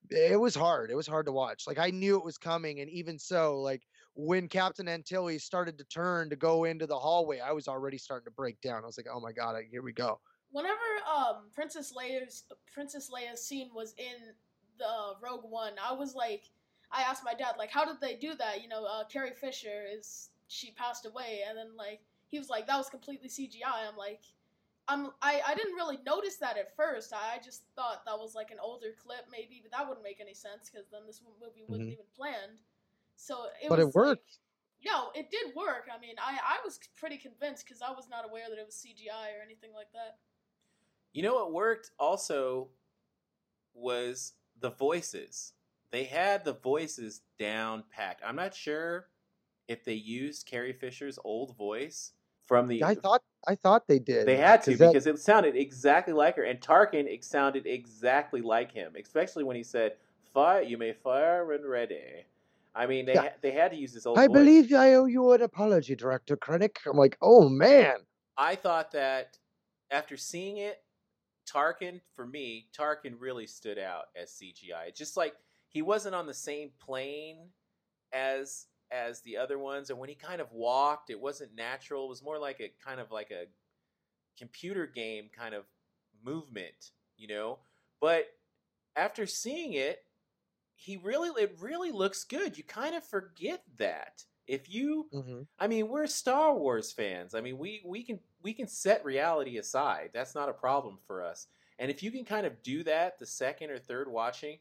it 0.10 0.40
was 0.40 0.56
hard. 0.56 0.92
It 0.92 0.96
was 0.96 1.08
hard 1.08 1.26
to 1.28 1.32
watch. 1.32 1.64
Like 1.66 1.80
I 1.80 1.90
knew 1.90 2.18
it 2.18 2.26
was 2.26 2.38
coming, 2.38 2.80
and 2.80 2.90
even 2.90 3.18
so, 3.18 3.60
like 3.60 3.82
when 4.16 4.48
Captain 4.48 4.88
Antilles 4.88 5.44
started 5.44 5.78
to 5.78 5.86
turn 5.86 6.30
to 6.30 6.36
go 6.36 6.66
into 6.66 6.86
the 6.86 6.98
hallway, 6.98 7.40
I 7.40 7.52
was 7.52 7.68
already 7.68 7.98
starting 7.98 8.26
to 8.26 8.32
break 8.32 8.60
down. 8.62 8.84
I 8.84 8.86
was 8.86 8.98
like, 8.98 9.08
"Oh 9.12 9.20
my 9.20 9.32
god, 9.32 9.56
here 9.72 9.82
we 9.82 9.94
go." 9.94 10.20
Whenever 10.52 10.80
um 11.12 11.50
Princess 11.54 11.94
Leia's 11.98 12.44
Princess 12.72 13.10
Leia's 13.10 13.46
scene 13.46 13.70
was 13.74 13.96
in 13.98 14.34
the 14.78 15.16
Rogue 15.22 15.50
One, 15.50 15.74
I 15.84 15.94
was 15.94 16.16
like, 16.16 16.50
I 16.94 17.02
asked 17.02 17.24
my 17.26 17.34
dad 17.34 17.56
like, 17.58 17.72
how 17.72 17.86
did 17.86 18.00
they 18.00 18.16
do 18.16 18.36
that? 18.36 18.62
You 18.62 18.70
know, 18.70 18.86
uh, 18.86 19.04
Carrie 19.06 19.34
Fisher 19.34 19.84
is 19.92 20.30
she 20.48 20.72
passed 20.72 21.06
away, 21.06 21.42
and 21.48 21.58
then 21.58 21.76
like 21.76 22.02
he 22.30 22.40
was 22.40 22.50
like, 22.50 22.68
that 22.68 22.78
was 22.78 22.90
completely 22.90 23.30
CGI. 23.30 23.88
I'm 23.90 23.98
like. 23.98 24.22
I'm, 24.86 25.12
I, 25.22 25.40
I 25.48 25.56
didn't 25.56 25.76
really 25.76 25.98
notice 26.06 26.36
that 26.42 26.58
at 26.58 26.76
first. 26.76 27.14
I 27.14 27.38
just 27.42 27.64
thought 27.74 28.04
that 28.04 28.20
was 28.20 28.36
like 28.36 28.52
an 28.52 28.58
older 28.62 28.88
clip, 29.02 29.28
maybe, 29.32 29.62
but 29.64 29.72
that 29.72 29.88
wouldn't 29.88 30.04
make 30.04 30.20
any 30.20 30.34
sense 30.34 30.70
because 30.70 30.88
then 30.92 31.04
this 31.08 31.22
movie 31.40 31.64
wasn't 31.66 31.88
Mhm. 31.88 31.94
even 31.94 32.06
planned. 32.14 32.60
So 33.16 33.46
it 33.64 33.70
But 33.70 33.80
was 33.80 33.88
it 33.88 33.96
worked. 33.96 34.40
Like, 34.84 34.92
no, 34.94 35.12
it 35.16 35.32
did 35.32 35.56
work. 35.56 35.88
I 35.90 35.98
mean, 36.00 36.16
I, 36.20 36.38
I 36.38 36.58
was 36.66 36.82
pretty 36.98 37.16
convinced 37.18 37.66
because 37.66 37.82
I 37.82 37.92
was 37.92 38.10
not 38.10 38.26
aware 38.26 38.50
that 38.50 38.60
it 38.60 38.66
was 38.66 38.76
CGI 38.76 39.40
or 39.40 39.42
anything 39.42 39.72
like 39.74 39.90
that. 39.94 40.18
You 41.14 41.24
know 41.24 41.36
what 41.36 41.54
worked 41.54 41.92
also 41.98 42.68
was 43.74 44.34
the 44.60 44.72
voices. 44.72 45.54
They 45.94 46.06
had 46.06 46.44
the 46.44 46.54
voices 46.54 47.22
down 47.38 47.84
packed. 47.92 48.24
I'm 48.26 48.36
not 48.36 48.56
sure 48.56 49.10
if 49.68 49.86
they 49.86 49.94
used 49.94 50.48
Carrie 50.48 50.74
Fisher's 50.74 51.20
old 51.24 51.56
voice 51.56 52.14
from 52.48 52.68
the. 52.68 52.84
I 52.84 52.96
thought 52.96 53.22
I 53.48 53.54
thought 53.54 53.88
they 53.88 54.00
did. 54.00 54.28
They 54.28 54.38
had 54.38 54.64
to 54.64 54.76
that- 54.76 54.88
because 54.94 55.06
it 55.06 55.20
sounded 55.20 55.56
exactly 55.56 56.12
like 56.12 56.36
her, 56.38 56.44
and 56.44 56.60
Tarkin 56.60 57.06
it 57.06 57.24
sounded 57.24 57.68
exactly 57.68 58.42
like 58.42 58.72
him, 58.72 58.96
especially 59.00 59.44
when 59.44 59.56
he 59.56 59.62
said, 59.64 59.96
"Fire, 60.34 60.64
you 60.64 60.80
may 60.80 60.94
fire 60.94 61.46
when 61.46 61.64
ready." 61.64 62.26
I 62.74 62.88
mean, 62.88 63.06
they 63.06 63.14
Yeah. 63.14 63.22
ha- 63.22 63.36
they 63.42 63.52
had 63.52 63.70
to 63.70 63.78
use 63.78 63.94
his 63.94 64.08
old 64.08 64.18
I 64.18 64.26
voice. 64.26 64.34
believe 64.34 64.74
I 64.74 64.96
owe 64.96 65.06
you 65.06 65.32
an 65.34 65.44
apology, 65.44 65.96
Director 65.96 66.36
Krennic. 66.36 66.78
I'm 66.88 66.98
like, 66.98 67.20
oh 67.22 67.48
man. 67.50 68.08
I 68.36 68.56
thought 68.56 68.90
that 68.94 69.38
after 69.92 70.18
seeing 70.18 70.58
it, 70.58 70.84
Tarkin 71.46 72.02
for 72.16 72.26
me, 72.26 72.68
Tarkin 72.74 73.16
really 73.20 73.46
stood 73.46 73.78
out 73.78 74.06
as 74.16 74.32
CGI. 74.32 74.90
Just 74.90 75.16
like 75.18 75.36
he 75.74 75.82
wasn't 75.84 76.16
on 76.16 76.28
the 76.28 76.36
same 76.36 76.72
plane 76.80 77.54
as 78.14 78.68
as 78.92 79.22
the 79.22 79.38
other 79.38 79.60
ones, 79.60 79.90
and 79.92 80.00
when 80.00 80.10
he 80.10 80.16
kind 80.16 80.42
of 80.42 80.52
walked, 80.54 81.10
it 81.12 81.20
wasn't 81.20 81.56
natural. 81.56 82.06
It 82.06 82.10
was 82.10 82.24
more 82.24 82.40
like 82.40 82.62
a 82.62 82.70
kind 82.70 83.00
of 83.02 83.12
like 83.12 83.32
a 83.32 83.48
computer 84.38 84.88
game 84.88 85.30
kind 85.30 85.56
of 85.56 85.66
movement, 86.22 86.92
you 87.18 87.28
know. 87.28 87.60
But 88.00 88.28
after 88.96 89.28
seeing 89.28 89.74
it, 89.74 90.06
he 90.76 90.98
really 90.98 91.30
it 91.44 91.60
really 91.60 91.92
looks 91.92 92.24
good. 92.24 92.58
You 92.58 92.64
kind 92.64 92.96
of 92.96 93.04
forget 93.06 93.64
that 93.78 94.26
if 94.48 94.70
you 94.70 95.12
Mhm. 95.12 95.46
I 95.60 95.68
mean, 95.68 95.90
we're 95.90 96.08
Star 96.08 96.58
Wars 96.58 96.92
fans. 96.92 97.36
I 97.36 97.42
mean, 97.42 97.58
we 97.58 97.84
we 97.86 98.04
can 98.04 98.22
we 98.42 98.54
can 98.54 98.68
set 98.68 99.06
reality 99.06 99.58
aside. 99.58 100.12
That's 100.14 100.36
not 100.36 100.50
a 100.50 100.54
problem 100.54 101.00
for 101.06 101.24
us. 101.24 101.48
And 101.80 101.92
if 101.92 102.04
you 102.04 102.12
can 102.12 102.26
kind 102.26 102.46
of 102.48 102.64
do 102.64 102.84
that 102.84 103.20
the 103.20 103.26
second 103.26 103.72
or 103.72 103.80
third 103.80 104.10
watching, 104.10 104.60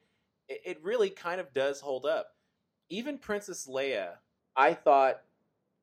it, 0.52 0.60
it 0.64 0.84
really 0.84 1.10
kind 1.10 1.40
of 1.40 1.52
does 1.52 1.80
hold 1.80 2.06
up. 2.06 2.34
Even 2.90 3.18
Princess 3.18 3.66
Leia, 3.66 4.16
I 4.56 4.74
thought 4.74 5.22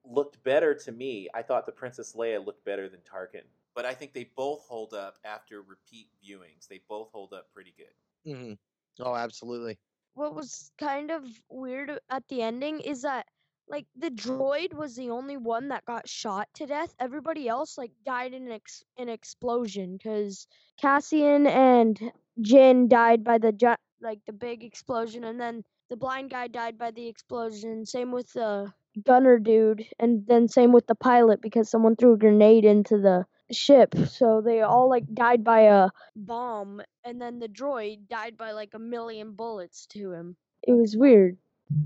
looked 0.05 0.41
better 0.43 0.74
to 0.74 0.91
me. 0.91 1.28
I 1.34 1.41
thought 1.41 1.65
the 1.65 1.72
Princess 1.72 2.13
Leia 2.15 2.43
looked 2.45 2.65
better 2.65 2.88
than 2.89 3.01
Tarkin. 3.01 3.43
but 3.76 3.86
I 3.86 3.93
think 3.93 4.13
they 4.13 4.30
both 4.36 4.65
hold 4.67 4.93
up 4.93 5.17
after 5.24 5.61
repeat 5.61 6.07
viewings. 6.24 6.67
They 6.67 6.82
both 6.89 7.11
hold 7.11 7.34
up 7.34 7.51
pretty 7.53 7.74
good. 7.78 8.32
hmm 8.36 8.53
Oh, 9.01 9.15
absolutely. 9.15 9.78
What 10.15 10.36
was 10.36 10.72
kind 10.78 11.11
of 11.11 11.24
weird 11.49 11.99
at 12.09 12.28
the 12.28 12.41
ending 12.41 12.82
is 12.82 13.03
that 13.03 13.26
like 13.70 13.86
the 13.95 14.09
droid 14.09 14.74
was 14.74 14.95
the 14.95 15.11
only 15.11 15.38
one 15.38 15.70
that 15.70 15.86
got 15.86 16.09
shot 16.09 16.49
to 16.55 16.65
death. 16.65 16.93
Everybody 16.99 17.47
else 17.47 17.78
like 17.78 17.91
died 18.05 18.34
in 18.34 18.47
an, 18.47 18.51
ex- 18.51 18.84
an 18.97 19.07
explosion 19.09 19.93
because 19.97 20.47
Cassian 20.82 21.47
and 21.47 22.11
Jyn 22.41 22.89
died 22.89 23.24
by 23.24 23.38
the 23.38 23.51
gi- 23.53 23.76
like 24.02 24.20
the 24.26 24.34
big 24.34 24.64
explosion, 24.64 25.24
and 25.24 25.39
then 25.39 25.64
the 25.89 25.97
blind 25.97 26.30
guy 26.30 26.47
died 26.47 26.78
by 26.78 26.91
the 26.91 27.08
explosion. 27.08 27.86
Same 27.86 28.12
with 28.12 28.32
the 28.34 28.72
gunner 29.06 29.39
dude, 29.39 29.86
and 30.00 30.26
then 30.28 30.47
same 30.47 30.72
with 30.72 30.88
the 30.88 30.95
pilot 30.95 31.41
because 31.41 31.70
someone 31.70 31.95
threw 31.95 32.14
a 32.14 32.18
grenade 32.18 32.66
into 32.66 32.97
the 32.97 33.26
ship. 33.52 33.95
So 34.08 34.41
they 34.41 34.62
all 34.62 34.89
like 34.89 35.06
died 35.14 35.43
by 35.43 35.62
a 35.62 35.89
bomb, 36.16 36.82
and 37.04 37.22
then 37.22 37.39
the 37.39 37.47
droid 37.47 38.08
died 38.08 38.38
by 38.38 38.52
like 38.52 38.74
a 38.74 38.80
million 38.80 39.34
bullets 39.34 39.86
to 39.88 40.12
him. 40.12 40.36
It 40.64 40.74
was 40.74 40.95
weird. 40.95 41.38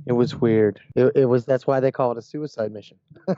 It 0.07 0.13
was 0.13 0.35
weird. 0.35 0.79
It, 0.95 1.11
it 1.15 1.25
was. 1.25 1.45
That's 1.45 1.67
why 1.67 1.79
they 1.79 1.91
call 1.91 2.11
it 2.11 2.17
a 2.17 2.21
suicide 2.21 2.71
mission. 2.71 2.97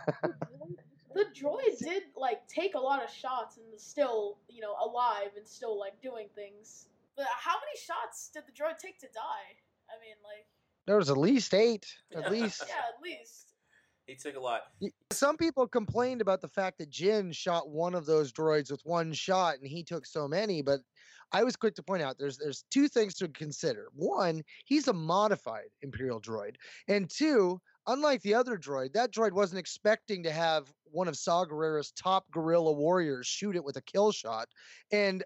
The 1.16 1.28
droid 1.34 1.80
did 1.80 2.04
like 2.18 2.46
take 2.50 2.76
a 2.76 2.80
lot 2.80 3.02
of 3.02 3.10
shots 3.10 3.56
and 3.56 3.66
was 3.72 3.82
still, 3.82 4.38
you 4.50 4.60
know, 4.60 4.76
alive 4.84 5.30
and 5.38 5.48
still 5.48 5.80
like 5.80 6.02
doing 6.02 6.28
things. 6.36 6.88
But 7.16 7.28
how 7.40 7.54
many 7.54 7.78
shots 7.78 8.30
did 8.34 8.44
the 8.46 8.52
droid 8.52 8.78
take 8.78 9.00
to 9.00 9.08
die? 9.08 9.56
I 9.90 10.00
mean, 10.02 10.16
like, 10.24 10.46
There 10.86 10.98
was 10.98 11.10
at 11.10 11.18
least 11.18 11.54
eight. 11.54 11.86
At 12.16 12.32
least. 12.32 12.64
yeah, 12.68 12.76
at 12.76 13.02
least. 13.02 13.54
He 14.06 14.16
took 14.16 14.36
a 14.36 14.40
lot. 14.40 14.62
Some 15.12 15.36
people 15.36 15.68
complained 15.68 16.22
about 16.22 16.42
the 16.42 16.48
fact 16.48 16.78
that 16.78 16.92
Jyn 16.92 17.36
shot 17.36 17.70
one 17.70 17.96
of 17.96 18.06
those 18.06 18.32
droids 18.32 18.70
with 18.70 18.82
one 18.84 19.14
shot 19.14 19.56
and 19.56 19.68
he 19.68 19.84
took 19.84 20.06
so 20.06 20.28
many, 20.28 20.62
but 20.62 20.82
I 21.32 21.44
was 21.44 21.56
quick 21.56 21.74
to 21.76 21.84
point 21.84 22.04
out 22.04 22.18
there's 22.20 22.38
there's 22.38 22.66
two 22.70 22.88
things 22.88 23.16
to 23.16 23.28
consider. 23.30 23.88
One, 23.96 24.44
he's 24.66 24.88
a 24.88 24.94
modified 24.94 25.70
Imperial 25.82 26.22
droid. 26.22 26.56
And 26.88 27.10
two, 27.10 27.60
unlike 27.88 28.22
the 28.22 28.36
other 28.36 28.58
droid, 28.58 28.94
that 28.94 29.12
droid 29.12 29.32
wasn't 29.32 29.60
expecting 29.60 30.22
to 30.24 30.32
have 30.32 30.72
one 30.84 31.08
of 31.08 31.18
Saw 31.18 31.46
Gerrera's 31.46 31.92
top 31.92 32.30
guerrilla 32.32 32.74
warriors 32.74 33.26
shoot 33.26 33.56
it 33.56 33.64
with 33.64 33.78
a 33.78 33.82
kill 33.82 34.12
shot. 34.12 34.48
And 34.92 35.24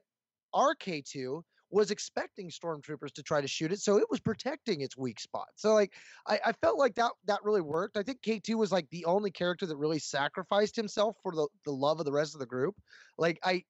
RK2 0.56 1.44
was 1.72 1.91
expecting 1.91 2.49
stormtroopers 2.49 3.13
to 3.13 3.24
try 3.24 3.41
to 3.41 3.47
shoot 3.47 3.72
it, 3.72 3.80
so 3.80 3.97
it 3.97 4.09
was 4.09 4.20
protecting 4.20 4.82
its 4.82 4.97
weak 4.97 5.20
spot. 5.20 5.47
So 5.55 5.74
like 5.74 5.93
I, 6.28 6.39
I 6.47 6.51
felt 6.53 6.78
like 6.78 6.95
that 6.95 7.11
that 7.26 7.43
really 7.43 7.61
worked. 7.61 7.97
I 7.97 8.03
think 8.03 8.22
K2 8.22 8.55
was 8.55 8.72
like 8.72 8.89
the 8.89 9.05
only 9.05 9.32
character 9.32 9.65
that 9.65 9.78
really 9.78 9.99
sacrificed 9.99 10.76
himself 10.76 11.15
for 11.22 11.34
the, 11.34 11.47
the 11.65 11.72
love 11.72 11.99
of 11.99 12.05
the 12.05 12.11
rest 12.11 12.34
of 12.34 12.39
the 12.39 12.45
group. 12.45 12.76
Like 13.17 13.39
I 13.43 13.63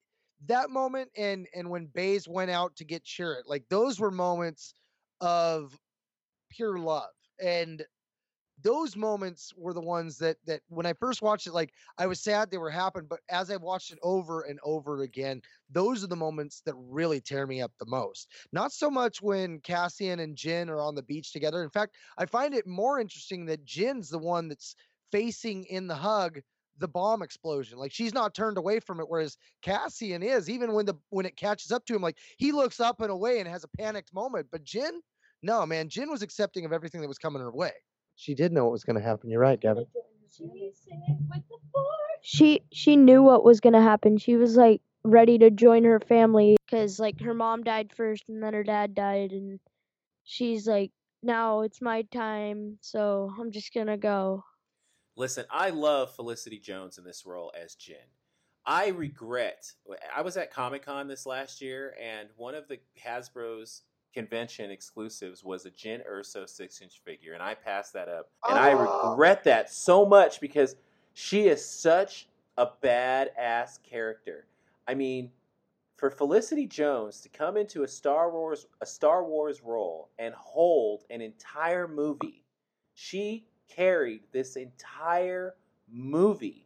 that 0.47 0.69
moment 0.69 1.09
and 1.17 1.47
and 1.53 1.69
when 1.69 1.87
Baze 1.87 2.27
went 2.27 2.51
out 2.51 2.75
to 2.77 2.85
get 2.85 3.03
Chirrut, 3.03 3.43
like 3.45 3.63
those 3.69 3.99
were 3.99 4.11
moments 4.11 4.73
of 5.21 5.77
pure 6.49 6.79
love. 6.79 7.09
And 7.41 7.83
those 8.61 8.95
moments 8.95 9.53
were 9.55 9.73
the 9.73 9.81
ones 9.81 10.17
that 10.19 10.37
that 10.45 10.61
when 10.67 10.85
I 10.85 10.93
first 10.93 11.21
watched 11.21 11.47
it, 11.47 11.53
like 11.53 11.73
I 11.97 12.07
was 12.07 12.19
sad 12.21 12.49
they 12.49 12.57
were 12.57 12.69
happening, 12.69 13.07
but 13.09 13.19
as 13.29 13.49
I 13.51 13.57
watched 13.57 13.91
it 13.91 13.99
over 14.03 14.41
and 14.41 14.59
over 14.63 15.01
again, 15.01 15.41
those 15.69 16.03
are 16.03 16.07
the 16.07 16.15
moments 16.15 16.61
that 16.65 16.75
really 16.77 17.21
tear 17.21 17.47
me 17.47 17.61
up 17.61 17.71
the 17.79 17.85
most. 17.85 18.29
Not 18.51 18.71
so 18.71 18.89
much 18.89 19.21
when 19.21 19.59
Cassian 19.59 20.19
and 20.19 20.35
Jyn 20.35 20.69
are 20.69 20.81
on 20.81 20.95
the 20.95 21.03
beach 21.03 21.31
together. 21.31 21.63
In 21.63 21.69
fact, 21.69 21.95
I 22.17 22.25
find 22.25 22.53
it 22.53 22.67
more 22.67 22.99
interesting 22.99 23.45
that 23.45 23.65
Jyn's 23.65 24.09
the 24.09 24.19
one 24.19 24.47
that's 24.47 24.75
facing 25.11 25.65
in 25.65 25.87
the 25.87 25.95
hug 25.95 26.39
the 26.79 26.87
bomb 26.87 27.21
explosion. 27.21 27.77
Like 27.77 27.91
she's 27.91 28.13
not 28.13 28.33
turned 28.33 28.57
away 28.57 28.79
from 28.79 28.99
it, 28.99 29.09
whereas 29.09 29.37
Cassian 29.61 30.23
is. 30.23 30.49
Even 30.49 30.73
when 30.73 30.85
the 30.85 30.95
when 31.09 31.25
it 31.25 31.35
catches 31.35 31.71
up 31.71 31.85
to 31.85 31.95
him, 31.95 32.01
like 32.01 32.17
he 32.37 32.51
looks 32.51 32.79
up 32.79 33.01
and 33.01 33.11
away 33.11 33.39
and 33.39 33.47
has 33.47 33.63
a 33.63 33.77
panicked 33.77 34.13
moment. 34.13 34.47
But 34.51 34.63
Jyn, 34.63 34.91
no 35.43 35.65
man, 35.65 35.89
Jyn 35.89 36.09
was 36.09 36.21
accepting 36.21 36.65
of 36.65 36.73
everything 36.73 37.01
that 37.01 37.07
was 37.07 37.17
coming 37.17 37.41
her 37.41 37.51
way. 37.51 37.71
She 38.19 38.35
did 38.35 38.51
know 38.51 38.65
what 38.65 38.73
was 38.73 38.83
going 38.83 38.97
to 38.97 39.01
happen. 39.01 39.29
You're 39.29 39.39
right, 39.39 39.59
Gavin. 39.59 39.85
She 42.21 42.61
she 42.73 42.97
knew 42.97 43.23
what 43.23 43.45
was 43.45 43.61
gonna 43.61 43.81
happen. 43.81 44.17
She 44.17 44.35
was 44.35 44.57
like 44.57 44.81
ready 45.03 45.37
to 45.37 45.49
join 45.49 45.85
her 45.85 45.99
family 46.01 46.57
because 46.65 46.99
like 46.99 47.19
her 47.21 47.33
mom 47.33 47.63
died 47.63 47.91
first 47.95 48.25
and 48.27 48.43
then 48.43 48.53
her 48.53 48.63
dad 48.63 48.93
died 48.93 49.31
and 49.31 49.59
she's 50.25 50.67
like 50.67 50.91
now 51.23 51.61
it's 51.61 51.81
my 51.81 52.01
time 52.11 52.77
so 52.81 53.33
I'm 53.39 53.51
just 53.51 53.73
gonna 53.73 53.97
go. 53.97 54.43
Listen, 55.15 55.45
I 55.49 55.69
love 55.69 56.13
Felicity 56.15 56.59
Jones 56.59 56.97
in 56.97 57.05
this 57.05 57.25
role 57.25 57.51
as 57.59 57.75
Jyn. 57.75 57.95
I 58.65 58.89
regret. 58.89 59.71
I 60.15 60.21
was 60.21 60.37
at 60.37 60.53
Comic 60.53 60.85
Con 60.85 61.07
this 61.07 61.25
last 61.25 61.61
year, 61.61 61.95
and 61.99 62.29
one 62.35 62.53
of 62.53 62.67
the 62.67 62.79
Hasbro's 63.03 63.81
convention 64.13 64.71
exclusives 64.71 65.43
was 65.43 65.65
a 65.65 65.71
Jyn 65.71 66.07
Erso 66.09 66.47
six 66.47 66.81
inch 66.81 67.01
figure, 67.03 67.33
and 67.33 67.43
I 67.43 67.55
passed 67.55 67.93
that 67.93 68.09
up. 68.09 68.29
And 68.47 68.57
I 68.57 68.73
Oh. 68.73 69.11
regret 69.11 69.43
that 69.45 69.69
so 69.69 70.05
much 70.05 70.39
because 70.39 70.75
she 71.13 71.47
is 71.47 71.63
such 71.65 72.27
a 72.57 72.67
badass 72.67 73.81
character. 73.83 74.45
I 74.87 74.95
mean, 74.95 75.31
for 75.97 76.09
Felicity 76.09 76.65
Jones 76.65 77.21
to 77.21 77.29
come 77.29 77.57
into 77.57 77.83
a 77.83 77.87
Star 77.87 78.31
Wars 78.31 78.67
a 78.81 78.85
Star 78.85 79.23
Wars 79.23 79.61
role 79.61 80.09
and 80.17 80.33
hold 80.33 81.03
an 81.09 81.21
entire 81.21 81.87
movie, 81.87 82.45
she 82.93 83.45
carried 83.67 84.23
this 84.31 84.55
entire 84.55 85.55
movie 85.87 86.65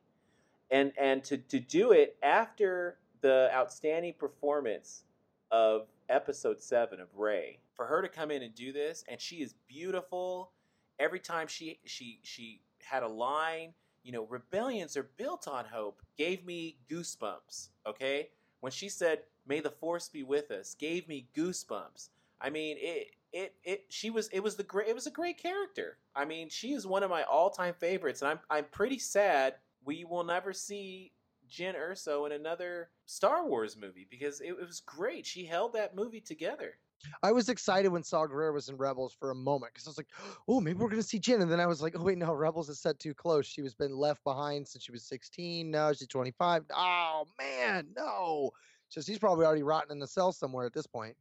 and 0.71 0.93
and 0.97 1.23
to, 1.23 1.37
to 1.37 1.59
do 1.59 1.91
it 1.91 2.17
after 2.23 2.97
the 3.21 3.49
outstanding 3.53 4.13
performance 4.13 5.03
of 5.51 5.87
episode 6.09 6.61
7 6.61 6.99
of 6.99 7.07
Rey. 7.15 7.59
For 7.75 7.85
her 7.85 8.01
to 8.01 8.09
come 8.09 8.31
in 8.31 8.43
and 8.43 8.53
do 8.53 8.71
this 8.71 9.03
and 9.07 9.19
she 9.19 9.37
is 9.37 9.55
beautiful. 9.67 10.51
Every 10.99 11.19
time 11.19 11.47
she 11.47 11.79
she 11.85 12.19
she 12.23 12.61
had 12.83 13.03
a 13.03 13.07
line 13.07 13.73
you 14.03 14.11
know 14.11 14.25
rebellions 14.25 14.97
are 14.97 15.09
built 15.17 15.47
on 15.47 15.65
hope 15.65 16.01
gave 16.17 16.45
me 16.45 16.77
goosebumps 16.89 17.69
okay? 17.87 18.29
When 18.59 18.71
she 18.71 18.89
said 18.89 19.19
may 19.47 19.59
the 19.59 19.71
force 19.71 20.09
be 20.09 20.23
with 20.23 20.51
us 20.51 20.75
gave 20.75 21.07
me 21.07 21.27
goosebumps. 21.35 22.09
I 22.39 22.49
mean 22.49 22.77
it 22.79 23.11
it 23.31 23.55
it 23.63 23.85
she 23.89 24.09
was 24.09 24.27
it 24.29 24.41
was 24.41 24.55
the 24.55 24.63
great 24.63 24.87
it 24.87 24.95
was 24.95 25.07
a 25.07 25.11
great 25.11 25.37
character. 25.37 25.97
I 26.15 26.25
mean 26.25 26.49
she 26.49 26.73
is 26.73 26.85
one 26.85 27.03
of 27.03 27.09
my 27.09 27.23
all-time 27.23 27.73
favorites 27.73 28.21
and 28.21 28.29
i'm 28.29 28.39
i'm 28.49 28.65
pretty 28.65 28.99
sad 28.99 29.55
we 29.85 30.05
will 30.05 30.23
never 30.23 30.53
see 30.53 31.11
Jyn 31.49 31.75
Erso 31.75 32.25
in 32.25 32.31
another 32.31 32.89
Star 33.05 33.47
Wars 33.47 33.77
movie 33.77 34.07
because 34.09 34.41
it, 34.41 34.49
it 34.49 34.67
was 34.67 34.79
great. 34.79 35.25
She 35.25 35.45
held 35.45 35.73
that 35.73 35.95
movie 35.95 36.21
together. 36.21 36.77
I 37.21 37.31
was 37.31 37.49
excited 37.49 37.89
when 37.89 38.03
Saw 38.03 38.25
Gerrera 38.27 38.53
was 38.53 38.69
in 38.69 38.77
Rebels 38.77 39.13
for 39.13 39.31
a 39.31 39.35
moment 39.35 39.73
because 39.73 39.87
I 39.87 39.89
was 39.89 39.97
like, 39.97 40.07
oh, 40.47 40.61
maybe 40.61 40.79
we're 40.79 40.89
gonna 40.89 41.03
see 41.03 41.19
Jyn. 41.19 41.41
And 41.41 41.51
then 41.51 41.59
I 41.59 41.65
was 41.65 41.81
like, 41.81 41.95
oh 41.97 42.03
wait, 42.03 42.17
no, 42.17 42.33
Rebels 42.33 42.69
is 42.69 42.79
set 42.79 42.99
too 42.99 43.13
close. 43.13 43.45
She 43.45 43.61
was 43.61 43.73
been 43.73 43.95
left 43.95 44.23
behind 44.23 44.67
since 44.67 44.85
she 44.85 44.91
was 44.91 45.03
16. 45.03 45.69
Now 45.69 45.91
she's 45.91 46.07
25. 46.07 46.63
Oh 46.73 47.25
man, 47.37 47.87
no. 47.95 48.51
So 48.89 49.01
she's 49.01 49.19
probably 49.19 49.45
already 49.45 49.63
rotting 49.63 49.91
in 49.91 49.99
the 49.99 50.07
cell 50.07 50.31
somewhere 50.31 50.65
at 50.65 50.73
this 50.73 50.87
point. 50.87 51.15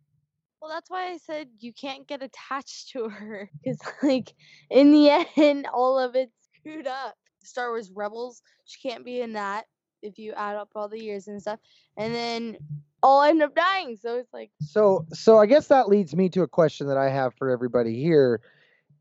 Well, 0.61 0.70
that's 0.70 0.91
why 0.91 1.11
I 1.11 1.16
said 1.16 1.49
you 1.59 1.72
can't 1.72 2.07
get 2.07 2.22
attached 2.22 2.91
to 2.91 3.09
her 3.09 3.51
because 3.64 3.80
like 4.03 4.33
in 4.70 4.93
the 4.93 5.26
end 5.37 5.66
all 5.72 5.99
of 5.99 6.14
it's 6.14 6.33
screwed 6.61 6.87
up. 6.87 7.16
Star 7.43 7.70
Wars 7.70 7.91
Rebels, 7.93 8.41
she 8.66 8.89
can't 8.89 9.05
be 9.05 9.20
in 9.20 9.33
that 9.33 9.64
if 10.03 10.18
you 10.18 10.32
add 10.32 10.57
up 10.57 10.70
all 10.74 10.88
the 10.88 11.03
years 11.03 11.28
and 11.28 11.40
stuff. 11.40 11.61
And 11.96 12.14
then 12.14 12.57
all 13.03 13.22
end 13.22 13.42
up 13.42 13.55
dying. 13.55 13.96
So 13.96 14.16
it's 14.16 14.32
like 14.32 14.50
So 14.61 15.07
so 15.12 15.38
I 15.38 15.46
guess 15.46 15.68
that 15.68 15.88
leads 15.88 16.14
me 16.14 16.28
to 16.30 16.42
a 16.42 16.48
question 16.48 16.86
that 16.88 16.96
I 16.96 17.09
have 17.09 17.34
for 17.34 17.50
everybody 17.50 18.00
here 18.00 18.40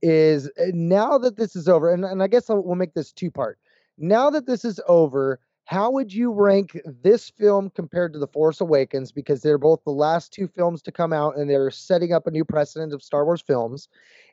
is 0.01 0.47
uh, 0.47 0.71
now 0.73 1.17
that 1.19 1.37
this 1.37 1.55
is 1.55 1.67
over, 1.67 1.93
and, 1.93 2.03
and 2.03 2.23
I 2.23 2.27
guess 2.27 2.49
I'll, 2.49 2.63
we'll 2.63 2.75
make 2.75 2.93
this 2.93 3.11
two 3.11 3.29
part. 3.29 3.59
Now 3.97 4.29
that 4.31 4.47
this 4.47 4.65
is 4.65 4.79
over, 4.87 5.39
how 5.65 5.91
would 5.91 6.11
you 6.11 6.31
rank 6.31 6.79
this 6.85 7.29
film 7.29 7.69
compared 7.69 8.13
to 8.13 8.19
The 8.19 8.27
Force 8.27 8.59
Awakens? 8.61 9.11
Because 9.11 9.41
they're 9.41 9.59
both 9.59 9.83
the 9.83 9.91
last 9.91 10.33
two 10.33 10.47
films 10.47 10.81
to 10.83 10.91
come 10.91 11.13
out 11.13 11.37
and 11.37 11.49
they're 11.49 11.69
setting 11.69 12.11
up 12.13 12.25
a 12.25 12.31
new 12.31 12.43
precedent 12.43 12.93
of 12.93 13.03
Star 13.03 13.25
Wars 13.25 13.41
films. 13.41 13.87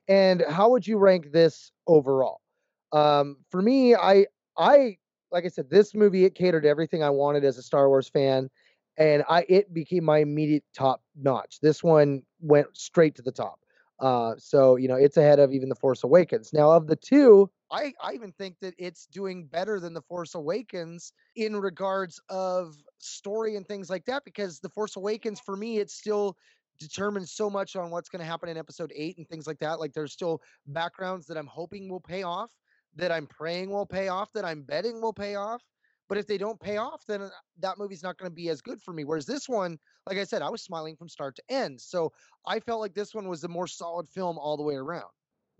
And 0.08 0.42
how 0.48 0.70
would 0.70 0.86
you 0.86 0.96
rank 0.96 1.32
this 1.32 1.70
overall? 1.86 2.40
Um, 2.92 3.36
for 3.50 3.60
me, 3.60 3.94
I 3.94 4.26
I 4.56 4.96
like 5.30 5.44
I 5.44 5.48
said, 5.48 5.70
this 5.70 5.94
movie 5.94 6.24
it 6.24 6.34
catered 6.34 6.62
to 6.64 6.68
everything 6.68 7.02
I 7.02 7.10
wanted 7.10 7.44
as 7.44 7.58
a 7.58 7.62
Star 7.62 7.88
Wars 7.88 8.08
fan 8.08 8.50
and 8.98 9.22
I 9.28 9.46
it 9.48 9.72
became 9.72 10.04
my 10.04 10.18
immediate 10.18 10.64
top 10.74 11.02
notch. 11.16 11.60
This 11.60 11.82
one 11.82 12.22
went 12.40 12.76
straight 12.76 13.14
to 13.16 13.22
the 13.22 13.32
top. 13.32 13.60
Uh, 14.00 14.34
so 14.38 14.76
you 14.76 14.88
know 14.88 14.96
it's 14.96 15.16
ahead 15.16 15.38
of 15.38 15.52
even 15.52 15.68
the 15.68 15.74
Force 15.74 16.04
Awakens. 16.04 16.52
Now 16.52 16.70
of 16.70 16.86
the 16.86 16.96
two, 16.96 17.50
I 17.70 17.92
I 18.02 18.12
even 18.12 18.32
think 18.32 18.56
that 18.60 18.74
it's 18.78 19.06
doing 19.06 19.46
better 19.46 19.80
than 19.80 19.94
the 19.94 20.02
Force 20.02 20.34
Awakens 20.34 21.12
in 21.36 21.56
regards 21.56 22.20
of 22.28 22.76
story 22.98 23.56
and 23.56 23.66
things 23.66 23.88
like 23.88 24.04
that 24.06 24.24
because 24.24 24.60
the 24.60 24.68
Force 24.68 24.96
Awakens 24.96 25.40
for 25.40 25.56
me 25.56 25.78
it's 25.78 25.94
still 25.94 26.36
determines 26.78 27.32
so 27.32 27.50
much 27.50 27.74
on 27.74 27.90
what's 27.90 28.08
going 28.08 28.20
to 28.20 28.26
happen 28.26 28.48
in 28.48 28.56
episode 28.56 28.92
8 28.94 29.18
and 29.18 29.28
things 29.28 29.48
like 29.48 29.58
that 29.58 29.80
like 29.80 29.92
there's 29.92 30.12
still 30.12 30.40
backgrounds 30.68 31.26
that 31.26 31.36
I'm 31.36 31.48
hoping 31.48 31.88
will 31.88 32.00
pay 32.00 32.22
off 32.22 32.52
that 32.98 33.10
I'm 33.12 33.26
praying 33.26 33.70
will 33.70 33.86
pay 33.86 34.08
off 34.08 34.32
that 34.34 34.44
I'm 34.44 34.62
betting 34.62 35.00
will 35.00 35.12
pay 35.12 35.36
off 35.36 35.62
But 36.08 36.18
if 36.18 36.26
they 36.26 36.38
don't 36.38 36.58
pay 36.58 36.78
off, 36.78 37.04
then 37.06 37.22
uh, 37.22 37.28
that 37.60 37.78
movie's 37.78 38.02
not 38.02 38.18
going 38.18 38.30
to 38.30 38.34
be 38.34 38.48
as 38.48 38.60
good 38.60 38.80
for 38.80 38.92
me. 38.92 39.04
Whereas 39.04 39.26
this 39.26 39.48
one, 39.48 39.78
like 40.06 40.18
I 40.18 40.24
said, 40.24 40.42
I 40.42 40.48
was 40.48 40.62
smiling 40.62 40.96
from 40.96 41.08
start 41.08 41.36
to 41.36 41.42
end. 41.48 41.80
So 41.80 42.12
I 42.46 42.60
felt 42.60 42.80
like 42.80 42.94
this 42.94 43.14
one 43.14 43.28
was 43.28 43.40
the 43.40 43.48
more 43.48 43.66
solid 43.66 44.08
film 44.08 44.38
all 44.38 44.56
the 44.56 44.62
way 44.62 44.74
around. 44.74 45.10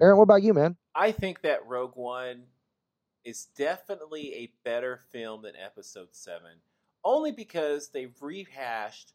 Aaron, 0.00 0.16
what 0.16 0.24
about 0.24 0.42
you, 0.42 0.54
man? 0.54 0.76
I 0.94 1.12
think 1.12 1.42
that 1.42 1.66
Rogue 1.66 1.96
One 1.96 2.44
is 3.24 3.46
definitely 3.56 4.34
a 4.34 4.52
better 4.64 5.00
film 5.10 5.42
than 5.42 5.54
Episode 5.56 6.08
7, 6.12 6.40
only 7.04 7.32
because 7.32 7.88
they've 7.88 8.14
rehashed 8.20 9.12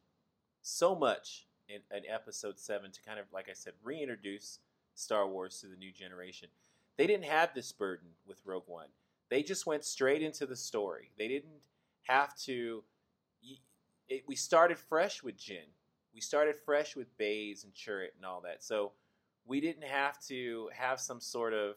so 0.61 0.93
much 0.93 1.47
in, 1.67 1.79
in 1.95 2.03
Episode 2.07 2.59
7 2.59 2.91
to 2.91 3.01
kind 3.01 3.19
of, 3.19 3.25
like 3.33 3.49
I 3.49 3.53
said, 3.53 3.73
reintroduce 3.83 4.59
Star 4.93 5.27
Wars 5.27 5.59
to 5.61 5.67
the 5.67 5.77
new 5.77 5.91
generation. 5.91 6.49
They 6.97 7.07
didn't 7.07 7.25
have 7.25 7.53
this 7.53 7.71
burden 7.71 8.09
with 8.27 8.41
Rogue 8.45 8.67
One. 8.67 8.89
They 9.29 9.43
just 9.43 9.65
went 9.65 9.83
straight 9.83 10.21
into 10.21 10.45
the 10.45 10.55
story. 10.55 11.11
They 11.17 11.27
didn't 11.27 11.63
have 12.03 12.37
to. 12.43 12.83
It, 14.09 14.23
we 14.27 14.35
started 14.35 14.77
fresh 14.77 15.23
with 15.23 15.37
Jyn. 15.37 15.69
We 16.13 16.21
started 16.21 16.55
fresh 16.65 16.95
with 16.95 17.17
Baze 17.17 17.63
and 17.63 17.73
Chirrut 17.73 18.15
and 18.15 18.25
all 18.25 18.41
that. 18.41 18.63
So 18.63 18.91
we 19.45 19.59
didn't 19.59 19.85
have 19.85 20.19
to 20.27 20.69
have 20.73 20.99
some 20.99 21.19
sort 21.19 21.53
of 21.53 21.75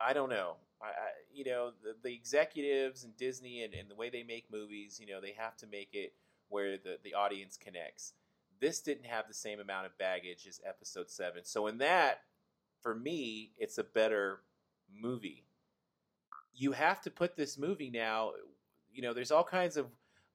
I 0.00 0.12
don't 0.12 0.30
know. 0.30 0.56
I, 0.80 0.86
I 0.86 1.10
you 1.32 1.44
know 1.44 1.72
the, 1.82 1.94
the 2.02 2.14
executives 2.14 3.04
and 3.04 3.16
Disney 3.16 3.62
and, 3.62 3.74
and 3.74 3.90
the 3.90 3.94
way 3.94 4.10
they 4.10 4.22
make 4.22 4.44
movies, 4.50 4.98
you 5.00 5.12
know, 5.12 5.20
they 5.20 5.34
have 5.36 5.56
to 5.58 5.66
make 5.66 5.90
it 5.92 6.12
where 6.48 6.76
the, 6.76 6.98
the 7.02 7.14
audience 7.14 7.56
connects. 7.56 8.12
This 8.60 8.80
didn't 8.80 9.06
have 9.06 9.26
the 9.26 9.34
same 9.34 9.58
amount 9.58 9.86
of 9.86 9.98
baggage 9.98 10.46
as 10.46 10.60
Episode 10.64 11.10
Seven. 11.10 11.44
So 11.44 11.66
in 11.66 11.78
that, 11.78 12.20
for 12.80 12.94
me, 12.94 13.52
it's 13.56 13.78
a 13.78 13.84
better 13.84 14.40
movie. 15.00 15.44
You 16.54 16.72
have 16.72 17.00
to 17.02 17.10
put 17.10 17.36
this 17.36 17.58
movie 17.58 17.90
now. 17.90 18.32
You 18.92 19.02
know, 19.02 19.14
there's 19.14 19.30
all 19.30 19.44
kinds 19.44 19.76
of 19.76 19.86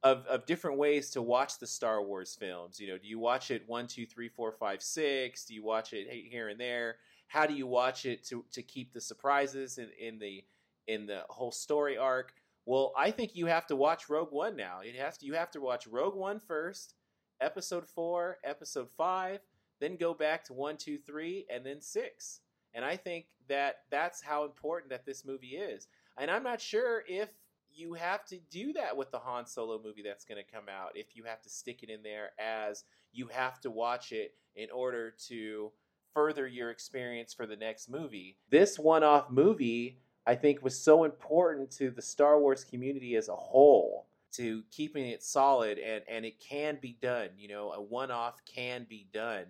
of, 0.04 0.26
of 0.28 0.46
different 0.46 0.78
ways 0.78 1.10
to 1.12 1.22
watch 1.22 1.58
the 1.60 1.68
Star 1.68 2.04
Wars 2.04 2.36
films. 2.40 2.80
You 2.80 2.88
know, 2.88 2.98
do 2.98 3.08
you 3.08 3.20
watch 3.20 3.50
it 3.50 3.64
one, 3.68 3.88
two, 3.88 4.06
three, 4.06 4.30
four, 4.30 4.52
five, 4.52 4.82
six? 4.82 5.46
Do 5.46 5.56
you 5.56 5.64
watch 5.64 5.92
it 5.92 6.08
here 6.08 6.50
and 6.50 6.60
there? 6.60 6.98
How 7.28 7.46
do 7.46 7.54
you 7.54 7.68
watch 7.68 8.06
it 8.06 8.24
to, 8.26 8.46
to 8.52 8.62
keep 8.62 8.94
the 8.94 9.02
surprises 9.02 9.80
in, 9.80 9.90
in 10.00 10.20
the 10.20 10.44
in 10.88 11.06
the 11.06 11.24
whole 11.30 11.52
story 11.52 11.98
arc? 11.98 12.34
Well, 12.66 12.94
I 12.98 13.12
think 13.12 13.36
you 13.36 13.46
have 13.46 13.66
to 13.68 13.76
watch 13.76 14.10
Rogue 14.10 14.32
One 14.32 14.56
now. 14.56 14.82
It 14.84 14.96
has 14.96 15.18
to, 15.20 15.26
you 15.26 15.34
have 15.34 15.52
to 15.52 15.62
watch 15.62 15.88
Rogue 15.88 16.16
One 16.16 16.40
first, 16.40 16.96
Episode 17.42 17.88
four, 17.88 18.38
Episode 18.44 18.90
five, 18.98 19.40
then 19.80 19.96
go 19.96 20.14
back 20.14 20.44
to 20.46 20.54
one, 20.54 20.78
two, 20.78 20.98
three, 20.98 21.46
and 21.50 21.66
then 21.66 21.82
six. 21.82 22.42
And 22.78 22.86
I 22.86 22.96
think 22.96 23.26
that 23.50 23.80
that's 23.90 24.22
how 24.22 24.46
important 24.46 24.92
that 24.92 25.04
this 25.04 25.26
movie 25.26 25.58
is. 25.58 25.88
And 26.16 26.30
I'm 26.30 26.44
not 26.44 26.62
sure 26.62 27.04
if 27.08 27.30
you 27.74 27.96
have 27.96 28.24
to 28.26 28.38
do 28.52 28.72
that 28.74 28.96
with 28.96 29.10
the 29.12 29.18
Han 29.18 29.48
Solo 29.48 29.82
movie 29.84 30.04
that's 30.04 30.26
going 30.26 30.42
to 30.42 30.56
come 30.56 30.66
out. 30.70 30.92
If 30.94 31.16
you 31.16 31.24
have 31.24 31.42
to 31.42 31.50
stick 31.50 31.82
it 31.82 31.90
in 31.90 32.04
there 32.04 32.34
as 32.40 32.84
you 33.12 33.28
have 33.30 33.60
to 33.62 33.72
watch 33.72 34.12
it 34.12 34.36
in 34.56 34.70
order 34.70 35.16
to 35.28 35.72
further 36.14 36.48
your 36.48 36.70
experience 36.70 37.34
for 37.34 37.48
the 37.48 37.56
next 37.56 37.90
movie. 37.90 38.38
This 38.52 38.78
one 38.78 39.04
off 39.04 39.32
movie, 39.32 39.98
I 40.28 40.36
think, 40.36 40.64
was 40.64 40.80
so 40.80 41.04
important 41.04 41.72
to 41.72 41.90
the 41.90 42.02
Star 42.04 42.40
Wars 42.40 42.64
community 42.64 43.16
as 43.16 43.28
a 43.28 43.36
whole 43.36 44.06
to 44.34 44.62
keeping 44.70 45.08
it 45.08 45.24
solid 45.24 45.80
and, 45.80 46.04
and 46.08 46.26
it 46.26 46.40
can 46.40 46.78
be 46.80 46.96
done. 47.02 47.30
You 47.38 47.48
know, 47.48 47.72
a 47.72 47.82
one 47.82 48.12
off 48.12 48.36
can 48.46 48.86
be 48.88 49.08
done 49.12 49.46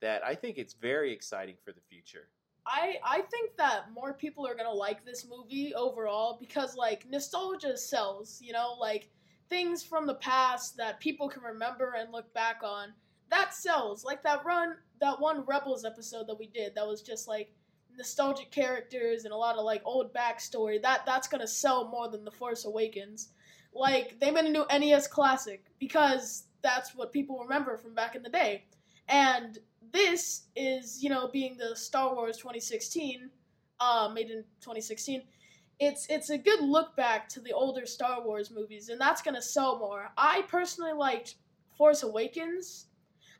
that 0.00 0.24
I 0.26 0.34
think 0.34 0.58
it's 0.58 0.74
very 0.74 1.12
exciting 1.12 1.54
for 1.64 1.70
the 1.70 1.80
future. 1.88 2.26
I 2.66 2.96
I 3.04 3.22
think 3.22 3.56
that 3.56 3.92
more 3.92 4.14
people 4.14 4.46
are 4.46 4.54
gonna 4.54 4.72
like 4.72 5.04
this 5.04 5.26
movie 5.28 5.74
overall 5.74 6.36
because 6.38 6.76
like 6.76 7.08
nostalgia 7.08 7.76
sells, 7.76 8.38
you 8.42 8.52
know, 8.52 8.76
like 8.80 9.08
things 9.48 9.82
from 9.82 10.06
the 10.06 10.14
past 10.14 10.76
that 10.76 11.00
people 11.00 11.28
can 11.28 11.42
remember 11.42 11.94
and 11.98 12.12
look 12.12 12.32
back 12.34 12.60
on. 12.62 12.92
That 13.30 13.54
sells. 13.54 14.04
Like 14.04 14.22
that 14.22 14.44
run 14.44 14.76
that 15.00 15.20
one 15.20 15.44
Rebels 15.44 15.84
episode 15.84 16.26
that 16.28 16.38
we 16.38 16.46
did 16.46 16.74
that 16.74 16.86
was 16.86 17.02
just 17.02 17.26
like 17.26 17.52
nostalgic 17.96 18.50
characters 18.50 19.24
and 19.24 19.32
a 19.32 19.36
lot 19.36 19.56
of 19.56 19.64
like 19.64 19.82
old 19.84 20.14
backstory. 20.14 20.80
That 20.80 21.04
that's 21.04 21.28
gonna 21.28 21.46
sell 21.46 21.88
more 21.88 22.08
than 22.08 22.24
The 22.24 22.30
Force 22.30 22.64
Awakens. 22.64 23.30
Like 23.74 24.20
they 24.20 24.30
made 24.30 24.44
a 24.44 24.50
new 24.50 24.66
NES 24.70 25.08
classic 25.08 25.64
because 25.78 26.44
that's 26.62 26.94
what 26.94 27.12
people 27.12 27.40
remember 27.40 27.76
from 27.76 27.94
back 27.94 28.14
in 28.14 28.22
the 28.22 28.28
day. 28.28 28.64
And 29.08 29.58
this 29.92 30.44
is, 30.56 31.02
you 31.02 31.10
know, 31.10 31.28
being 31.28 31.56
the 31.56 31.76
Star 31.76 32.14
Wars 32.14 32.36
2016, 32.38 33.30
uh, 33.80 34.10
made 34.12 34.30
in 34.30 34.44
2016. 34.60 35.22
It's 35.78 36.06
it's 36.08 36.30
a 36.30 36.38
good 36.38 36.60
look 36.60 36.94
back 36.96 37.28
to 37.30 37.40
the 37.40 37.52
older 37.52 37.86
Star 37.86 38.24
Wars 38.24 38.50
movies, 38.50 38.88
and 38.88 39.00
that's 39.00 39.22
gonna 39.22 39.42
sell 39.42 39.78
more. 39.78 40.12
I 40.16 40.42
personally 40.42 40.92
liked 40.92 41.36
Force 41.76 42.02
Awakens 42.02 42.86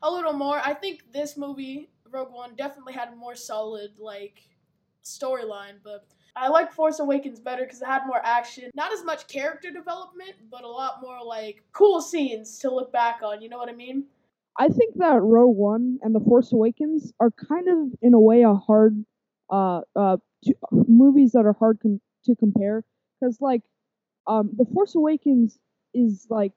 a 0.01 0.11
little 0.11 0.33
more. 0.33 0.59
I 0.63 0.73
think 0.73 1.11
this 1.13 1.37
movie, 1.37 1.89
Rogue 2.11 2.33
One, 2.33 2.55
definitely 2.55 2.93
had 2.93 3.09
a 3.13 3.15
more 3.15 3.35
solid 3.35 3.91
like 3.97 4.41
storyline, 5.03 5.75
but 5.83 6.05
I 6.35 6.49
like 6.49 6.71
Force 6.71 6.99
Awakens 6.99 7.39
better 7.39 7.63
because 7.63 7.81
it 7.81 7.85
had 7.85 8.05
more 8.07 8.21
action. 8.23 8.71
Not 8.75 8.91
as 8.91 9.03
much 9.03 9.27
character 9.27 9.71
development, 9.71 10.33
but 10.51 10.63
a 10.63 10.67
lot 10.67 11.01
more 11.01 11.23
like 11.23 11.63
cool 11.71 12.01
scenes 12.01 12.59
to 12.59 12.73
look 12.73 12.91
back 12.91 13.21
on. 13.23 13.41
You 13.41 13.49
know 13.49 13.57
what 13.57 13.69
I 13.69 13.73
mean? 13.73 14.05
I 14.57 14.67
think 14.67 14.95
that 14.97 15.21
Rogue 15.21 15.57
One 15.57 15.99
and 16.01 16.13
The 16.13 16.19
Force 16.19 16.53
Awakens 16.53 17.11
are 17.19 17.31
kind 17.31 17.67
of, 17.67 17.99
in 18.01 18.13
a 18.13 18.19
way, 18.19 18.43
a 18.43 18.53
hard 18.53 19.03
uh, 19.51 19.81
uh, 19.95 20.17
to, 20.43 20.55
movies 20.71 21.31
that 21.31 21.45
are 21.45 21.53
hard 21.53 21.79
com- 21.81 22.01
to 22.25 22.35
compare 22.35 22.83
because, 23.19 23.39
like, 23.41 23.61
um, 24.27 24.51
The 24.55 24.65
Force 24.65 24.95
Awakens 24.95 25.57
is 25.93 26.27
like 26.29 26.53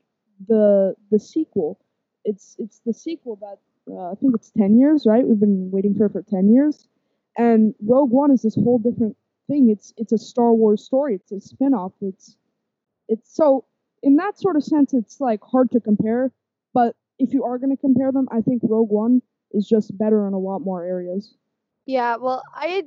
the 0.49 0.95
the 1.11 1.19
sequel. 1.19 1.79
It's 2.25 2.57
it's 2.59 2.81
the 2.85 2.93
sequel 2.93 3.37
that 3.37 3.59
uh, 3.91 4.13
I 4.13 4.15
think 4.17 4.35
it's 4.35 4.51
ten 4.51 4.79
years, 4.79 5.07
right? 5.07 5.27
We've 5.27 5.41
been 5.41 5.71
waiting 5.71 5.95
for 5.95 6.07
it 6.07 6.13
for 6.13 6.23
ten 6.23 6.53
years, 6.53 6.89
and 7.37 7.75
Rogue 7.83 8.11
One 8.11 8.31
is 8.31 8.43
this 8.43 8.55
whole 8.55 8.79
different 8.79 9.17
thing. 9.49 9.71
It's 9.71 9.95
it's 9.97 10.13
a 10.13 10.19
Star 10.19 10.53
Wars 10.53 10.85
story. 10.85 11.15
It's 11.15 11.33
a 11.33 11.41
spin-off. 11.41 11.93
It's 12.01 12.37
it's 13.09 13.35
so 13.35 13.65
in 14.03 14.17
that 14.17 14.39
sort 14.39 14.57
of 14.57 14.65
sense, 14.65 14.95
it's 14.95 15.21
like 15.21 15.41
hard 15.43 15.71
to 15.73 15.81
compare, 15.81 16.33
but 16.75 16.95
if 17.19 17.33
you 17.33 17.45
are 17.45 17.59
going 17.59 17.75
to 17.75 17.81
compare 17.81 18.13
them, 18.13 18.29
I 18.31 18.41
think 18.41 18.63
Rogue 18.65 18.91
One 18.91 19.23
is 19.53 19.67
just 19.67 19.97
better 19.97 20.27
in 20.27 20.35
a 20.35 20.39
lot 20.39 20.61
more 20.61 20.85
areas. 20.85 21.35
Yeah, 21.87 22.17
well, 22.17 22.43
I 22.53 22.85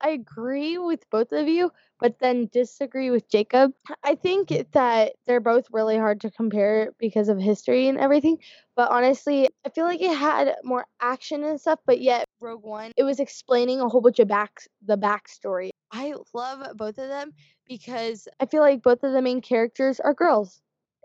I 0.00 0.10
agree 0.10 0.78
with 0.78 1.08
both 1.10 1.30
of 1.32 1.46
you, 1.46 1.70
but 1.98 2.18
then 2.20 2.48
disagree 2.52 3.10
with 3.10 3.28
Jacob. 3.28 3.72
I 4.02 4.14
think 4.14 4.48
that 4.72 5.12
they're 5.26 5.40
both 5.40 5.66
really 5.70 5.98
hard 5.98 6.22
to 6.22 6.30
compare 6.30 6.92
because 6.98 7.28
of 7.28 7.38
history 7.38 7.86
and 7.88 7.98
everything. 7.98 8.38
But 8.76 8.90
honestly, 8.90 9.48
I 9.66 9.68
feel 9.68 9.84
like 9.84 10.00
it 10.00 10.16
had 10.16 10.56
more 10.64 10.86
action 11.00 11.44
and 11.44 11.60
stuff, 11.60 11.80
but 11.84 12.00
yet 12.00 12.24
Rogue 12.40 12.62
One, 12.62 12.92
it 12.96 13.02
was 13.02 13.20
explaining 13.20 13.80
a 13.80 13.88
whole 13.88 14.00
bunch 14.00 14.18
of 14.18 14.28
back 14.28 14.62
the 14.82 14.96
backstory. 14.96 15.70
I 15.92 16.14
love 16.32 16.76
both 16.76 16.98
of 16.98 17.08
them 17.08 17.32
because 17.66 18.26
I 18.40 18.46
feel 18.46 18.62
like 18.62 18.82
both 18.82 19.02
of 19.02 19.12
the 19.12 19.22
main 19.22 19.42
characters 19.42 20.00
are 20.00 20.14
girls. 20.14 20.60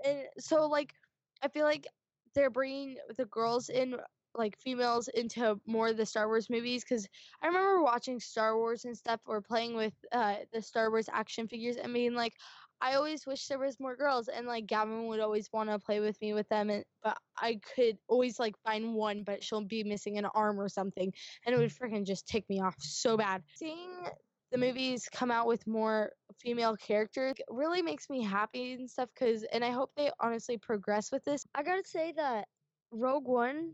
And 0.06 0.24
so 0.40 0.68
like 0.68 0.94
I 1.42 1.50
feel 1.50 1.66
like 1.66 1.88
they're 2.36 2.50
bringing 2.50 2.98
the 3.18 3.26
girls 3.26 3.70
in 3.70 3.96
like 4.38 4.58
females 4.58 5.08
into 5.10 5.60
more 5.66 5.90
of 5.90 5.98
the 5.98 6.06
Star 6.06 6.28
Wars 6.28 6.50
movies 6.50 6.84
because 6.84 7.08
I 7.42 7.48
remember 7.48 7.82
watching 7.82 8.20
Star 8.20 8.58
Wars 8.58 8.86
and 8.86 8.96
stuff 8.96 9.22
or 9.26 9.42
playing 9.42 9.76
with 9.76 9.94
uh, 10.12 10.36
the 10.54 10.62
Star 10.62 10.90
Wars 10.90 11.10
action 11.12 11.48
figures 11.48 11.78
and 11.78 11.94
being 11.94 12.14
like, 12.14 12.34
I 12.82 12.96
always 12.96 13.26
wish 13.26 13.48
there 13.48 13.58
was 13.58 13.80
more 13.80 13.96
girls 13.96 14.28
and 14.28 14.46
like 14.46 14.68
Gavin 14.68 15.08
would 15.08 15.22
always 15.22 15.50
want 15.54 15.70
to 15.70 15.80
play 15.80 16.02
with 16.02 16.20
me 16.22 16.34
with 16.34 16.48
them 16.50 16.70
and 16.70 16.84
but 17.02 17.18
I 17.38 17.60
could 17.76 17.98
always 18.10 18.38
like 18.38 18.56
find 18.66 18.94
one 18.94 19.24
but 19.24 19.42
she'll 19.42 19.64
be 19.64 19.84
missing 19.84 20.18
an 20.18 20.26
arm 20.26 20.60
or 20.60 20.68
something 20.68 21.14
and 21.46 21.56
it 21.56 21.58
would 21.58 21.72
freaking 21.72 22.06
just 22.06 22.28
take 22.28 22.48
me 22.50 22.60
off 22.60 22.76
so 22.80 23.16
bad. 23.16 23.44
Seeing 23.56 24.08
the 24.56 24.66
movies 24.66 25.10
come 25.12 25.32
out 25.32 25.48
with 25.48 25.68
more 25.68 26.12
female 26.40 26.78
characters 26.78 27.34
really 27.50 27.82
makes 27.82 28.10
me 28.10 28.24
happy 28.24 28.74
and 28.74 28.90
stuff 28.90 29.10
because 29.14 29.44
and 29.52 29.66
i 29.66 29.70
hope 29.70 29.92
they 29.98 30.10
honestly 30.22 30.58
progress 30.58 31.12
with 31.12 31.24
this 31.26 31.46
i 31.56 31.62
gotta 31.62 31.84
say 31.84 32.14
that 32.16 32.48
rogue 32.92 33.28
one 33.28 33.74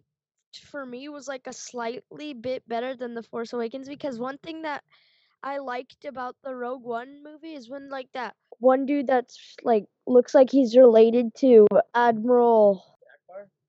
for 0.72 0.84
me 0.84 1.08
was 1.08 1.28
like 1.28 1.46
a 1.46 1.54
slightly 1.54 2.34
bit 2.34 2.68
better 2.68 2.96
than 2.96 3.14
the 3.14 3.22
force 3.22 3.54
awakens 3.54 3.88
because 3.88 4.18
one 4.18 4.40
thing 4.40 4.64
that 4.64 4.84
i 5.44 5.60
liked 5.60 6.04
about 6.06 6.36
the 6.44 6.56
rogue 6.56 6.84
one 6.84 7.24
movie 7.24 7.54
is 7.54 7.70
when 7.70 7.88
like 7.90 8.10
that 8.16 8.34
one 8.58 8.86
dude 8.88 9.06
that's 9.06 9.56
like 9.64 9.86
looks 10.08 10.34
like 10.34 10.50
he's 10.50 10.76
related 10.76 11.34
to 11.36 11.68
admiral 11.94 12.84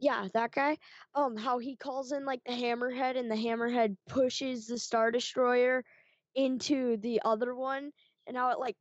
yeah, 0.03 0.27
that 0.35 0.51
guy. 0.51 0.79
Um, 1.15 1.37
how 1.37 1.59
he 1.59 1.77
calls 1.77 2.11
in 2.11 2.25
like 2.25 2.41
the 2.45 2.53
hammerhead, 2.53 3.17
and 3.17 3.31
the 3.31 3.37
hammerhead 3.37 3.97
pushes 4.09 4.67
the 4.67 4.77
star 4.77 5.13
destroyer 5.13 5.85
into 6.35 6.97
the 6.99 7.21
other 7.25 7.55
one 7.55 7.91
and 8.27 8.37
how 8.37 8.51
it 8.51 8.59
like 8.59 8.77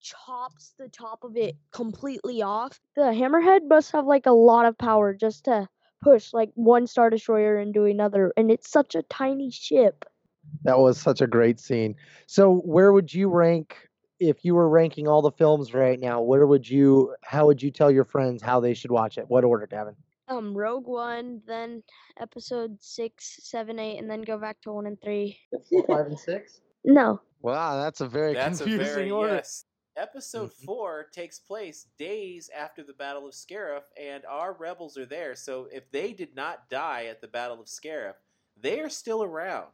chops 0.00 0.74
the 0.78 0.88
top 0.88 1.24
of 1.24 1.36
it 1.36 1.56
completely 1.72 2.42
off. 2.42 2.80
The 2.96 3.02
hammerhead 3.02 3.66
must 3.68 3.92
have 3.92 4.06
like 4.06 4.26
a 4.26 4.32
lot 4.32 4.66
of 4.66 4.76
power 4.76 5.14
just 5.14 5.44
to 5.44 5.68
push 6.02 6.32
like 6.32 6.50
one 6.54 6.86
star 6.86 7.08
destroyer 7.08 7.58
into 7.58 7.84
another 7.84 8.32
and 8.36 8.50
it's 8.50 8.70
such 8.70 8.94
a 8.94 9.02
tiny 9.02 9.50
ship. 9.50 10.04
That 10.64 10.78
was 10.78 11.00
such 11.00 11.22
a 11.22 11.26
great 11.26 11.58
scene. 11.58 11.96
So 12.26 12.56
where 12.56 12.92
would 12.92 13.12
you 13.12 13.28
rank 13.28 13.76
if 14.20 14.44
you 14.44 14.54
were 14.54 14.68
ranking 14.68 15.08
all 15.08 15.22
the 15.22 15.32
films 15.32 15.74
right 15.74 15.98
now, 15.98 16.20
where 16.20 16.46
would 16.46 16.68
you? 16.68 17.14
How 17.22 17.46
would 17.46 17.62
you 17.62 17.70
tell 17.70 17.90
your 17.90 18.04
friends 18.04 18.42
how 18.42 18.60
they 18.60 18.74
should 18.74 18.90
watch 18.90 19.18
it? 19.18 19.26
What 19.28 19.44
order, 19.44 19.66
Gavin? 19.66 19.96
Um, 20.28 20.56
Rogue 20.56 20.86
One, 20.86 21.42
then 21.46 21.82
Episode 22.18 22.76
six, 22.80 23.38
seven, 23.42 23.78
eight, 23.78 23.98
and 23.98 24.08
then 24.08 24.22
go 24.22 24.38
back 24.38 24.60
to 24.62 24.72
one 24.72 24.86
and 24.86 25.00
three. 25.00 25.38
Four, 25.68 25.84
five, 25.86 26.06
and 26.06 26.18
six. 26.18 26.60
No, 26.84 27.20
Wow, 27.44 27.76
that's 27.76 28.00
a 28.00 28.08
very 28.08 28.32
That's 28.32 28.62
a 28.62 28.64
confusing 28.64 28.94
very 28.94 29.10
order. 29.10 29.34
yes. 29.34 29.66
Episode 29.98 30.50
mm-hmm. 30.50 30.64
four 30.64 31.06
takes 31.12 31.38
place 31.38 31.86
days 31.98 32.48
after 32.56 32.82
the 32.82 32.94
Battle 32.94 33.26
of 33.26 33.34
Scarif, 33.34 33.82
and 34.00 34.24
our 34.24 34.54
rebels 34.54 34.96
are 34.96 35.04
there. 35.04 35.36
So 35.36 35.68
if 35.70 35.90
they 35.90 36.14
did 36.14 36.34
not 36.34 36.70
die 36.70 37.04
at 37.04 37.20
the 37.20 37.28
Battle 37.28 37.60
of 37.60 37.66
Scarif, 37.66 38.14
they 38.56 38.80
are 38.80 38.88
still 38.88 39.22
around. 39.22 39.68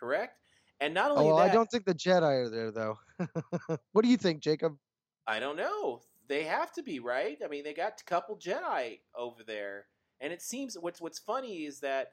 Correct? 0.00 0.38
And 0.80 0.94
not 0.94 1.10
Oh, 1.10 1.16
only 1.16 1.26
well, 1.26 1.36
that, 1.36 1.50
I 1.50 1.52
don't 1.52 1.70
think 1.70 1.84
the 1.84 1.94
Jedi 1.94 2.46
are 2.46 2.48
there 2.48 2.70
though. 2.70 2.98
what 3.92 4.02
do 4.02 4.08
you 4.08 4.16
think, 4.16 4.40
Jacob? 4.40 4.76
I 5.26 5.38
don't 5.38 5.56
know. 5.56 6.00
They 6.28 6.44
have 6.44 6.72
to 6.72 6.82
be 6.82 6.98
right. 6.98 7.38
I 7.44 7.48
mean, 7.48 7.62
they 7.62 7.74
got 7.74 8.00
a 8.00 8.04
couple 8.04 8.36
Jedi 8.36 9.00
over 9.14 9.44
there, 9.46 9.84
and 10.18 10.32
it 10.32 10.40
seems 10.40 10.78
what's 10.78 11.00
what's 11.00 11.18
funny 11.18 11.66
is 11.66 11.80
that 11.80 12.12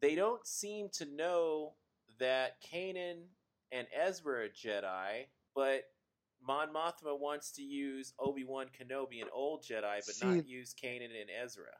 they 0.00 0.14
don't 0.14 0.46
seem 0.46 0.90
to 0.94 1.04
know 1.06 1.74
that 2.18 2.62
Kanan 2.62 3.22
and 3.72 3.86
Ezra 3.94 4.44
are 4.44 4.48
Jedi, 4.48 5.26
but 5.54 5.84
Mon 6.46 6.68
Mothma 6.72 7.18
wants 7.18 7.50
to 7.52 7.62
use 7.62 8.12
Obi 8.18 8.44
Wan 8.44 8.66
Kenobi, 8.66 9.20
an 9.20 9.28
old 9.32 9.62
Jedi, 9.62 9.96
but 10.06 10.14
See- 10.14 10.26
not 10.26 10.46
use 10.46 10.74
Kanan 10.74 11.10
and 11.20 11.30
Ezra. 11.42 11.72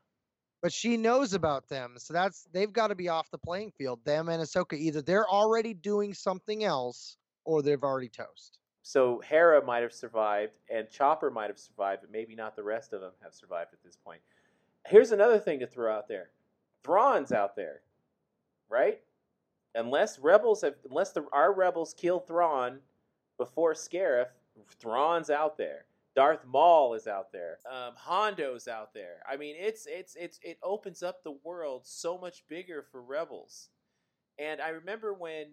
But 0.62 0.72
she 0.72 0.96
knows 0.96 1.34
about 1.34 1.68
them, 1.68 1.94
so 1.98 2.14
that's 2.14 2.44
they've 2.52 2.72
got 2.72 2.88
to 2.88 2.94
be 2.94 3.08
off 3.08 3.30
the 3.30 3.38
playing 3.38 3.72
field. 3.72 4.04
Them 4.04 4.28
and 4.28 4.42
Ahsoka, 4.42 4.72
either 4.72 5.02
they're 5.02 5.28
already 5.28 5.74
doing 5.74 6.14
something 6.14 6.64
else, 6.64 7.18
or 7.44 7.62
they've 7.62 7.82
already 7.82 8.08
toast. 8.08 8.58
So 8.82 9.20
Hera 9.20 9.64
might 9.64 9.82
have 9.82 9.92
survived, 9.92 10.54
and 10.70 10.88
Chopper 10.90 11.30
might 11.30 11.48
have 11.48 11.58
survived, 11.58 12.02
but 12.02 12.10
maybe 12.10 12.34
not 12.34 12.56
the 12.56 12.62
rest 12.62 12.92
of 12.92 13.00
them 13.00 13.12
have 13.22 13.34
survived 13.34 13.74
at 13.74 13.82
this 13.84 13.96
point. 13.96 14.20
Here's 14.86 15.12
another 15.12 15.38
thing 15.38 15.60
to 15.60 15.66
throw 15.66 15.94
out 15.94 16.08
there: 16.08 16.30
Thrawn's 16.82 17.32
out 17.32 17.54
there, 17.54 17.82
right? 18.68 19.00
Unless 19.76 20.18
rebels 20.18 20.62
have, 20.62 20.74
unless 20.88 21.12
the, 21.12 21.24
our 21.32 21.52
rebels 21.52 21.94
kill 21.96 22.18
Thrawn 22.18 22.80
before 23.38 23.74
Scarif, 23.74 24.26
Thrawn's 24.80 25.30
out 25.30 25.58
there. 25.58 25.84
Darth 26.14 26.46
Maul 26.46 26.94
is 26.94 27.06
out 27.06 27.30
there. 27.30 27.58
Um, 27.70 27.92
Hondo's 27.94 28.68
out 28.68 28.94
there. 28.94 29.18
I 29.30 29.36
mean, 29.36 29.54
it's 29.58 29.86
it's 29.86 30.16
it's 30.18 30.40
it 30.42 30.58
opens 30.62 31.02
up 31.02 31.22
the 31.22 31.36
world 31.44 31.82
so 31.84 32.16
much 32.16 32.42
bigger 32.48 32.82
for 32.90 33.02
rebels. 33.02 33.68
And 34.38 34.60
I 34.62 34.70
remember 34.70 35.12
when 35.12 35.46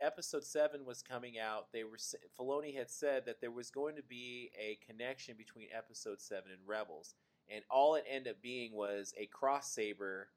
episode 0.00 0.44
seven 0.44 0.84
was 0.84 1.02
coming 1.02 1.38
out, 1.38 1.68
they 1.72 1.84
were 1.84 1.98
Filoni 2.38 2.76
had 2.76 2.90
said 2.90 3.26
that 3.26 3.40
there 3.40 3.50
was 3.50 3.70
going 3.70 3.96
to 3.96 4.02
be 4.02 4.50
a 4.58 4.78
connection 4.84 5.36
between 5.36 5.68
episode 5.76 6.20
seven 6.20 6.50
and 6.50 6.66
Rebels, 6.66 7.14
and 7.48 7.62
all 7.70 7.94
it 7.94 8.04
ended 8.10 8.32
up 8.32 8.42
being 8.42 8.72
was 8.72 9.14
a 9.16 9.26
cross 9.26 9.70
saber. 9.70 10.28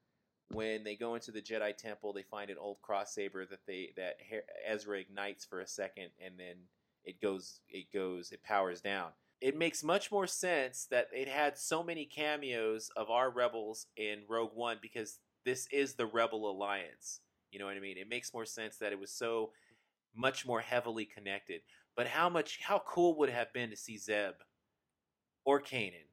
When 0.52 0.84
they 0.84 0.96
go 0.96 1.14
into 1.14 1.30
the 1.30 1.40
Jedi 1.40 1.76
Temple, 1.76 2.12
they 2.12 2.22
find 2.22 2.50
an 2.50 2.58
old 2.58 2.82
cross 2.82 3.14
saber 3.14 3.46
that 3.46 3.66
they 3.66 3.92
that 3.96 4.16
Ezra 4.66 4.98
ignites 4.98 5.44
for 5.44 5.60
a 5.60 5.66
second, 5.66 6.10
and 6.24 6.38
then 6.38 6.56
it 7.04 7.20
goes 7.20 7.60
it 7.68 7.92
goes 7.92 8.32
it 8.32 8.42
powers 8.42 8.80
down. 8.80 9.10
It 9.40 9.58
makes 9.58 9.82
much 9.82 10.12
more 10.12 10.26
sense 10.26 10.86
that 10.90 11.08
it 11.12 11.26
had 11.26 11.58
so 11.58 11.82
many 11.82 12.04
cameos 12.04 12.90
of 12.96 13.10
our 13.10 13.30
rebels 13.30 13.86
in 13.96 14.20
Rogue 14.28 14.54
One 14.54 14.78
because 14.80 15.18
this 15.44 15.66
is 15.72 15.94
the 15.94 16.06
Rebel 16.06 16.48
Alliance. 16.50 17.20
You 17.50 17.58
know 17.58 17.66
what 17.66 17.76
I 17.76 17.80
mean? 17.80 17.98
It 17.98 18.08
makes 18.08 18.32
more 18.32 18.46
sense 18.46 18.76
that 18.76 18.92
it 18.92 19.00
was 19.00 19.10
so 19.10 19.50
much 20.14 20.46
more 20.46 20.60
heavily 20.60 21.04
connected. 21.04 21.62
But 21.96 22.06
how 22.06 22.28
much 22.28 22.60
how 22.62 22.82
cool 22.86 23.18
would 23.18 23.28
it 23.28 23.34
have 23.34 23.52
been 23.52 23.70
to 23.70 23.76
see 23.76 23.98
Zeb 23.98 24.34
or 25.44 25.60
Kanan 25.60 26.08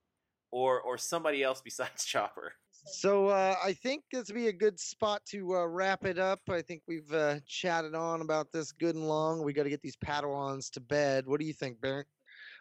or 0.51 0.79
or 0.81 0.97
somebody 0.97 1.43
else 1.43 1.61
besides 1.61 2.05
Chopper? 2.05 2.53
So 2.85 3.27
uh, 3.27 3.55
I 3.63 3.73
think 3.73 4.03
this 4.11 4.27
would 4.27 4.35
be 4.35 4.47
a 4.47 4.53
good 4.53 4.79
spot 4.79 5.21
to 5.27 5.55
uh, 5.55 5.65
wrap 5.65 6.05
it 6.05 6.17
up. 6.17 6.39
I 6.49 6.61
think 6.61 6.81
we've 6.87 7.11
uh, 7.13 7.39
chatted 7.45 7.93
on 7.95 8.21
about 8.21 8.51
this 8.51 8.71
good 8.71 8.95
and 8.95 9.07
long. 9.07 9.43
We 9.43 9.53
got 9.53 9.63
to 9.63 9.69
get 9.69 9.81
these 9.81 9.97
Padawans 9.97 10.71
to 10.71 10.79
bed. 10.79 11.25
What 11.27 11.39
do 11.39 11.45
you 11.45 11.53
think, 11.53 11.79
Barrett? 11.81 12.07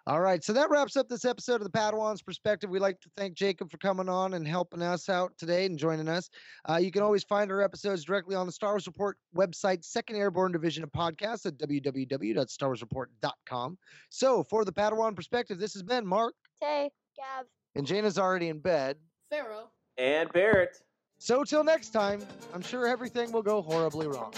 All 0.06 0.20
right, 0.20 0.42
so 0.42 0.54
that 0.54 0.70
wraps 0.70 0.96
up 0.96 1.08
this 1.10 1.26
episode 1.26 1.56
of 1.56 1.64
the 1.64 1.70
Padawans 1.78 2.24
Perspective. 2.24 2.70
We'd 2.70 2.80
like 2.80 2.98
to 3.02 3.10
thank 3.14 3.34
Jacob 3.34 3.70
for 3.70 3.76
coming 3.76 4.08
on 4.08 4.32
and 4.32 4.48
helping 4.48 4.80
us 4.80 5.10
out 5.10 5.36
today 5.36 5.66
and 5.66 5.78
joining 5.78 6.08
us. 6.08 6.30
Uh, 6.66 6.76
you 6.76 6.90
can 6.90 7.02
always 7.02 7.24
find 7.24 7.52
our 7.52 7.60
episodes 7.60 8.04
directly 8.04 8.34
on 8.34 8.46
the 8.46 8.52
Star 8.52 8.70
Wars 8.70 8.86
Report 8.86 9.18
website, 9.36 9.84
Second 9.84 10.16
Airborne 10.16 10.52
Division 10.52 10.82
of 10.82 10.90
Podcasts 10.92 11.44
at 11.44 11.58
www.starwarsreport.com. 11.58 13.78
So 14.08 14.44
for 14.44 14.64
the 14.64 14.72
Padawan 14.72 15.14
Perspective, 15.14 15.58
this 15.58 15.74
has 15.74 15.82
been 15.82 16.06
Mark, 16.06 16.32
Tay, 16.58 16.88
Gav. 17.14 17.44
and 17.74 17.86
Jana's 17.86 18.18
already 18.18 18.48
in 18.48 18.60
bed. 18.60 18.96
Pharaoh. 19.28 19.68
And 19.98 20.32
Barrett. 20.32 20.80
So 21.18 21.42
till 21.42 21.64
next 21.64 21.90
time, 21.90 22.20
I'm 22.54 22.62
sure 22.62 22.86
everything 22.86 23.32
will 23.32 23.42
go 23.42 23.60
horribly 23.60 24.06
wrong. 24.06 24.32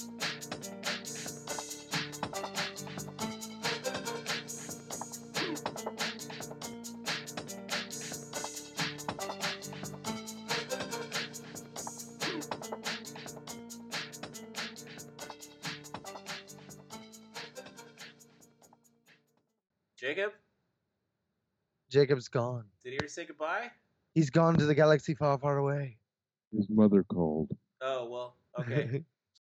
Jacob's 22.03 22.27
gone. 22.27 22.65
did 22.83 22.91
he 22.91 22.97
ever 22.99 23.07
say 23.07 23.23
goodbye? 23.23 23.71
He's 24.13 24.29
gone 24.29 24.57
to 24.57 24.65
the 24.65 24.75
galaxy 24.75 25.15
far, 25.15 25.37
far 25.37 25.59
away. 25.59 25.99
His 26.51 26.67
mother 26.69 27.01
called. 27.01 27.49
Oh 27.79 28.09
well, 28.09 28.35
okay. 28.59 29.05